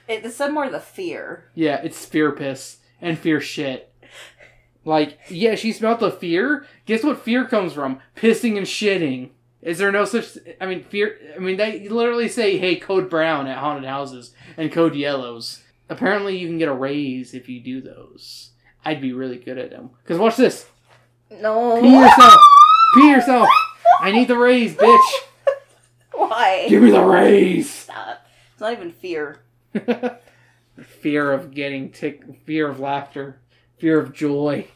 it, 0.08 0.24
it 0.24 0.32
said 0.32 0.48
more 0.52 0.70
the 0.70 0.80
fear. 0.80 1.50
Yeah, 1.54 1.80
it's 1.84 2.06
fear 2.06 2.32
piss 2.32 2.78
and 3.02 3.18
fear 3.18 3.40
shit. 3.40 3.92
Like, 4.86 5.18
yeah, 5.28 5.54
she 5.56 5.72
smelled 5.72 6.00
the 6.00 6.10
fear. 6.10 6.66
Guess 6.86 7.04
what 7.04 7.20
fear 7.20 7.44
comes 7.46 7.74
from? 7.74 8.00
Pissing 8.16 8.56
and 8.56 8.66
shitting. 8.66 9.30
Is 9.62 9.78
there 9.78 9.92
no 9.92 10.04
such? 10.04 10.36
I 10.60 10.66
mean, 10.66 10.82
fear. 10.84 11.16
I 11.34 11.38
mean, 11.38 11.56
they 11.56 11.88
literally 11.88 12.28
say, 12.28 12.58
"Hey, 12.58 12.76
code 12.76 13.08
brown 13.08 13.46
at 13.46 13.58
haunted 13.58 13.88
houses 13.88 14.34
and 14.58 14.70
code 14.72 14.94
yellows." 14.94 15.62
Apparently, 15.88 16.36
you 16.36 16.48
can 16.48 16.58
get 16.58 16.68
a 16.68 16.74
raise 16.74 17.32
if 17.34 17.48
you 17.48 17.60
do 17.60 17.80
those. 17.80 18.50
I'd 18.84 19.00
be 19.00 19.12
really 19.14 19.38
good 19.38 19.56
at 19.58 19.70
them. 19.70 19.90
Cause 20.06 20.18
watch 20.18 20.36
this. 20.36 20.66
No. 21.30 21.80
Pee 21.80 21.92
yourself. 21.94 22.40
Pee 22.94 23.10
yourself. 23.10 23.48
I 24.00 24.12
need 24.12 24.28
the 24.28 24.38
raise, 24.38 24.74
bitch. 24.74 25.10
Why? 26.12 26.66
Give 26.68 26.82
me 26.82 26.90
the 26.90 27.04
raise. 27.04 27.70
Stop. 27.70 28.26
It's 28.52 28.60
not 28.60 28.72
even 28.72 28.92
fear. 28.92 29.40
fear 30.82 31.32
of 31.32 31.52
getting 31.52 31.90
tick. 31.90 32.22
Fear 32.44 32.68
of 32.68 32.80
laughter. 32.80 33.40
Fear 33.78 33.98
of 34.00 34.12
joy. 34.12 34.68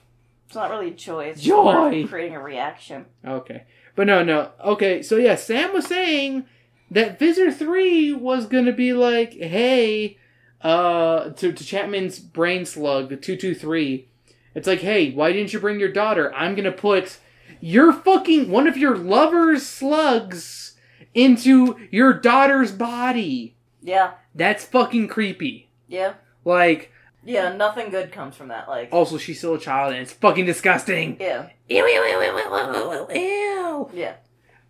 It's 0.46 0.54
not 0.54 0.70
really 0.70 0.92
joy. 0.92 1.26
It's 1.26 1.42
Joy. 1.42 2.06
creating 2.08 2.34
a 2.34 2.40
reaction. 2.40 3.04
Okay. 3.24 3.64
But 3.94 4.06
no, 4.06 4.24
no. 4.24 4.52
Okay, 4.64 5.02
so 5.02 5.16
yeah, 5.16 5.34
Sam 5.34 5.74
was 5.74 5.86
saying 5.86 6.46
that 6.90 7.18
Visser 7.18 7.52
3 7.52 8.14
was 8.14 8.46
gonna 8.46 8.72
be 8.72 8.94
like, 8.94 9.34
hey, 9.34 10.16
uh, 10.62 11.30
to, 11.30 11.52
to 11.52 11.64
Chapman's 11.64 12.18
brain 12.18 12.64
slug, 12.64 13.10
the 13.10 13.16
223. 13.16 14.08
It's 14.54 14.66
like, 14.66 14.80
hey, 14.80 15.12
why 15.12 15.32
didn't 15.32 15.52
you 15.52 15.60
bring 15.60 15.78
your 15.78 15.92
daughter? 15.92 16.34
I'm 16.34 16.54
gonna 16.54 16.72
put 16.72 17.18
your 17.60 17.92
fucking, 17.92 18.50
one 18.50 18.66
of 18.66 18.76
your 18.76 18.96
lover's 18.96 19.66
slugs 19.66 20.76
into 21.14 21.76
your 21.90 22.12
daughter's 22.12 22.72
body. 22.72 23.56
Yeah. 23.82 24.12
That's 24.34 24.64
fucking 24.64 25.08
creepy. 25.08 25.68
Yeah. 25.86 26.14
Like, 26.44 26.92
Yeah. 27.24 27.54
Nothing 27.54 27.90
good 27.90 28.12
comes 28.12 28.36
from 28.36 28.48
that. 28.48 28.68
Like. 28.68 28.90
also, 28.92 29.18
she's 29.18 29.38
still 29.38 29.54
a 29.54 29.58
child 29.60 29.92
and 29.92 30.02
it's 30.02 30.12
fucking 30.12 30.46
disgusting. 30.46 31.16
Yeah. 31.20 31.48
Ew, 31.68 31.84
ew, 31.84 31.84
ew, 31.86 32.22
ew, 32.22 32.38
ew, 32.38 33.06
ew, 33.14 33.20
ew. 33.20 33.90
Yeah. 33.94 34.14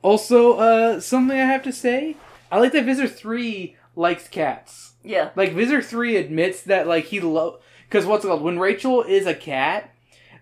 Also, 0.02 0.54
uh, 0.58 1.00
something 1.00 1.36
I 1.38 1.44
have 1.44 1.62
to 1.64 1.72
say, 1.72 2.16
I 2.52 2.58
like 2.60 2.72
that 2.72 2.84
Visser 2.84 3.08
Three 3.08 3.76
likes 3.96 4.28
cats. 4.28 4.92
Yeah. 5.02 5.30
Like 5.34 5.52
Visser 5.54 5.82
Three 5.82 6.16
admits 6.16 6.62
that 6.62 6.86
like 6.86 7.06
he 7.06 7.20
love 7.20 7.60
because 7.88 8.06
what's 8.06 8.24
it 8.24 8.28
called 8.28 8.42
when 8.42 8.58
Rachel 8.58 9.02
is 9.02 9.26
a 9.26 9.34
cat, 9.34 9.90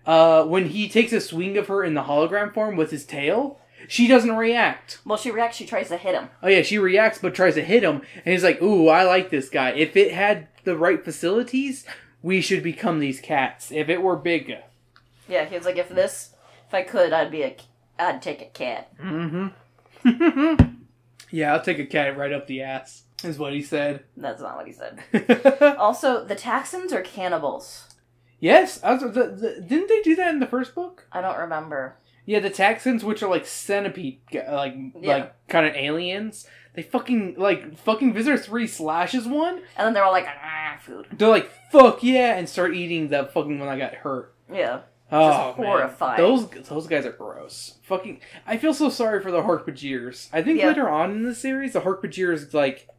uh, 0.07 0.43
when 0.45 0.69
he 0.69 0.89
takes 0.89 1.11
a 1.13 1.21
swing 1.21 1.57
of 1.57 1.67
her 1.67 1.83
in 1.83 1.93
the 1.93 2.03
hologram 2.03 2.51
form 2.53 2.75
with 2.75 2.89
his 2.89 3.05
tail, 3.05 3.59
she 3.87 4.07
doesn't 4.07 4.35
react. 4.35 4.99
Well, 5.05 5.17
she 5.17 5.29
reacts. 5.29 5.57
She 5.57 5.65
tries 5.65 5.89
to 5.89 5.97
hit 5.97 6.15
him. 6.15 6.29
Oh 6.41 6.47
yeah, 6.47 6.63
she 6.63 6.79
reacts 6.79 7.19
but 7.19 7.35
tries 7.35 7.53
to 7.55 7.63
hit 7.63 7.83
him, 7.83 8.01
and 8.25 8.33
he's 8.33 8.43
like, 8.43 8.61
"Ooh, 8.61 8.87
I 8.87 9.03
like 9.03 9.29
this 9.29 9.49
guy. 9.49 9.71
If 9.71 9.95
it 9.95 10.13
had 10.13 10.47
the 10.63 10.75
right 10.75 11.03
facilities, 11.03 11.85
we 12.23 12.41
should 12.41 12.63
become 12.63 12.99
these 12.99 13.19
cats. 13.21 13.71
If 13.71 13.89
it 13.89 14.01
were 14.01 14.15
big." 14.15 14.57
Yeah. 15.27 15.45
He 15.45 15.55
was 15.55 15.65
like, 15.65 15.77
if 15.77 15.89
this, 15.89 16.33
if 16.67 16.73
I 16.73 16.83
could, 16.83 17.13
I'd 17.13 17.31
be 17.31 17.43
a, 17.43 17.55
I'd 17.99 18.21
take 18.21 18.41
a 18.41 18.45
cat. 18.45 18.95
Mm-hmm. 18.97 20.73
yeah, 21.31 21.53
I'll 21.53 21.61
take 21.61 21.79
a 21.79 21.85
cat 21.85 22.17
right 22.17 22.31
up 22.31 22.47
the 22.47 22.61
ass. 22.61 23.03
Is 23.23 23.39
what 23.39 23.53
he 23.53 23.63
said. 23.63 24.03
That's 24.15 24.41
not 24.41 24.57
what 24.57 24.67
he 24.67 24.73
said. 24.73 24.99
Also, 25.79 26.23
the 26.23 26.35
Taxxons 26.35 26.91
are 26.91 27.01
cannibals. 27.01 27.86
Yes, 28.39 28.79
I 28.83 28.93
was, 28.93 29.01
the, 29.01 29.09
the, 29.09 29.61
didn't 29.67 29.87
they 29.89 30.01
do 30.01 30.15
that 30.15 30.29
in 30.33 30.39
the 30.39 30.45
first 30.47 30.75
book? 30.75 31.07
I 31.11 31.21
don't 31.21 31.37
remember. 31.39 31.95
Yeah, 32.25 32.39
the 32.39 32.49
Taxxons, 32.51 33.03
which 33.03 33.23
are 33.23 33.29
like 33.29 33.45
centipede, 33.47 34.19
like 34.33 34.75
Yeah. 34.99 35.13
like 35.17 35.47
kind 35.47 35.65
of 35.65 35.75
aliens. 35.75 36.45
They 36.75 36.83
fucking 36.83 37.35
like 37.37 37.77
fucking 37.77 38.13
Visser 38.13 38.37
Three 38.37 38.67
slashes 38.67 39.25
one. 39.25 39.61
And 39.77 39.87
then 39.87 39.93
they're 39.93 40.03
all 40.03 40.11
like, 40.11 40.27
ah, 40.27 40.77
food. 40.81 41.07
They're 41.17 41.29
like 41.29 41.49
fuck 41.71 42.03
yeah, 42.03 42.35
and 42.37 42.47
start 42.47 42.75
eating 42.75 43.07
the 43.07 43.25
fucking 43.33 43.57
one 43.59 43.67
that 43.69 43.77
got 43.79 43.95
hurt. 44.01 44.35
Yeah. 44.53 44.81
Oh, 45.09 45.55
man. 45.57 45.67
horrifying. 45.67 46.17
Those 46.21 46.49
those 46.67 46.85
guys 46.85 47.05
are 47.05 47.13
gross. 47.13 47.77
Fucking, 47.83 48.19
I 48.45 48.57
feel 48.57 48.73
so 48.73 48.89
sorry 48.89 49.23
for 49.23 49.31
the 49.31 49.41
Hork-Bajirs. 49.41 50.27
I 50.33 50.43
think 50.43 50.59
Yeah. 50.59 50.67
later 50.67 50.89
on 50.89 51.11
in 51.11 51.23
the 51.23 51.33
series, 51.33 51.73
the 51.73 51.79
Hork-Bajirs 51.81 52.53
like 52.53 52.89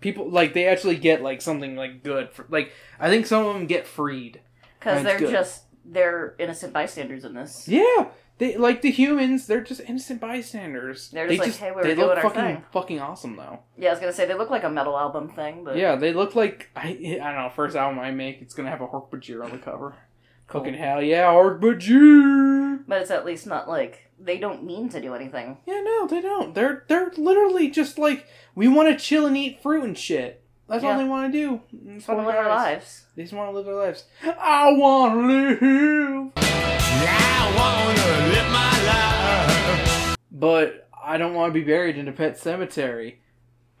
people 0.00 0.30
like 0.30 0.54
they 0.54 0.66
actually 0.66 0.96
get 0.96 1.20
like 1.20 1.42
something 1.42 1.74
like 1.74 2.04
good. 2.04 2.30
For, 2.30 2.46
like 2.48 2.72
I 3.00 3.08
think 3.10 3.26
some 3.26 3.44
of 3.44 3.54
them 3.54 3.66
get 3.66 3.86
freed. 3.88 4.40
Because 4.78 5.02
they're 5.02 5.18
good. 5.18 5.30
just, 5.30 5.64
they're 5.84 6.34
innocent 6.38 6.72
bystanders 6.72 7.24
in 7.24 7.34
this. 7.34 7.66
Yeah, 7.68 8.10
they 8.38 8.56
like 8.56 8.82
the 8.82 8.90
humans. 8.90 9.46
They're 9.46 9.62
just 9.62 9.80
innocent 9.80 10.20
bystanders. 10.20 11.10
They're 11.10 11.26
they 11.26 11.36
just 11.38 11.58
"Hey, 11.58 11.70
we 11.70 11.76
were 11.76 11.82
they 11.82 11.94
doing 11.94 12.06
look 12.06 12.16
our 12.18 12.22
fucking 12.22 12.40
thing." 12.42 12.64
fucking 12.72 13.00
awesome 13.00 13.36
though. 13.36 13.60
Yeah, 13.76 13.88
I 13.88 13.92
was 13.92 14.00
gonna 14.00 14.12
say, 14.12 14.26
they 14.26 14.34
look 14.34 14.50
like 14.50 14.64
a 14.64 14.70
metal 14.70 14.96
album 14.96 15.28
thing, 15.28 15.64
but. 15.64 15.76
Yeah, 15.76 15.96
they 15.96 16.12
look 16.12 16.34
like 16.34 16.70
I 16.76 16.88
I 16.88 17.32
don't 17.32 17.34
know. 17.34 17.52
First 17.54 17.76
album 17.76 17.98
I 17.98 18.10
make, 18.10 18.40
it's 18.40 18.54
gonna 18.54 18.70
have 18.70 18.80
a 18.80 18.86
Hork-Bajir 18.86 19.44
on 19.44 19.50
the 19.50 19.58
cover. 19.58 19.96
Cool. 20.46 20.62
Fucking 20.62 20.78
hell 20.78 21.02
yeah, 21.02 21.24
Hork-Bajir. 21.24 22.84
But 22.86 23.02
it's 23.02 23.10
at 23.10 23.26
least 23.26 23.46
not 23.46 23.68
like, 23.68 24.10
they 24.18 24.38
don't 24.38 24.64
mean 24.64 24.88
to 24.90 25.00
do 25.00 25.14
anything. 25.14 25.58
Yeah, 25.66 25.80
no, 25.82 26.06
they 26.06 26.20
don't. 26.20 26.54
They're 26.54 26.84
they're 26.88 27.12
literally 27.16 27.70
just 27.70 27.98
like 27.98 28.26
we 28.54 28.68
want 28.68 28.88
to 28.88 29.04
chill 29.04 29.26
and 29.26 29.36
eat 29.36 29.60
fruit 29.62 29.84
and 29.84 29.98
shit. 29.98 30.44
That's 30.68 30.84
all 30.84 30.98
they 30.98 31.04
want 31.04 31.32
to 31.32 31.38
do. 31.38 31.60
That's 31.72 31.94
Just 32.04 32.08
want 32.08 32.20
to 32.20 32.26
live 32.26 32.36
our 32.36 32.44
guys- 32.44 32.72
lives. 32.74 33.04
They 33.16 33.22
just 33.22 33.34
want 33.34 33.50
to 33.50 33.56
live 33.56 33.64
their 33.66 33.74
lives. 33.74 34.04
I 34.22 34.72
want 34.72 35.14
to 35.14 35.26
live. 35.26 36.32
I 36.36 37.54
wanna 37.56 38.32
live 38.32 38.52
my 38.52 40.06
life. 40.08 40.16
but 40.30 40.88
I 41.02 41.16
don't 41.16 41.34
want 41.34 41.52
to 41.54 41.58
be 41.58 41.64
buried 41.64 41.96
in 41.96 42.06
a 42.08 42.12
pet 42.12 42.36
cemetery. 42.38 43.20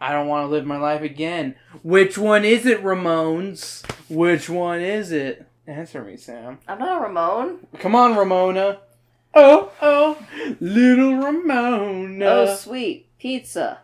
I 0.00 0.12
don't 0.12 0.28
want 0.28 0.44
to 0.46 0.48
live 0.48 0.64
my 0.64 0.78
life 0.78 1.02
again. 1.02 1.56
Which 1.82 2.16
one 2.16 2.44
is 2.44 2.64
it, 2.66 2.82
Ramones? 2.82 3.84
Which 4.08 4.48
one 4.48 4.80
is 4.80 5.12
it? 5.12 5.46
Answer 5.66 6.02
me, 6.02 6.16
Sam. 6.16 6.58
I'm 6.66 6.78
not 6.78 6.98
a 7.00 7.04
Ramon. 7.04 7.66
Come 7.80 7.94
on, 7.94 8.16
Ramona. 8.16 8.78
Oh, 9.34 9.70
oh, 9.82 10.18
little 10.60 11.16
Ramona. 11.16 12.24
oh, 12.26 12.54
sweet. 12.56 13.06
Pizza. 13.18 13.80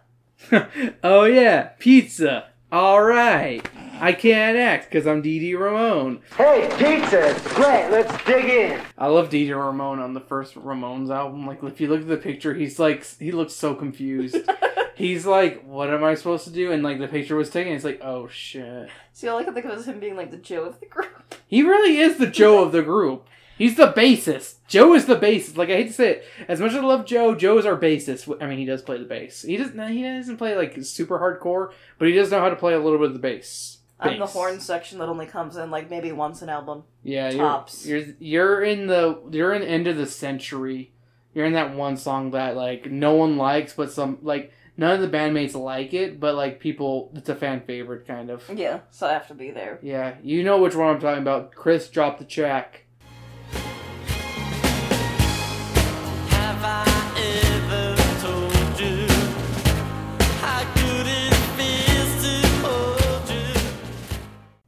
oh 1.05 1.25
yeah, 1.25 1.63
pizza. 1.79 2.47
All 2.75 3.01
right. 3.01 3.65
I 4.01 4.13
can't 4.13 4.57
act 4.57 4.91
because 4.91 5.07
I'm 5.07 5.23
Dee 5.23 5.55
Ramone. 5.55 6.23
Hey, 6.37 6.69
pizza! 6.71 7.41
Great, 7.55 7.89
let's 7.93 8.25
dig 8.25 8.47
in. 8.47 8.83
I 8.99 9.07
love 9.07 9.31
Dee 9.31 9.53
Ramone 9.53 10.01
on 10.01 10.13
the 10.13 10.21
first 10.21 10.57
Ramones 10.57 11.09
album. 11.09 11.47
Like, 11.47 11.63
if 11.63 11.81
you 11.81 11.87
look 11.87 12.01
at 12.01 12.09
the 12.09 12.17
picture, 12.17 12.53
he's 12.53 12.81
like, 12.81 13.07
he 13.21 13.31
looks 13.31 13.53
so 13.53 13.77
confused. 13.77 14.39
he's 14.97 15.25
like, 15.25 15.63
what 15.63 15.89
am 15.89 16.03
I 16.03 16.17
supposed 16.17 16.47
to 16.47 16.51
do? 16.51 16.73
And 16.73 16.83
like, 16.83 16.99
the 16.99 17.07
picture 17.07 17.37
was 17.37 17.49
taken. 17.49 17.75
He's 17.75 17.85
like, 17.85 18.01
oh 18.03 18.27
shit. 18.27 18.91
See, 19.13 19.29
all 19.29 19.39
I 19.39 19.45
can 19.45 19.55
think 19.55 19.67
of 19.67 19.79
is 19.79 19.87
him 19.87 20.01
being 20.01 20.17
like 20.17 20.33
the 20.33 20.37
Joe 20.37 20.65
of 20.65 20.81
the 20.81 20.87
group. 20.87 21.37
He 21.47 21.63
really 21.63 21.99
is 21.99 22.19
the 22.19 22.27
Joe 22.27 22.65
of 22.65 22.73
the 22.73 22.83
group. 22.83 23.29
He's 23.57 23.77
the 23.77 23.93
bassist. 23.93 24.57
Joe 24.67 24.95
is 24.95 25.07
the 25.07 25.17
bassist. 25.17 25.57
Like 25.57 25.71
I 25.71 25.77
hate 25.77 25.89
to 25.89 25.93
say 25.93 26.11
it, 26.11 26.25
as 26.49 26.61
much 26.61 26.73
as 26.73 26.79
I 26.79 26.81
love 26.81 27.07
Joe, 27.07 27.35
Joe 27.35 27.59
is 27.59 27.67
our 27.67 27.79
bassist. 27.79 28.37
I 28.43 28.47
mean, 28.47 28.59
he 28.59 28.65
does 28.65 28.83
play 28.83 28.99
the 28.99 29.05
bass. 29.05 29.43
He 29.43 29.57
doesn't. 29.57 29.89
He 29.89 30.03
doesn't 30.03 30.37
play 30.39 30.57
like 30.57 30.77
super 30.83 31.19
hardcore, 31.19 31.73
but 31.99 32.09
he 32.09 32.15
does 32.15 32.31
know 32.31 32.41
how 32.41 32.49
to 32.49 32.57
play 32.57 32.75
a 32.75 32.81
little 32.81 32.99
bit 32.99 33.09
of 33.09 33.13
the 33.15 33.19
bass. 33.21 33.79
I'm 34.01 34.19
the 34.19 34.27
horn 34.27 34.61
section 34.61 34.99
that 34.99 35.09
only 35.09 35.27
comes 35.27 35.57
in 35.57 35.71
like 35.71 35.89
maybe 35.89 36.13
once 36.13 36.43
an 36.43 36.49
album. 36.49 36.85
Yeah, 37.03 37.31
Tops. 37.31 37.87
You're, 37.87 37.99
you're 37.99 38.15
you're 38.19 38.63
in 38.65 38.87
the 38.87 39.21
you're 39.31 39.55
in 39.55 39.63
end 39.63 39.87
of 39.87 39.97
the 39.97 40.07
century. 40.07 40.93
You're 41.33 41.47
in 41.47 41.55
that 41.55 41.75
one 41.75 41.97
song 41.97 42.33
that 42.33 42.57
like 42.57 42.91
no 42.91 43.15
one 43.15 43.37
likes, 43.37 43.73
but 43.73 43.93
some 43.93 44.19
like 44.23 44.53
none 44.77 44.95
of 44.95 45.01
the 45.01 45.17
bandmates 45.17 45.55
like 45.55 45.95
it, 45.95 46.21
but 46.21 46.35
like 46.35 46.61
people, 46.61 47.11
it's 47.15 47.29
a 47.29 47.35
fan 47.35 47.63
favorite 47.63 48.07
kind 48.07 48.31
of. 48.31 48.49
Yeah, 48.55 48.81
so 48.91 49.07
I 49.07 49.13
have 49.13 49.29
to 49.29 49.35
be 49.35 49.51
there. 49.51 49.79
Yeah, 49.83 50.17
you 50.23 50.43
know 50.43 50.59
which 50.59 50.75
one 50.75 50.89
I'm 50.89 51.01
talking 51.01 51.23
about. 51.23 51.55
Chris 51.55 51.89
dropped 51.89 52.19
the 52.19 52.25
check. 52.25 52.84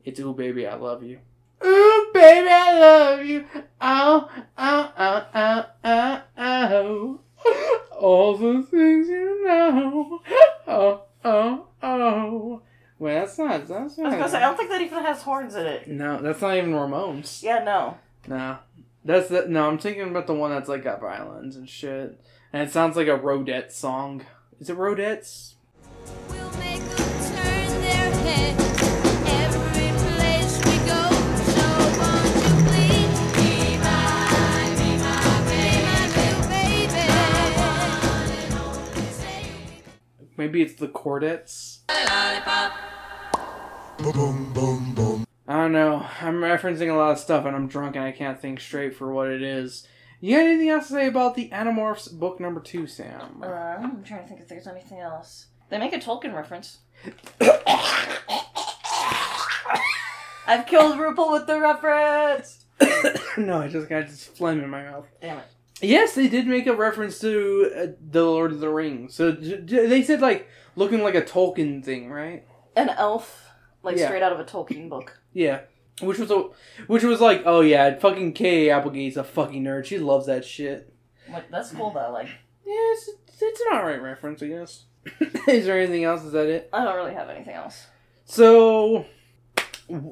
It's 0.07 0.21
ooh 0.21 0.33
baby, 0.33 0.67
I 0.67 0.77
love 0.77 1.03
you. 1.03 1.19
Ooh 1.63 2.11
baby, 2.15 2.49
I 2.49 2.79
love 2.79 3.27
you. 3.27 3.45
Oh 3.81 4.31
oh 4.57 4.93
oh 4.97 5.27
oh 5.35 5.67
oh 5.85 6.23
oh. 6.39 7.21
All 7.99 8.37
the 8.37 8.63
things 8.63 9.09
you 9.09 9.45
know. 9.45 10.23
Oh 10.67 11.03
oh 11.25 11.67
oh. 11.83 12.63
Wait, 12.99 13.15
that's 13.15 13.37
not. 13.39 13.67
That's 13.67 13.99
not. 13.99 14.07
I 14.07 14.09
was 14.09 14.17
gonna 14.17 14.29
say, 14.31 14.39
I 14.39 14.41
don't 14.41 14.57
think 14.57 14.71
that 14.71 14.81
even 14.81 15.03
has 15.03 15.23
horns 15.23 15.55
in 15.55 15.67
it. 15.67 15.89
No, 15.89 16.23
that's 16.23 16.41
not 16.41 16.57
even 16.57 16.71
Ramones. 16.71 17.43
Yeah, 17.43 17.63
no. 17.63 17.99
No, 18.27 18.59
that's 19.05 19.29
the. 19.29 19.47
No, 19.49 19.69
I'm 19.69 19.77
thinking 19.77 20.09
about 20.09 20.27
the 20.29 20.35
one 20.35 20.51
that's 20.51 20.69
like 20.69 20.85
got 20.85 21.01
violins 21.01 21.57
and 21.57 21.69
shit, 21.69 22.19
and 22.57 22.67
it 22.67 22.73
sounds 22.73 22.97
like 22.97 23.07
a 23.07 23.19
Rodette 23.19 23.71
song. 23.71 24.25
Is 24.59 24.71
it 24.71 24.79
Rodette's? 24.79 25.57
We'll 26.31 26.51
make 26.53 26.81
them 26.81 26.97
turn 26.97 27.69
their 27.83 28.11
head 28.25 28.57
every 29.29 29.93
place 30.09 30.57
we 30.65 30.79
go. 30.89 31.03
So 31.53 31.67
won't 32.01 32.33
you 32.33 32.57
be 33.37 33.77
my, 33.77 34.73
be 34.73 34.89
my, 34.97 35.37
be 35.51 35.61
my 35.85 36.01
new 36.17 36.37
baby? 36.49 37.05
Maybe 40.39 40.63
it's 40.63 40.77
the 40.77 40.89
Quartets. 40.89 41.81
Boom, 43.99 44.55
boom, 44.55 44.95
boom. 44.95 45.27
I 45.47 45.57
don't 45.57 45.73
know. 45.73 46.07
I'm 46.23 46.37
referencing 46.37 46.91
a 46.91 46.97
lot 46.97 47.13
of 47.13 47.19
stuff 47.19 47.45
and 47.45 47.55
I'm 47.55 47.69
drunk 47.69 47.97
and 47.97 48.05
I 48.07 48.13
can't 48.13 48.41
think 48.41 48.61
straight 48.61 48.97
for 48.97 49.13
what 49.13 49.29
it 49.29 49.43
is. 49.43 49.87
You 50.21 50.37
got 50.37 50.47
anything 50.47 50.71
else 50.71 50.89
to 50.89 50.95
say 50.95 51.07
about 51.09 51.35
the 51.35 51.51
Animorphs 51.51 52.13
book 52.13 52.41
number 52.41 52.61
two, 52.61 52.87
Sam? 52.87 53.43
Uh, 53.43 53.47
I'm 53.47 54.03
trying 54.03 54.23
to 54.23 54.29
think 54.29 54.41
if 54.41 54.49
there's 54.49 54.67
anything 54.67 54.99
else. 54.99 55.47
They 55.69 55.79
make 55.79 55.93
a 55.93 55.99
Tolkien 55.99 56.35
reference. 56.35 56.79
I've 60.49 60.67
killed 60.67 60.97
RuPaul 60.97 61.33
with 61.33 61.47
the 61.47 61.59
reference! 61.61 62.65
no, 63.37 63.61
I 63.61 63.69
just 63.69 63.89
got 63.89 64.07
this 64.07 64.25
phlegm 64.25 64.63
in 64.63 64.71
my 64.71 64.85
mouth. 64.85 65.07
Damn 65.21 65.39
it. 65.39 65.45
Yes, 65.83 66.15
they 66.15 66.29
did 66.29 66.47
make 66.47 66.67
a 66.67 66.75
reference 66.75 67.19
to 67.21 67.73
uh, 67.77 67.87
the 68.11 68.23
Lord 68.25 68.53
of 68.53 68.61
the 68.61 68.69
Rings. 68.69 69.15
So 69.15 69.33
j- 69.33 69.61
j- 69.63 69.87
they 69.87 70.03
said 70.03 70.21
like 70.21 70.49
looking 70.77 71.03
like 71.03 71.15
a 71.17 71.23
Tolkien 71.23 71.85
thing, 71.85 72.11
right? 72.11 72.45
An 72.77 72.89
elf, 72.91 73.51
like 73.83 73.97
Yeah. 73.97 74.07
straight 74.07 74.23
out 74.23 74.33
of 74.33 74.41
a 74.41 74.45
Tolkien 74.45 74.89
book. 74.89 75.19
Yeah. 75.33 75.61
Which 76.01 76.19
was 76.19 76.31
a, 76.31 76.49
which 76.89 77.03
was 77.05 77.21
like, 77.21 77.43
oh 77.47 77.61
yeah, 77.63 77.99
fucking 77.99 78.35
Kay 78.35 78.71
Applegate's 78.71 79.17
a 79.17 79.25
fucking 79.25 79.65
nerd. 79.65 79.87
She 79.87 79.99
loves 79.99 80.27
that 80.27 80.45
shit. 80.45 80.93
Like, 81.31 81.51
that's 81.51 81.73
cool 81.73 81.91
though. 81.91 82.11
Like, 82.13 82.29
Yeah, 82.67 82.75
it's, 82.75 83.11
it's 83.41 83.61
an 83.63 83.77
alright 83.79 84.03
reference, 84.03 84.43
I 84.43 84.49
guess. 84.49 84.85
Is 85.49 85.67
there 85.67 85.79
anything 85.79 86.05
else? 86.05 86.23
Is 86.25 86.33
that 86.33 86.47
it? 86.47 86.69
I 86.73 86.85
don't 86.85 86.97
really 86.97 87.15
have 87.15 87.31
anything 87.31 87.55
else. 87.55 87.87
So, 88.25 89.07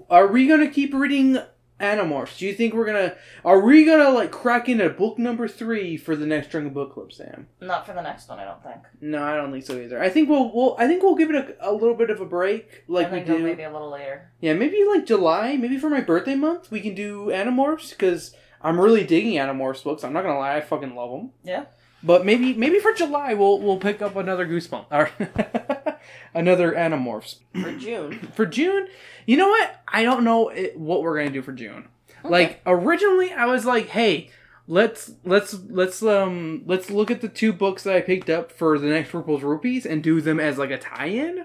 are 0.08 0.28
we 0.28 0.46
gonna 0.46 0.70
keep 0.70 0.94
reading 0.94 1.38
Animorphs? 1.80 2.38
Do 2.38 2.46
you 2.46 2.54
think 2.54 2.72
we're 2.72 2.86
gonna? 2.86 3.16
Are 3.44 3.60
we 3.60 3.84
gonna 3.84 4.10
like 4.10 4.30
crack 4.30 4.68
into 4.68 4.88
book 4.90 5.18
number 5.18 5.48
three 5.48 5.96
for 5.96 6.14
the 6.14 6.24
next 6.24 6.50
Drunken 6.50 6.72
Book 6.72 6.94
Club, 6.94 7.12
Sam? 7.12 7.48
Not 7.60 7.84
for 7.86 7.92
the 7.94 8.00
next 8.02 8.28
one, 8.28 8.38
I 8.38 8.44
don't 8.44 8.62
think. 8.62 8.76
No, 9.00 9.22
I 9.22 9.34
don't 9.34 9.50
think 9.50 9.64
so 9.66 9.78
either. 9.80 10.00
I 10.00 10.08
think 10.08 10.28
we'll, 10.28 10.54
we'll 10.54 10.76
I 10.78 10.86
think 10.86 11.02
we'll 11.02 11.16
give 11.16 11.30
it 11.30 11.56
a, 11.60 11.70
a 11.70 11.72
little 11.72 11.94
bit 11.96 12.10
of 12.10 12.20
a 12.20 12.24
break, 12.26 12.84
like 12.86 13.08
I 13.08 13.14
we 13.18 13.20
do. 13.24 13.38
maybe 13.40 13.64
a 13.64 13.72
little 13.72 13.90
later. 13.90 14.30
Yeah, 14.40 14.54
maybe 14.54 14.84
like 14.88 15.04
July, 15.04 15.56
maybe 15.56 15.76
for 15.78 15.90
my 15.90 16.00
birthday 16.00 16.36
month, 16.36 16.70
we 16.70 16.80
can 16.80 16.94
do 16.94 17.26
Animorphs 17.26 17.90
because 17.90 18.34
I'm 18.62 18.80
really 18.80 19.04
digging 19.04 19.34
Animorphs 19.34 19.82
books. 19.82 20.04
I'm 20.04 20.12
not 20.12 20.22
gonna 20.22 20.38
lie, 20.38 20.56
I 20.56 20.60
fucking 20.60 20.94
love 20.94 21.10
them. 21.10 21.30
Yeah. 21.42 21.64
But 22.04 22.24
maybe 22.24 22.54
maybe 22.54 22.78
for 22.78 22.92
July 22.92 23.34
we'll 23.34 23.58
we'll 23.60 23.78
pick 23.78 24.00
up 24.00 24.14
another 24.14 24.46
Goosebump 24.46 24.86
another 26.34 26.72
Animorphs 26.72 27.36
For 27.60 27.72
June. 27.72 28.18
for 28.34 28.46
June. 28.46 28.88
You 29.26 29.36
know 29.36 29.48
what? 29.48 29.82
I 29.88 30.02
don't 30.02 30.24
know 30.24 30.48
it, 30.48 30.78
what 30.78 31.02
we're 31.02 31.18
gonna 31.18 31.30
do 31.30 31.42
for 31.42 31.52
June. 31.52 31.88
Like 32.22 32.60
originally, 32.66 33.32
I 33.32 33.46
was 33.46 33.64
like, 33.64 33.88
hey. 33.88 34.30
Let's 34.66 35.12
let's 35.26 35.52
let's 35.68 36.02
um 36.02 36.62
let's 36.64 36.88
look 36.88 37.10
at 37.10 37.20
the 37.20 37.28
two 37.28 37.52
books 37.52 37.82
that 37.82 37.96
I 37.96 38.00
picked 38.00 38.30
up 38.30 38.50
for 38.50 38.78
the 38.78 38.86
next 38.86 39.12
RuPaul's 39.12 39.42
Rupees 39.42 39.84
and 39.84 40.02
do 40.02 40.22
them 40.22 40.40
as 40.40 40.56
like 40.56 40.70
a 40.70 40.78
tie-in, 40.78 41.44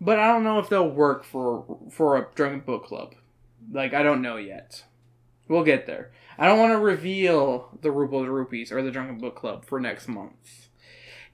but 0.00 0.18
I 0.18 0.28
don't 0.28 0.42
know 0.42 0.58
if 0.58 0.70
they'll 0.70 0.88
work 0.88 1.22
for 1.22 1.66
for 1.90 2.16
a 2.16 2.28
drunken 2.34 2.60
book 2.60 2.86
club. 2.86 3.14
Like 3.70 3.92
I 3.92 4.02
don't 4.02 4.22
know 4.22 4.38
yet. 4.38 4.84
We'll 5.48 5.64
get 5.64 5.86
there. 5.86 6.12
I 6.38 6.46
don't 6.46 6.58
want 6.58 6.72
to 6.72 6.78
reveal 6.78 7.78
the 7.80 7.88
RuPaul's 7.88 8.28
Rupees 8.28 8.72
or 8.72 8.82
the 8.82 8.90
Drunken 8.90 9.18
Book 9.18 9.36
Club 9.36 9.64
for 9.64 9.80
next 9.80 10.08
month. 10.08 10.65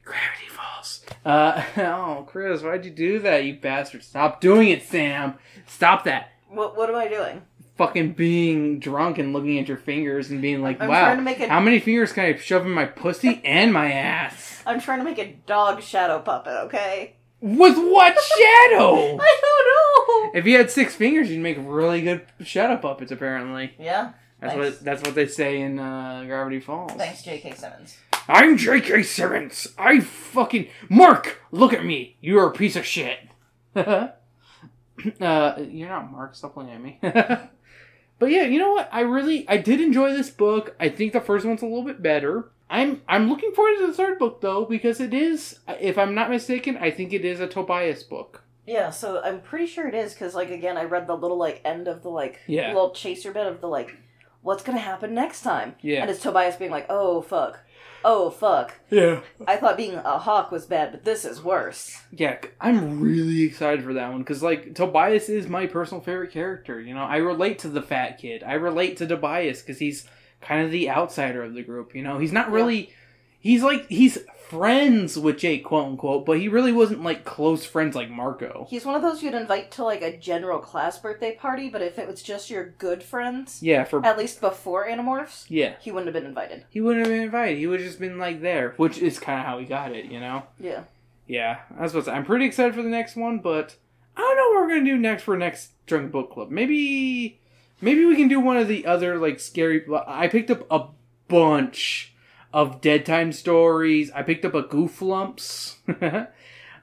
Gravity 0.04 0.48
Falls. 0.48 1.04
Uh 1.24 1.62
oh, 1.78 2.24
Chris, 2.28 2.62
why'd 2.62 2.84
you 2.84 2.90
do 2.90 3.18
that, 3.20 3.44
you 3.44 3.54
bastard? 3.54 4.02
Stop 4.02 4.40
doing 4.40 4.68
it, 4.68 4.82
Sam. 4.82 5.34
Stop 5.66 6.04
that. 6.04 6.32
What, 6.48 6.76
what 6.76 6.88
am 6.90 6.96
I 6.96 7.08
doing? 7.08 7.42
Fucking 7.76 8.12
being 8.12 8.78
drunk 8.78 9.18
and 9.18 9.32
looking 9.32 9.58
at 9.58 9.66
your 9.68 9.78
fingers 9.78 10.30
and 10.30 10.42
being 10.42 10.60
like, 10.60 10.80
I'm 10.80 10.88
wow, 10.88 11.04
trying 11.06 11.16
to 11.16 11.22
make 11.22 11.40
it- 11.40 11.48
how 11.48 11.60
many 11.60 11.78
fingers 11.80 12.12
can 12.12 12.24
I 12.24 12.36
shove 12.36 12.66
in 12.66 12.72
my 12.72 12.84
pussy 12.84 13.40
and 13.44 13.72
my 13.72 13.90
ass? 13.92 14.62
I'm 14.66 14.80
trying 14.80 14.98
to 14.98 15.04
make 15.04 15.18
a 15.18 15.32
dog 15.46 15.82
shadow 15.82 16.18
puppet, 16.20 16.52
okay? 16.64 17.14
With 17.40 17.76
what 17.76 18.14
shadow? 18.38 19.18
I 19.20 19.40
don't 19.40 20.32
know! 20.32 20.38
if 20.38 20.46
you 20.46 20.56
had 20.58 20.70
six 20.70 20.94
fingers, 20.94 21.30
you'd 21.30 21.40
make 21.40 21.56
really 21.60 22.02
good 22.02 22.26
shadow 22.44 22.76
puppets. 22.76 23.10
Apparently, 23.10 23.74
Yeah. 23.78 24.12
that's 24.40 24.54
Thanks. 24.54 24.76
what 24.76 24.84
that's 24.84 25.02
what 25.02 25.14
they 25.16 25.26
say 25.26 25.60
in 25.60 25.78
uh, 25.78 26.22
Gravity 26.26 26.60
Falls. 26.60 26.92
Thanks, 26.92 27.22
J.K. 27.24 27.54
Simmons. 27.54 27.96
I'm 28.28 28.56
J.K. 28.56 29.02
Simmons. 29.02 29.68
I 29.78 30.00
fucking 30.00 30.68
Mark. 30.88 31.40
Look 31.50 31.72
at 31.72 31.84
me. 31.84 32.16
You're 32.20 32.46
a 32.46 32.52
piece 32.52 32.76
of 32.76 32.86
shit. 32.86 33.18
uh, 33.76 34.08
you're 35.20 35.88
not 35.88 36.10
Mark. 36.10 36.34
Stop 36.34 36.56
looking 36.56 36.72
at 36.72 36.80
me. 36.82 36.98
but 37.02 38.30
yeah, 38.30 38.42
you 38.44 38.58
know 38.58 38.72
what? 38.72 38.88
I 38.92 39.00
really, 39.00 39.48
I 39.48 39.56
did 39.56 39.80
enjoy 39.80 40.12
this 40.12 40.30
book. 40.30 40.76
I 40.78 40.88
think 40.88 41.12
the 41.12 41.20
first 41.20 41.44
one's 41.44 41.62
a 41.62 41.66
little 41.66 41.84
bit 41.84 42.02
better. 42.02 42.50
I'm, 42.70 43.02
I'm 43.08 43.28
looking 43.28 43.52
forward 43.52 43.78
to 43.80 43.86
the 43.88 43.92
third 43.92 44.18
book 44.18 44.40
though 44.40 44.64
because 44.64 45.00
it 45.00 45.12
is, 45.12 45.58
if 45.80 45.98
I'm 45.98 46.14
not 46.14 46.30
mistaken, 46.30 46.78
I 46.78 46.90
think 46.90 47.12
it 47.12 47.24
is 47.24 47.40
a 47.40 47.46
Tobias 47.46 48.02
book. 48.02 48.42
Yeah, 48.66 48.90
so 48.90 49.20
I'm 49.22 49.40
pretty 49.40 49.66
sure 49.66 49.88
it 49.88 49.94
is 49.94 50.14
because, 50.14 50.36
like, 50.36 50.50
again, 50.50 50.78
I 50.78 50.84
read 50.84 51.08
the 51.08 51.16
little 51.16 51.36
like 51.36 51.60
end 51.64 51.88
of 51.88 52.02
the 52.02 52.08
like 52.10 52.38
Yeah. 52.46 52.68
little 52.68 52.92
chaser 52.92 53.32
bit 53.32 53.46
of 53.48 53.60
the 53.60 53.66
like, 53.66 53.96
what's 54.42 54.62
gonna 54.62 54.78
happen 54.78 55.14
next 55.14 55.42
time? 55.42 55.74
Yeah. 55.82 56.00
and 56.02 56.10
it's 56.10 56.22
Tobias 56.22 56.54
being 56.56 56.70
like, 56.70 56.86
"Oh 56.88 57.22
fuck, 57.22 57.58
oh 58.04 58.30
fuck." 58.30 58.74
Yeah. 58.90 59.20
I 59.46 59.56
thought 59.56 59.76
being 59.76 59.94
a 59.94 60.18
hawk 60.18 60.50
was 60.50 60.66
bad, 60.66 60.92
but 60.92 61.04
this 61.04 61.24
is 61.24 61.42
worse. 61.42 62.00
Yeah, 62.10 62.38
I'm 62.60 63.00
really 63.00 63.42
excited 63.42 63.84
for 63.84 63.94
that 63.94 64.10
one 64.10 64.20
because 64.20 64.42
like 64.42 64.74
Tobias 64.74 65.28
is 65.28 65.48
my 65.48 65.66
personal 65.66 66.02
favorite 66.02 66.32
character. 66.32 66.80
You 66.80 66.94
know, 66.94 67.04
I 67.04 67.16
relate 67.16 67.58
to 67.60 67.68
the 67.68 67.82
fat 67.82 68.18
kid. 68.18 68.42
I 68.42 68.54
relate 68.54 68.96
to 68.98 69.06
Tobias 69.06 69.60
because 69.60 69.78
he's 69.78 70.06
kind 70.40 70.64
of 70.64 70.70
the 70.70 70.90
outsider 70.90 71.42
of 71.42 71.54
the 71.54 71.62
group. 71.62 71.94
You 71.94 72.02
know, 72.02 72.18
he's 72.18 72.32
not 72.32 72.50
really. 72.50 72.92
He's 73.40 73.62
like 73.62 73.88
he's 73.88 74.18
friends 74.52 75.18
with 75.18 75.38
Jake, 75.38 75.64
quote 75.64 75.86
unquote, 75.86 76.26
but 76.26 76.38
he 76.38 76.46
really 76.46 76.72
wasn't 76.72 77.02
like 77.02 77.24
close 77.24 77.64
friends 77.64 77.96
like 77.96 78.10
Marco. 78.10 78.66
He's 78.68 78.84
one 78.84 78.94
of 78.94 79.00
those 79.00 79.22
you'd 79.22 79.32
invite 79.34 79.70
to 79.72 79.84
like 79.84 80.02
a 80.02 80.14
general 80.16 80.58
class 80.58 80.98
birthday 80.98 81.34
party, 81.34 81.70
but 81.70 81.80
if 81.80 81.98
it 81.98 82.06
was 82.06 82.22
just 82.22 82.50
your 82.50 82.66
good 82.78 83.02
friends, 83.02 83.62
Yeah, 83.62 83.84
for 83.84 84.04
at 84.04 84.18
least 84.18 84.40
before 84.42 84.86
Animorphs, 84.86 85.46
yeah, 85.48 85.74
he 85.80 85.90
wouldn't 85.90 86.14
have 86.14 86.22
been 86.22 86.28
invited. 86.28 86.64
he 86.68 86.80
wouldn't 86.82 87.06
have 87.06 87.12
been 87.14 87.22
invited. 87.24 87.56
He 87.58 87.66
would 87.66 87.80
have 87.80 87.88
just 87.88 87.98
been 87.98 88.18
like 88.18 88.42
there, 88.42 88.74
which 88.76 88.98
is 88.98 89.18
kind 89.18 89.40
of 89.40 89.46
how 89.46 89.58
he 89.58 89.64
got 89.64 89.92
it. 89.92 90.04
You 90.04 90.20
know. 90.20 90.42
Yeah. 90.60 90.84
Yeah, 91.26 91.60
I 91.78 91.82
was 91.84 91.92
supposed. 91.92 92.08
I'm 92.10 92.26
pretty 92.26 92.44
excited 92.44 92.74
for 92.74 92.82
the 92.82 92.88
next 92.90 93.16
one, 93.16 93.38
but 93.38 93.76
I 94.16 94.20
don't 94.20 94.36
know 94.36 94.48
what 94.60 94.66
we're 94.68 94.74
gonna 94.74 94.84
do 94.84 94.98
next 94.98 95.22
for 95.22 95.36
next 95.36 95.70
drunk 95.86 96.12
book 96.12 96.30
club. 96.30 96.50
Maybe, 96.50 97.40
maybe 97.80 98.04
we 98.04 98.16
can 98.16 98.28
do 98.28 98.38
one 98.38 98.58
of 98.58 98.68
the 98.68 98.84
other 98.84 99.16
like 99.18 99.40
scary. 99.40 99.82
I 100.06 100.28
picked 100.28 100.50
up 100.50 100.66
a 100.70 100.88
bunch 101.28 102.11
of 102.52 102.80
dead 102.80 103.06
time 103.06 103.32
stories. 103.32 104.10
I 104.12 104.22
picked 104.22 104.44
up 104.44 104.54
a 104.54 104.62
Goof 104.62 105.00
Lumps 105.02 105.76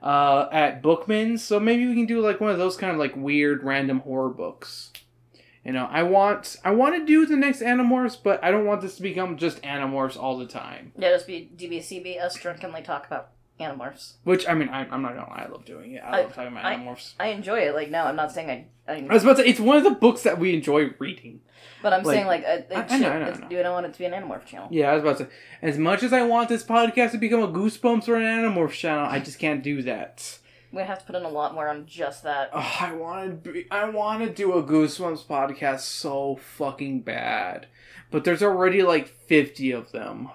uh, 0.01 0.49
at 0.51 0.82
Bookman's, 0.82 1.43
so 1.43 1.59
maybe 1.59 1.88
we 1.88 1.95
can 1.95 2.05
do 2.05 2.22
like 2.22 2.41
one 2.41 2.51
of 2.51 2.57
those 2.57 2.78
kind 2.78 2.93
of 2.93 2.99
like 2.99 3.15
weird 3.15 3.63
random 3.63 3.99
horror 4.01 4.30
books. 4.30 4.91
You 5.63 5.74
know, 5.74 5.88
I 5.91 6.03
want 6.03 6.55
I 6.63 6.72
want 6.72 6.95
to 6.95 7.05
do 7.05 7.26
the 7.26 7.36
next 7.36 7.61
Animorphs, 7.61 8.17
but 8.22 8.43
I 8.43 8.49
don't 8.49 8.65
want 8.65 8.82
this 8.82 8.95
to 8.95 9.01
become 9.01 9.38
just 9.38 9.61
Animorphs 9.61 10.17
all 10.17 10.38
the 10.38 10.47
time. 10.47 10.93
Yeah, 10.97 11.09
just 11.11 11.28
be 11.28 11.49
DBCB, 11.55 12.20
us 12.22 12.36
drunkenly 12.36 12.82
talk 12.82 13.05
about 13.05 13.30
Animorphs. 13.60 14.14
Which 14.24 14.47
I 14.47 14.53
mean, 14.53 14.70
I, 14.70 14.88
I'm 14.89 15.01
not 15.01 15.16
gonna 15.16 15.30
lie, 15.30 15.45
I 15.47 15.51
love 15.51 15.66
doing 15.66 15.93
it. 15.93 16.01
I, 16.03 16.20
I- 16.20 16.22
love 16.24 16.34
talking 16.34 16.51
about 16.53 16.66
I- 16.66 16.76
Animorphs. 16.76 17.14
I 17.20 17.28
enjoy 17.28 17.60
it. 17.60 17.76
Like, 17.76 17.89
no, 17.91 18.03
I'm 18.03 18.16
not 18.16 18.32
saying 18.32 18.49
I. 18.49 18.66
I, 18.91 19.05
I 19.07 19.14
was 19.14 19.24
about 19.24 19.38
to 19.38 19.43
say, 19.43 19.49
it's 19.49 19.60
one 19.60 19.78
of 19.78 19.84
the 19.84 19.91
books 19.91 20.24
that 20.24 20.39
we 20.39 20.53
enjoy 20.55 20.89
reading. 20.97 21.41
but 21.84 21.93
I'm 21.93 22.03
like- 22.03 22.16
saying 22.16 22.28
like, 22.28 22.43
it, 22.43 22.68
it 22.72 22.76
I- 22.76 22.95
I 22.95 22.99
know, 22.99 23.10
I 23.12 23.20
know, 23.20 23.26
I 23.45 23.47
dude, 23.47 23.60
I 23.60 23.64
don't 23.64 23.74
want 23.74 23.86
it 23.86 23.93
to 23.93 23.99
be 23.99 24.05
an 24.05 24.14
Animorph 24.14 24.45
channel. 24.45 24.68
Yeah, 24.72 24.89
I 24.91 24.95
was 24.95 25.03
about 25.03 25.18
to 25.20 25.24
say, 25.26 25.30
as 25.62 25.78
much 25.78 26.01
as 26.03 26.12
I 26.14 26.24
want 26.24 26.49
this 26.49 26.64
podcast 26.64 27.12
to 27.12 27.18
become 27.18 27.41
a 27.43 27.47
Goosebumps 27.47 28.07
or 28.07 28.16
an 28.16 28.24
Animorphs 28.24 28.72
channel, 28.72 29.05
I 29.05 29.20
just 29.20 29.38
can't 29.39 29.62
do 29.64 29.82
that. 29.84 30.39
We 30.72 30.84
have 30.84 30.99
to 30.99 31.05
put 31.05 31.16
in 31.16 31.24
a 31.24 31.30
lot 31.30 31.55
more 31.55 31.68
on 31.68 31.88
just 31.88 32.24
that. 32.24 32.51
Oh, 32.53 32.78
I 32.80 32.91
want 32.93 33.43
to 33.43 33.51
be, 33.51 33.68
I 33.72 33.89
want 33.89 34.24
to 34.24 34.30
do 34.32 34.53
a 34.53 34.62
Goosebumps 34.64 35.26
podcast 35.26 35.80
so 35.80 36.36
fucking 36.57 37.01
bad, 37.01 37.66
but 38.12 38.24
there's 38.24 38.43
already 38.43 38.84
like 38.84 39.07
50 39.07 39.72
of 39.72 39.91
them. 39.91 40.30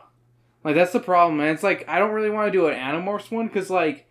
Like 0.64 0.74
that's 0.74 0.92
the 0.92 1.00
problem, 1.00 1.36
man. 1.38 1.54
It's 1.54 1.62
like 1.62 1.84
I 1.88 1.98
don't 1.98 2.12
really 2.12 2.30
want 2.30 2.48
to 2.48 2.58
do 2.58 2.66
an 2.66 2.74
Animorphs 2.74 3.30
one 3.30 3.46
because 3.46 3.68
like 3.70 4.10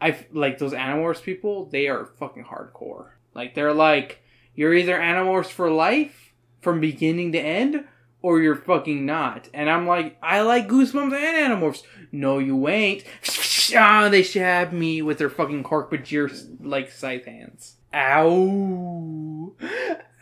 I 0.00 0.26
like 0.32 0.58
those 0.58 0.72
Animorphs 0.74 1.22
people. 1.22 1.64
They 1.66 1.88
are 1.88 2.04
fucking 2.04 2.44
hardcore. 2.44 3.12
Like 3.34 3.54
they're 3.54 3.72
like 3.72 4.20
you're 4.54 4.74
either 4.74 4.96
Animorphs 4.98 5.46
for 5.46 5.70
life 5.70 6.32
from 6.60 6.80
beginning 6.80 7.32
to 7.32 7.38
end, 7.38 7.84
or 8.22 8.40
you're 8.40 8.54
fucking 8.54 9.04
not. 9.06 9.48
And 9.54 9.70
I'm 9.70 9.86
like 9.86 10.18
I 10.22 10.42
like 10.42 10.68
Goosebumps 10.68 11.14
and 11.14 11.52
Animorphs. 11.62 11.82
No, 12.12 12.38
you 12.38 12.68
ain't. 12.68 13.04
Ah, 13.74 14.10
they 14.10 14.22
stab 14.22 14.72
me 14.72 15.00
with 15.00 15.16
their 15.16 15.30
fucking 15.30 15.64
Hork-Bajir 15.64 16.58
like 16.60 16.92
scythe 16.92 17.24
hands. 17.24 17.76
Ow. 17.94 19.54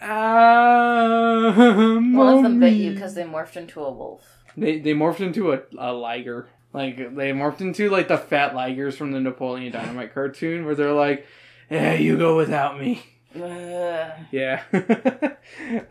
Ow. 0.00 1.94
One 1.96 2.36
of 2.36 2.42
them 2.44 2.60
bit 2.60 2.74
you 2.74 2.92
because 2.92 3.14
they 3.14 3.24
morphed 3.24 3.56
into 3.56 3.80
a 3.82 3.90
wolf. 3.90 4.22
They 4.56 4.78
they 4.78 4.92
morphed 4.92 5.20
into 5.20 5.52
a, 5.52 5.60
a 5.78 5.92
liger. 5.92 6.48
Like 6.72 6.96
they 6.96 7.32
morphed 7.32 7.60
into 7.60 7.90
like 7.90 8.08
the 8.08 8.18
fat 8.18 8.54
ligers 8.54 8.94
from 8.94 9.12
the 9.12 9.20
Napoleon 9.20 9.72
Dynamite 9.72 10.14
cartoon 10.14 10.64
where 10.64 10.74
they're 10.74 10.92
like, 10.92 11.26
"Yeah, 11.70 11.94
you 11.94 12.16
go 12.16 12.36
without 12.36 12.80
me." 12.80 13.02
Yeah. 13.34 14.62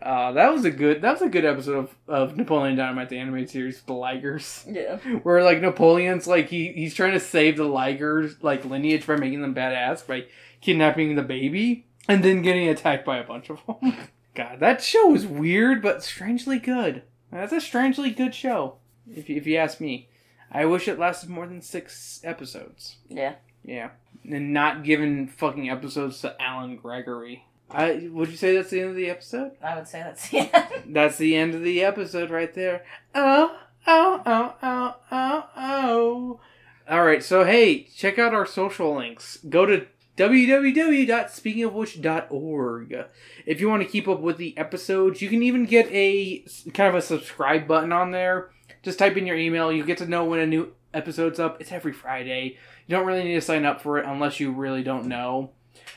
uh, 0.02 0.32
that 0.32 0.52
was 0.52 0.64
a 0.64 0.70
good 0.70 1.02
that 1.02 1.12
was 1.12 1.22
a 1.22 1.28
good 1.28 1.44
episode 1.44 1.76
of, 1.76 1.94
of 2.08 2.36
Napoleon 2.36 2.76
Dynamite 2.76 3.08
the 3.08 3.18
animated 3.18 3.50
series, 3.50 3.82
The 3.82 3.92
Ligers. 3.92 4.64
Yeah. 4.72 4.96
Where 5.20 5.42
like 5.42 5.60
Napoleon's 5.60 6.26
like 6.26 6.48
he 6.48 6.72
he's 6.72 6.94
trying 6.94 7.12
to 7.12 7.20
save 7.20 7.56
the 7.56 7.64
Ligers 7.64 8.42
like 8.42 8.64
lineage 8.64 9.06
by 9.06 9.16
making 9.16 9.42
them 9.42 9.54
badass 9.54 10.06
by 10.06 10.26
kidnapping 10.60 11.14
the 11.14 11.22
baby 11.22 11.86
and 12.08 12.24
then 12.24 12.42
getting 12.42 12.68
attacked 12.68 13.04
by 13.04 13.18
a 13.18 13.24
bunch 13.24 13.50
of 13.50 13.60
them. 13.66 13.96
God, 14.34 14.60
that 14.60 14.82
show 14.82 15.08
was 15.08 15.26
weird 15.26 15.82
but 15.82 16.02
strangely 16.02 16.58
good. 16.58 17.02
That's 17.32 17.52
a 17.52 17.60
strangely 17.60 18.10
good 18.10 18.34
show, 18.34 18.76
if 19.10 19.28
you, 19.28 19.36
if 19.36 19.46
you 19.46 19.56
ask 19.56 19.80
me. 19.80 20.08
I 20.50 20.66
wish 20.66 20.86
it 20.86 20.98
lasted 20.98 21.30
more 21.30 21.46
than 21.46 21.62
six 21.62 22.20
episodes. 22.22 22.96
Yeah. 23.08 23.34
Yeah, 23.64 23.90
and 24.28 24.52
not 24.52 24.82
giving 24.82 25.28
fucking 25.28 25.70
episodes 25.70 26.20
to 26.22 26.40
Alan 26.42 26.76
Gregory. 26.76 27.44
I 27.70 28.08
would 28.10 28.28
you 28.28 28.36
say 28.36 28.54
that's 28.54 28.70
the 28.70 28.80
end 28.80 28.90
of 28.90 28.96
the 28.96 29.08
episode? 29.08 29.52
I 29.62 29.76
would 29.76 29.86
say 29.88 30.00
that's 30.00 30.28
the 30.28 30.38
end. 30.40 30.72
That's 30.94 31.16
the 31.16 31.36
end 31.36 31.54
of 31.54 31.62
the 31.62 31.82
episode 31.82 32.30
right 32.30 32.52
there. 32.52 32.84
Oh, 33.14 33.56
oh, 33.86 34.22
oh, 34.26 34.54
oh, 34.62 34.96
oh, 35.10 35.46
oh. 35.56 36.40
All 36.88 37.04
right, 37.04 37.22
so 37.22 37.44
hey, 37.44 37.84
check 37.84 38.18
out 38.18 38.34
our 38.34 38.44
social 38.44 38.94
links. 38.94 39.38
Go 39.48 39.64
to 39.64 39.86
www.speakingofwhich.org. 40.16 43.04
If 43.46 43.60
you 43.60 43.68
want 43.68 43.82
to 43.82 43.88
keep 43.88 44.08
up 44.08 44.20
with 44.20 44.36
the 44.36 44.56
episodes, 44.58 45.22
you 45.22 45.28
can 45.28 45.42
even 45.42 45.64
get 45.64 45.88
a 45.90 46.44
kind 46.74 46.88
of 46.88 46.94
a 46.94 47.02
subscribe 47.02 47.66
button 47.66 47.92
on 47.92 48.10
there. 48.10 48.50
Just 48.82 48.98
type 48.98 49.16
in 49.16 49.26
your 49.26 49.36
email. 49.36 49.72
You 49.72 49.84
get 49.84 49.98
to 49.98 50.06
know 50.06 50.24
when 50.24 50.40
a 50.40 50.46
new 50.46 50.72
episode's 50.92 51.40
up. 51.40 51.60
It's 51.60 51.72
every 51.72 51.92
Friday. 51.92 52.58
You 52.86 52.96
don't 52.96 53.06
really 53.06 53.24
need 53.24 53.34
to 53.34 53.40
sign 53.40 53.64
up 53.64 53.80
for 53.80 53.98
it 53.98 54.06
unless 54.06 54.40
you 54.40 54.52
really 54.52 54.82
don't 54.82 55.06
know. 55.06 55.52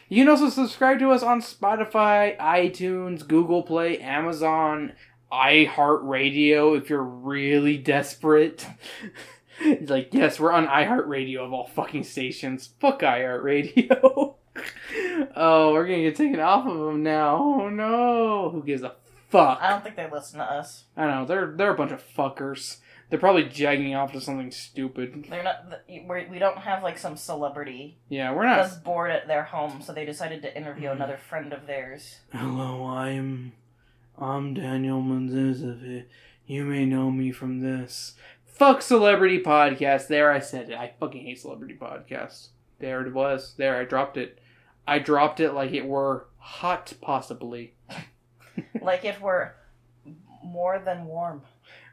You 0.08 0.24
can 0.24 0.30
also 0.30 0.50
subscribe 0.50 1.00
to 1.00 1.12
us 1.12 1.24
on 1.24 1.42
Spotify, 1.42 2.38
iTunes, 2.38 3.28
Google 3.28 3.64
Play, 3.64 4.00
Amazon, 4.00 4.94
iHeartRadio 5.32 6.78
if 6.78 6.90
you're 6.90 7.04
really 7.04 7.78
desperate. 7.78 8.66
It's 9.60 9.90
like, 9.90 10.10
yes, 10.14 10.40
we're 10.40 10.52
on 10.52 10.68
iHeartRadio 10.68 11.40
of 11.40 11.54
all 11.54 11.68
fucking 11.68 12.04
stations. 12.04 12.70
Fuck 12.80 13.02
iHeartRadio. 13.02 14.36
oh, 15.36 15.74
we're 15.74 15.86
gonna 15.86 16.02
get 16.02 16.16
taken 16.16 16.40
off 16.40 16.68
of 16.68 16.78
them 16.78 17.04
now. 17.04 17.38
Oh 17.38 17.70
no. 17.70 18.50
Who 18.52 18.64
gives 18.64 18.84
a 18.84 18.96
fuck? 19.30 19.60
I 19.62 19.70
don't 19.70 19.84
think 19.84 19.96
they 19.96 20.10
listen 20.12 20.40
to 20.40 20.46
us. 20.46 20.86
I 20.98 21.08
know, 21.08 21.26
they're 21.26 21.54
they're 21.56 21.72
a 21.74 21.76
bunch 21.78 21.92
of 21.92 22.04
fuckers. 22.16 22.78
They're 23.10 23.20
probably 23.20 23.44
jagging 23.44 23.94
off 23.94 24.14
to 24.14 24.22
something 24.22 24.50
stupid. 24.52 25.28
They're 25.30 25.44
not. 25.44 25.66
We're, 26.08 26.28
we 26.28 26.40
don't 26.40 26.58
have 26.58 26.82
like 26.82 26.98
some 26.98 27.16
celebrity 27.18 27.98
Yeah, 28.10 28.34
we're 28.34 28.46
not. 28.46 28.84
bored 28.84 29.12
at 29.12 29.28
their 29.28 29.44
home, 29.44 29.82
so 29.84 29.94
they 29.94 30.06
decided 30.06 30.42
to 30.42 30.58
interview 30.58 30.88
Mm-hmm. 30.90 30.96
another 31.02 31.18
friend 31.18 31.54
of 31.54 31.68
theirs. 31.68 32.20
Hello, 32.34 32.84
I'm 32.86 33.54
I'm 34.18 34.54
Daniel 34.56 35.02
Menzies. 35.02 36.04
You 36.48 36.64
may 36.66 36.86
know 36.86 37.10
me 37.12 37.32
from 37.32 37.60
this. 37.62 38.16
Fuck 38.56 38.82
celebrity 38.82 39.42
podcast. 39.42 40.08
There, 40.08 40.32
I 40.32 40.40
said 40.40 40.70
it. 40.70 40.78
I 40.78 40.94
fucking 40.98 41.26
hate 41.26 41.40
celebrity 41.40 41.78
podcasts. 41.80 42.50
There 42.80 43.06
it 43.06 43.14
was. 43.14 43.54
There, 43.58 43.76
I 43.76 43.84
dropped 43.84 44.16
it. 44.16 44.40
I 44.88 45.00
dropped 45.00 45.42
it 45.42 45.52
like 45.52 45.74
it 45.74 45.86
were 45.86 46.28
hot, 46.38 46.94
possibly. 47.02 47.74
like 48.82 49.04
if 49.04 49.20
we're 49.20 49.52
more 50.42 50.80
than 50.80 51.06
warm. 51.06 51.42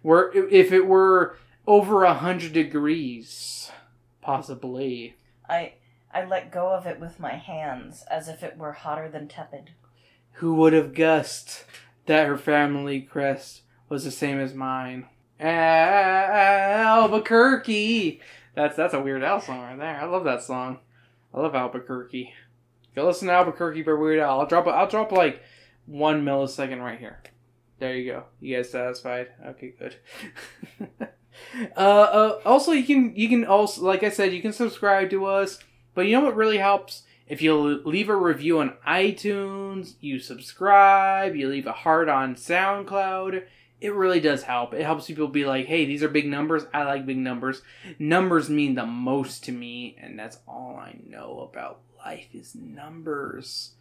Were 0.04 0.32
if 0.34 0.70
it 0.70 0.86
were 0.86 1.36
over 1.66 2.04
a 2.04 2.14
hundred 2.14 2.52
degrees, 2.52 3.72
possibly. 4.20 5.16
I 5.48 5.74
I 6.14 6.24
let 6.24 6.52
go 6.52 6.68
of 6.72 6.86
it 6.86 7.00
with 7.00 7.18
my 7.18 7.32
hands 7.34 8.04
as 8.08 8.28
if 8.28 8.44
it 8.44 8.56
were 8.56 8.72
hotter 8.72 9.08
than 9.08 9.26
tepid. 9.26 9.70
Who 10.34 10.54
would 10.54 10.74
have 10.74 10.94
guessed 10.94 11.64
that 12.06 12.28
her 12.28 12.38
family 12.38 13.00
crest 13.00 13.62
was 13.88 14.04
the 14.04 14.12
same 14.12 14.38
as 14.38 14.54
mine? 14.54 15.08
Albuquerque. 15.42 17.20
That's 18.54 18.76
that's 18.76 18.94
a 18.94 19.00
Weird 19.00 19.24
Al 19.24 19.40
song 19.40 19.60
right 19.60 19.78
there. 19.78 20.00
I 20.00 20.04
love 20.04 20.24
that 20.24 20.42
song. 20.42 20.78
I 21.34 21.40
love 21.40 21.54
Albuquerque. 21.54 22.32
Go 22.94 23.06
listen 23.06 23.28
to 23.28 23.34
Albuquerque 23.34 23.82
by 23.82 23.92
Weird 23.92 24.18
Al. 24.20 24.40
I'll 24.40 24.46
drop 24.46 24.66
I'll 24.66 24.88
drop 24.88 25.12
like 25.12 25.42
one 25.86 26.24
millisecond 26.24 26.82
right 26.82 26.98
here. 26.98 27.22
There 27.78 27.96
you 27.96 28.12
go. 28.12 28.24
You 28.40 28.56
guys 28.56 28.70
satisfied? 28.70 29.28
Okay, 29.44 29.74
good. 29.78 29.96
uh, 31.76 31.80
uh, 31.80 32.38
also, 32.44 32.72
you 32.72 32.84
can 32.84 33.16
you 33.16 33.28
can 33.28 33.44
also 33.44 33.82
like 33.82 34.02
I 34.02 34.10
said, 34.10 34.32
you 34.32 34.42
can 34.42 34.52
subscribe 34.52 35.10
to 35.10 35.26
us. 35.26 35.58
But 35.94 36.06
you 36.06 36.12
know 36.12 36.24
what 36.24 36.36
really 36.36 36.58
helps? 36.58 37.02
If 37.26 37.40
you 37.40 37.54
leave 37.56 38.08
a 38.08 38.16
review 38.16 38.60
on 38.60 38.76
iTunes, 38.86 39.94
you 40.00 40.18
subscribe, 40.18 41.34
you 41.34 41.48
leave 41.48 41.66
a 41.66 41.72
heart 41.72 42.08
on 42.08 42.34
SoundCloud, 42.34 43.44
it 43.82 43.92
really 43.92 44.20
does 44.20 44.44
help. 44.44 44.72
It 44.74 44.84
helps 44.84 45.06
people 45.06 45.26
be 45.26 45.44
like, 45.44 45.66
hey, 45.66 45.84
these 45.84 46.04
are 46.04 46.08
big 46.08 46.28
numbers. 46.28 46.64
I 46.72 46.84
like 46.84 47.04
big 47.04 47.18
numbers. 47.18 47.62
Numbers 47.98 48.48
mean 48.48 48.76
the 48.76 48.86
most 48.86 49.42
to 49.44 49.52
me, 49.52 49.96
and 50.00 50.16
that's 50.16 50.38
all 50.46 50.76
I 50.76 50.96
know 51.04 51.48
about 51.50 51.80
life 51.98 52.28
is 52.32 52.54
numbers. 52.54 53.72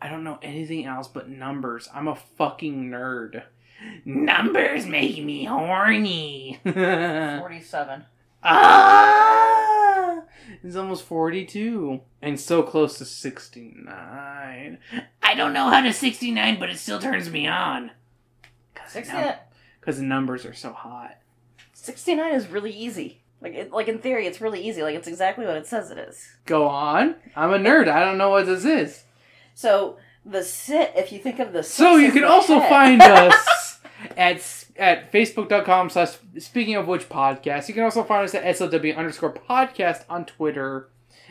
I 0.00 0.08
don't 0.08 0.24
know 0.24 0.38
anything 0.42 0.86
else 0.86 1.08
but 1.08 1.28
numbers. 1.28 1.90
I'm 1.94 2.08
a 2.08 2.16
fucking 2.16 2.88
nerd. 2.88 3.42
Numbers 4.06 4.86
make 4.86 5.22
me 5.22 5.44
horny. 5.44 6.58
Forty-seven. 6.64 8.06
Ah! 8.42 10.22
It's 10.64 10.74
almost 10.76 11.04
42. 11.04 12.00
And 12.22 12.40
so 12.40 12.62
close 12.62 12.96
to 12.96 13.04
69. 13.04 14.78
I 15.22 15.34
don't 15.34 15.52
know 15.52 15.68
how 15.68 15.82
to 15.82 15.92
69, 15.92 16.58
but 16.58 16.70
it 16.70 16.78
still 16.78 16.98
turns 16.98 17.30
me 17.30 17.46
on. 17.46 17.90
Because 19.80 19.96
the 19.98 20.04
numbers 20.04 20.44
are 20.44 20.52
so 20.54 20.72
hot. 20.72 21.16
69 21.72 22.32
is 22.34 22.48
really 22.48 22.72
easy. 22.72 23.22
Like, 23.40 23.54
it, 23.54 23.72
like 23.72 23.88
in 23.88 23.98
theory, 23.98 24.26
it's 24.26 24.40
really 24.40 24.60
easy. 24.66 24.82
Like, 24.82 24.94
it's 24.94 25.08
exactly 25.08 25.46
what 25.46 25.56
it 25.56 25.66
says 25.66 25.90
it 25.90 25.98
is. 25.98 26.28
Go 26.44 26.68
on. 26.68 27.14
I'm 27.34 27.52
a 27.54 27.58
nerd. 27.58 27.88
I 27.88 28.04
don't 28.04 28.18
know 28.18 28.28
what 28.30 28.44
this 28.46 28.64
is. 28.66 29.04
So 29.54 29.96
the 30.26 30.42
sit, 30.44 30.92
if 30.96 31.10
you 31.12 31.18
think 31.18 31.38
of 31.38 31.52
the 31.54 31.62
So 31.62 31.96
you 31.96 32.12
can 32.12 32.24
also 32.24 32.58
head- 32.58 32.68
find 32.68 33.02
us 33.02 33.80
at 34.16 34.56
at 34.76 35.12
facebook.com 35.12 35.90
slash 35.90 36.16
speaking 36.38 36.74
of 36.76 36.86
which 36.86 37.08
podcast. 37.08 37.68
You 37.68 37.74
can 37.74 37.82
also 37.82 38.02
find 38.02 38.24
us 38.24 38.34
at 38.34 38.56
SOW 38.56 38.66
underscore 38.96 39.32
podcast 39.32 40.04
on 40.10 40.24
Twitter. 40.26 40.88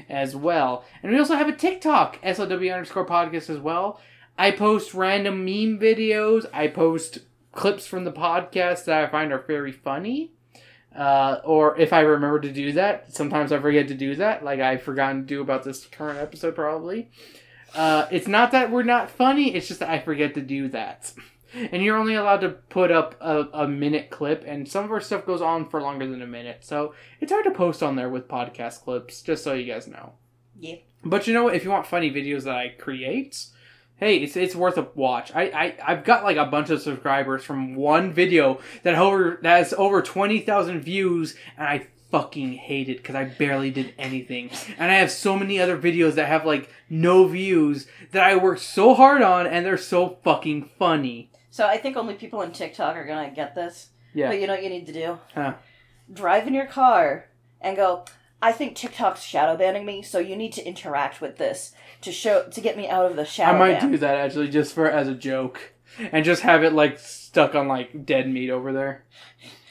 as 0.07 0.35
well. 0.35 0.85
And 1.03 1.11
we 1.11 1.17
also 1.19 1.35
have 1.35 1.49
a 1.49 1.55
TikTok, 1.55 2.19
SOW 2.23 2.45
underscore 2.69 3.05
podcast 3.05 3.49
as 3.49 3.59
well. 3.59 3.99
I 4.37 4.51
post 4.51 4.93
random 4.93 5.43
meme 5.45 5.77
videos. 5.79 6.45
I 6.53 6.67
post 6.67 7.19
clips 7.51 7.87
from 7.87 8.03
the 8.03 8.11
podcast 8.11 8.85
that 8.85 9.03
I 9.03 9.07
find 9.09 9.31
are 9.31 9.39
very 9.39 9.71
funny. 9.71 10.31
Uh, 10.95 11.39
or 11.43 11.79
if 11.79 11.93
I 11.93 12.01
remember 12.01 12.39
to 12.39 12.51
do 12.51 12.71
that, 12.73 13.13
sometimes 13.13 13.51
I 13.51 13.59
forget 13.59 13.87
to 13.89 13.93
do 13.93 14.15
that, 14.15 14.43
like 14.43 14.59
I've 14.59 14.81
forgotten 14.81 15.21
to 15.21 15.27
do 15.27 15.41
about 15.41 15.63
this 15.63 15.85
current 15.85 16.19
episode 16.19 16.55
probably. 16.55 17.11
Uh, 17.75 18.07
it's 18.11 18.27
not 18.27 18.51
that 18.51 18.71
we're 18.71 18.83
not 18.83 19.11
funny, 19.11 19.53
it's 19.53 19.67
just 19.67 19.79
that 19.81 19.89
I 19.89 19.99
forget 19.99 20.33
to 20.33 20.41
do 20.41 20.67
that. 20.69 21.13
And 21.71 21.83
you're 21.83 21.97
only 21.97 22.15
allowed 22.15 22.41
to 22.41 22.49
put 22.49 22.91
up 22.91 23.15
a, 23.21 23.45
a 23.53 23.67
minute 23.67 24.09
clip, 24.09 24.43
and 24.45 24.67
some 24.67 24.83
of 24.83 24.91
our 24.91 25.01
stuff 25.01 25.25
goes 25.25 25.41
on 25.41 25.67
for 25.69 25.81
longer 25.81 26.07
than 26.07 26.21
a 26.21 26.27
minute. 26.27 26.59
So 26.61 26.93
it's 27.21 27.31
hard 27.31 27.45
to 27.45 27.51
post 27.51 27.81
on 27.81 27.95
there 27.95 28.09
with 28.09 28.27
podcast 28.27 28.83
clips, 28.83 29.21
just 29.21 29.43
so 29.43 29.53
you 29.53 29.71
guys 29.71 29.87
know. 29.87 30.13
Yeah. 30.59 30.75
But 31.03 31.27
you 31.27 31.33
know 31.33 31.43
what? 31.43 31.55
If 31.55 31.63
you 31.63 31.69
want 31.69 31.87
funny 31.87 32.11
videos 32.11 32.43
that 32.43 32.55
I 32.55 32.69
create, 32.77 33.47
hey, 33.99 34.17
it's 34.17 34.35
it's 34.35 34.55
worth 34.55 34.77
a 34.77 34.87
watch. 34.95 35.33
I, 35.35 35.43
I 35.43 35.75
I've 35.85 36.03
got 36.03 36.23
like 36.23 36.37
a 36.37 36.45
bunch 36.45 36.69
of 36.69 36.81
subscribers 36.81 37.43
from 37.43 37.75
one 37.75 38.11
video 38.13 38.59
that 38.83 38.95
over 38.95 39.39
that 39.41 39.57
has 39.57 39.73
over 39.73 40.01
twenty 40.01 40.39
thousand 40.39 40.81
views, 40.81 41.35
and 41.57 41.67
I 41.67 41.87
fucking 42.11 42.53
hate 42.53 42.89
it 42.89 42.97
because 42.97 43.15
I 43.15 43.25
barely 43.25 43.69
did 43.69 43.93
anything. 43.97 44.49
And 44.77 44.91
I 44.91 44.95
have 44.95 45.11
so 45.11 45.37
many 45.37 45.59
other 45.59 45.77
videos 45.77 46.15
that 46.15 46.27
have 46.27 46.45
like 46.45 46.69
no 46.89 47.27
views 47.27 47.87
that 48.11 48.23
I 48.23 48.35
worked 48.35 48.61
so 48.61 48.93
hard 48.93 49.21
on, 49.21 49.45
and 49.45 49.65
they're 49.65 49.77
so 49.77 50.17
fucking 50.23 50.69
funny. 50.79 51.29
So 51.51 51.67
I 51.67 51.77
think 51.77 51.97
only 51.97 52.15
people 52.15 52.39
on 52.39 52.51
TikTok 52.51 52.95
are 52.95 53.05
gonna 53.05 53.31
get 53.31 53.55
this. 53.55 53.89
Yeah. 54.13 54.29
But 54.29 54.39
you 54.39 54.47
know 54.47 54.53
what 54.53 54.63
you 54.63 54.69
need 54.69 54.87
to 54.87 54.93
do? 54.93 55.19
Huh. 55.35 55.53
Drive 56.11 56.47
in 56.47 56.53
your 56.53 56.65
car 56.65 57.27
and 57.61 57.75
go. 57.75 58.05
I 58.41 58.51
think 58.51 58.75
TikTok's 58.75 59.21
shadow 59.21 59.57
banning 59.57 59.85
me, 59.85 60.01
so 60.01 60.19
you 60.19 60.35
need 60.35 60.53
to 60.53 60.65
interact 60.65 61.19
with 61.19 61.37
this 61.37 61.73
to 62.01 62.11
show 62.11 62.43
to 62.49 62.61
get 62.61 62.77
me 62.77 62.87
out 62.87 63.05
of 63.05 63.15
the 63.15 63.25
shadow 63.25 63.57
I 63.57 63.59
might 63.59 63.79
ban. 63.79 63.91
do 63.91 63.97
that 63.97 64.15
actually, 64.15 64.49
just 64.49 64.73
for 64.73 64.89
as 64.89 65.07
a 65.07 65.13
joke, 65.13 65.73
and 66.11 66.23
just 66.23 66.43
have 66.43 66.63
it 66.63 66.73
like 66.73 66.99
stuck 66.99 67.55
on 67.55 67.67
like 67.67 68.05
dead 68.05 68.29
meat 68.29 68.49
over 68.49 68.71
there, 68.71 69.03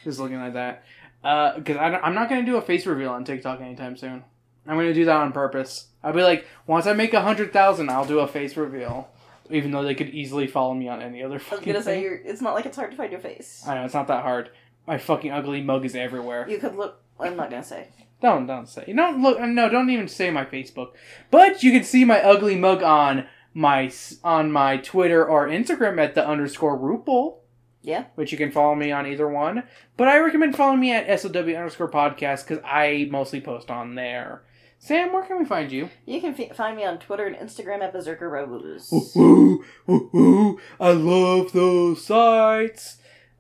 just 0.05 0.19
looking 0.19 0.39
like 0.39 0.53
that. 0.53 0.85
Uh, 1.25 1.57
because 1.57 1.77
I 1.77 1.97
I'm 1.97 2.15
not 2.15 2.29
gonna 2.29 2.45
do 2.45 2.57
a 2.57 2.63
face 2.63 2.87
reveal 2.87 3.11
on 3.11 3.25
TikTok 3.25 3.61
anytime 3.61 3.97
soon. 3.97 4.25
I'm 4.67 4.77
gonna 4.77 4.93
do 4.93 5.07
that 5.07 5.17
on 5.17 5.33
purpose. 5.33 5.89
I'll 6.05 6.13
be 6.13 6.23
like, 6.23 6.47
once 6.67 6.87
I 6.87 6.93
make 6.93 7.15
a 7.15 7.23
hundred 7.23 7.53
thousand, 7.53 7.91
I'll 7.91 8.05
do 8.05 8.19
a 8.19 8.29
face 8.29 8.57
reveal, 8.57 9.09
even 9.51 9.71
though 9.71 9.83
they 9.83 9.95
could 9.95 10.11
easily 10.11 10.47
follow 10.47 10.75
me 10.75 10.89
on 10.89 11.01
any 11.01 11.23
other 11.23 11.41
I 11.51 11.55
was 11.55 11.65
gonna 11.65 11.83
say 11.83 12.03
you're, 12.03 12.17
it's 12.17 12.43
not 12.43 12.55
like 12.55 12.67
it's 12.67 12.77
hard 12.77 12.91
to 12.91 12.97
find 12.97 13.11
your 13.11 13.21
face. 13.21 13.65
I 13.67 13.75
know 13.75 13.85
it's 13.85 13.95
not 13.95 14.09
that 14.09 14.23
hard. 14.23 14.51
My 14.87 14.99
fucking 14.99 15.33
ugly 15.33 15.63
mug 15.63 15.87
is 15.87 15.95
everywhere. 15.97 16.47
You 16.49 16.59
could 16.59 16.77
look. 16.77 17.01
I'm 17.19 17.37
not 17.37 17.51
gonna 17.51 17.65
say. 17.65 17.89
Don't 18.21 18.47
don't 18.47 18.69
say. 18.69 18.93
Don't 18.93 19.23
look. 19.23 19.41
No, 19.41 19.69
don't 19.69 19.91
even 19.91 20.09
say 20.09 20.31
my 20.31 20.45
Facebook. 20.45 20.93
But 21.31 21.63
you 21.63 21.71
can 21.73 21.85
see 21.85 22.05
my 22.05 22.21
ugly 22.21 22.57
mug 22.57 22.83
on 22.83 23.27
my 23.55 23.91
on 24.25 24.51
my 24.53 24.77
Twitter 24.79 25.25
or 25.25 25.49
Instagram 25.49 26.03
at 26.03 26.15
the 26.15 26.27
underscore 26.27 26.79
Rupel. 26.79 27.37
Yeah. 27.83 28.05
Which 28.17 28.33
you 28.33 28.39
can 28.39 28.51
follow 28.51 28.75
me 28.75 28.91
on 28.91 29.07
either 29.07 29.29
one. 29.29 29.63
But 29.97 30.09
I 30.09 30.19
recommend 30.19 30.57
following 30.57 30.81
me 30.81 30.93
at 30.93 31.21
SOW 31.21 31.29
underscore 31.31 31.91
podcast 31.91 32.47
because 32.47 32.63
I 32.65 33.09
mostly 33.11 33.41
post 33.41 33.71
on 33.71 33.95
there. 33.95 34.43
Sam, 34.81 35.13
where 35.13 35.25
can 35.25 35.39
we 35.39 35.45
find 35.45 35.73
you? 35.73 35.89
You 36.07 36.21
can 36.21 36.35
f- 36.39 36.57
find 36.57 36.77
me 36.77 36.85
on 36.85 36.99
Twitter 36.99 37.27
and 37.27 37.35
Instagram 37.37 37.81
at 37.83 37.93
Berserker 37.93 38.29
Rose. 38.29 38.93
Ooh, 39.17 39.65
ooh, 39.89 40.11
ooh, 40.15 40.61
I 40.79 40.93
love 40.93 41.53
those 41.53 42.05
sites. 42.05 42.99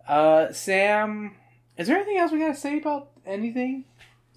Uh, 0.09 0.53
Sam, 0.53 1.37
is 1.77 1.87
there 1.87 1.97
anything 1.97 2.17
else 2.19 2.33
we 2.33 2.41
gotta 2.41 2.55
say 2.57 2.79
about 2.79 3.11
anything? 3.25 3.85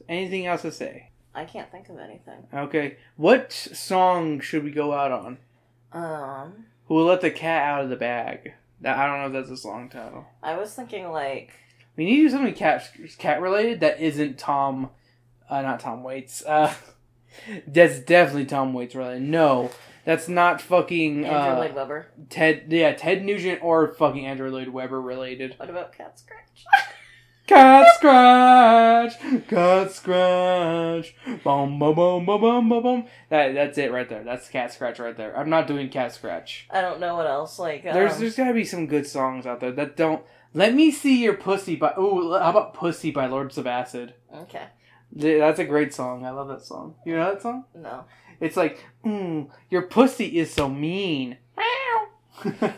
Anything 0.10 0.46
else 0.48 0.62
to 0.64 0.72
say? 0.72 1.10
I 1.34 1.46
can't 1.46 1.72
think 1.72 1.90
of 1.90 1.98
anything. 1.98 2.48
Okay. 2.54 2.98
What 3.16 3.52
song 3.52 4.40
should 4.40 4.64
we 4.64 4.72
go 4.72 4.94
out 4.94 5.12
on? 5.12 5.38
Um, 5.94 6.66
Who 6.88 6.96
will 6.96 7.06
let 7.06 7.22
the 7.22 7.32
cat 7.32 7.64
out 7.64 7.84
of 7.84 7.90
the 7.90 7.96
bag? 7.96 8.54
That 8.82 8.98
I 8.98 9.06
don't 9.08 9.20
know 9.20 9.28
if 9.28 9.46
that's 9.46 9.60
a 9.60 9.62
song 9.62 9.90
title. 9.90 10.26
I 10.42 10.58
was 10.58 10.74
thinking 10.74 11.10
like 11.12 11.52
We 11.96 12.06
need 12.06 12.18
to 12.18 12.22
do 12.24 12.30
something 12.30 12.54
cat 12.54 12.90
cat 13.18 13.42
related 13.42 13.80
that 13.82 14.00
isn't 14.00 14.38
Tom, 14.38 14.90
uh, 15.50 15.62
not 15.62 15.80
Tom 15.80 16.04
Waits. 16.04 16.44
Uh, 16.44 16.74
that's 17.68 18.00
definitely 18.00 18.46
Tom 18.46 18.74
Waits 18.74 18.96
related. 18.96 19.22
No, 19.22 19.70
that's 20.04 20.28
not 20.28 20.62
fucking 20.62 21.26
Andrew 21.26 21.54
uh, 21.54 21.58
Lloyd 21.60 21.76
Webber. 21.76 22.08
Ted. 22.30 22.66
Yeah, 22.70 22.94
Ted 22.94 23.24
Nugent 23.24 23.64
or 23.64 23.88
fucking 23.88 24.26
Andrew 24.26 24.50
Lloyd 24.50 24.70
Webber 24.70 25.00
related. 25.00 25.56
What 25.58 25.70
about 25.70 25.96
Cat 25.96 26.20
Scratch? 26.20 26.66
Cat 27.52 27.86
scratch, 27.96 29.20
cat 29.50 29.92
scratch, 29.92 31.14
boom, 31.44 31.80
boom, 31.80 31.96
boom, 31.96 32.26
boom, 32.26 32.42
boom, 32.42 32.70
boom, 32.70 32.82
boom. 32.82 33.06
That 33.28 33.54
that's 33.54 33.78
it 33.78 33.92
right 33.92 34.08
there. 34.08 34.24
That's 34.24 34.48
cat 34.48 34.72
scratch 34.72 35.00
right 35.00 35.18
there. 35.18 35.38
I'm 35.38 35.50
not 35.50 35.68
doing 35.68 35.90
cat 35.90 36.14
scratch. 36.14 36.66
I 36.70 36.80
don't 36.80 37.02
know 37.02 37.18
what 37.18 37.28
else. 37.28 37.60
Like 37.60 37.86
um, 37.86 37.94
There's 37.94 38.20
there's 38.20 38.38
gotta 38.38 38.54
be 38.54 38.64
some 38.64 38.88
good 38.88 39.06
songs 39.06 39.46
out 39.46 39.60
there 39.60 39.74
that 39.74 39.98
don't. 39.98 40.24
Let 40.54 40.74
me 40.74 40.92
see 40.92 41.22
your 41.22 41.34
pussy 41.34 41.76
by. 41.76 41.94
Oh, 41.98 42.40
how 42.40 42.52
about 42.52 42.74
"Pussy" 42.74 43.12
by 43.12 43.26
Lords 43.26 43.58
of 43.58 43.68
Acid? 43.68 44.14
okay. 44.34 44.68
That's 45.14 45.60
a 45.60 45.66
great 45.66 45.94
song. 45.94 46.26
I 46.26 46.30
love 46.30 46.48
that 46.48 46.62
song. 46.62 46.96
You 47.06 47.18
know 47.18 47.34
that 47.34 47.42
song? 47.42 47.66
No. 47.76 48.06
It's 48.40 48.56
like, 48.56 48.86
mm, 49.04 49.50
your 49.70 49.82
pussy 49.82 50.40
is 50.40 50.54
so 50.54 50.70
mean. 50.70 51.36
like 52.46 52.76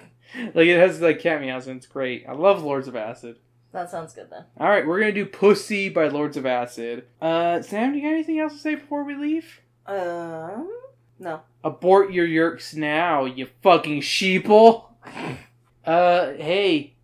it 0.55 0.79
has 0.79 0.99
like 0.99 1.19
cat 1.19 1.41
meows 1.41 1.67
and 1.67 1.77
it's 1.77 1.85
great. 1.85 2.25
I 2.27 2.31
love 2.31 2.63
Lords 2.63 2.87
of 2.87 2.95
Acid. 2.95 3.37
That 3.73 3.89
sounds 3.89 4.13
good 4.13 4.29
then. 4.29 4.45
All 4.59 4.69
right, 4.69 4.85
we're 4.85 4.99
gonna 4.99 5.11
do 5.11 5.25
"Pussy" 5.25 5.89
by 5.89 6.07
Lords 6.07 6.37
of 6.37 6.45
Acid. 6.45 7.05
Uh, 7.19 7.61
Sam, 7.61 7.91
do 7.91 7.97
you 7.97 8.03
got 8.03 8.13
anything 8.13 8.39
else 8.39 8.53
to 8.53 8.59
say 8.59 8.75
before 8.75 9.03
we 9.03 9.15
leave? 9.15 9.61
Um. 9.87 10.71
No. 11.19 11.41
Abort 11.63 12.13
your 12.13 12.27
yeerks 12.27 12.75
now, 12.75 13.25
you 13.25 13.47
fucking 13.61 14.01
sheeple. 14.01 14.85
Uh, 15.85 16.33
hey. 16.33 16.95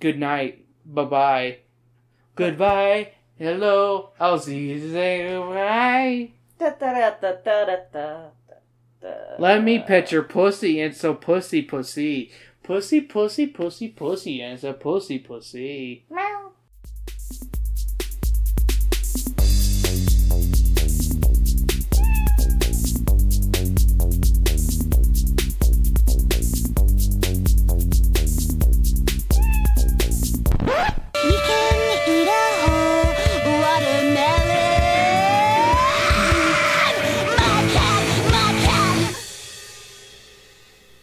Good 0.00 0.18
night. 0.18 0.64
Bye 0.84 1.04
bye. 1.04 1.58
Goodbye. 2.34 3.12
Hello. 3.38 4.10
I'll 4.18 4.38
see 4.38 4.70
you 4.70 4.92
da, 7.92 8.28
da. 9.02 9.36
Let 9.38 9.62
me 9.62 9.78
pet 9.78 10.10
your 10.10 10.22
pussy, 10.22 10.80
and 10.80 10.94
so 10.94 11.14
pussy, 11.14 11.62
pussy. 11.62 12.30
Pussy, 12.66 13.00
pussy, 13.00 13.46
pussy, 13.46 13.88
pussy, 13.88 14.42
and 14.42 14.54
it's 14.54 14.64
a 14.64 14.72
pussy, 14.72 15.20
pussy. 15.20 16.04
Meow. 16.10 16.50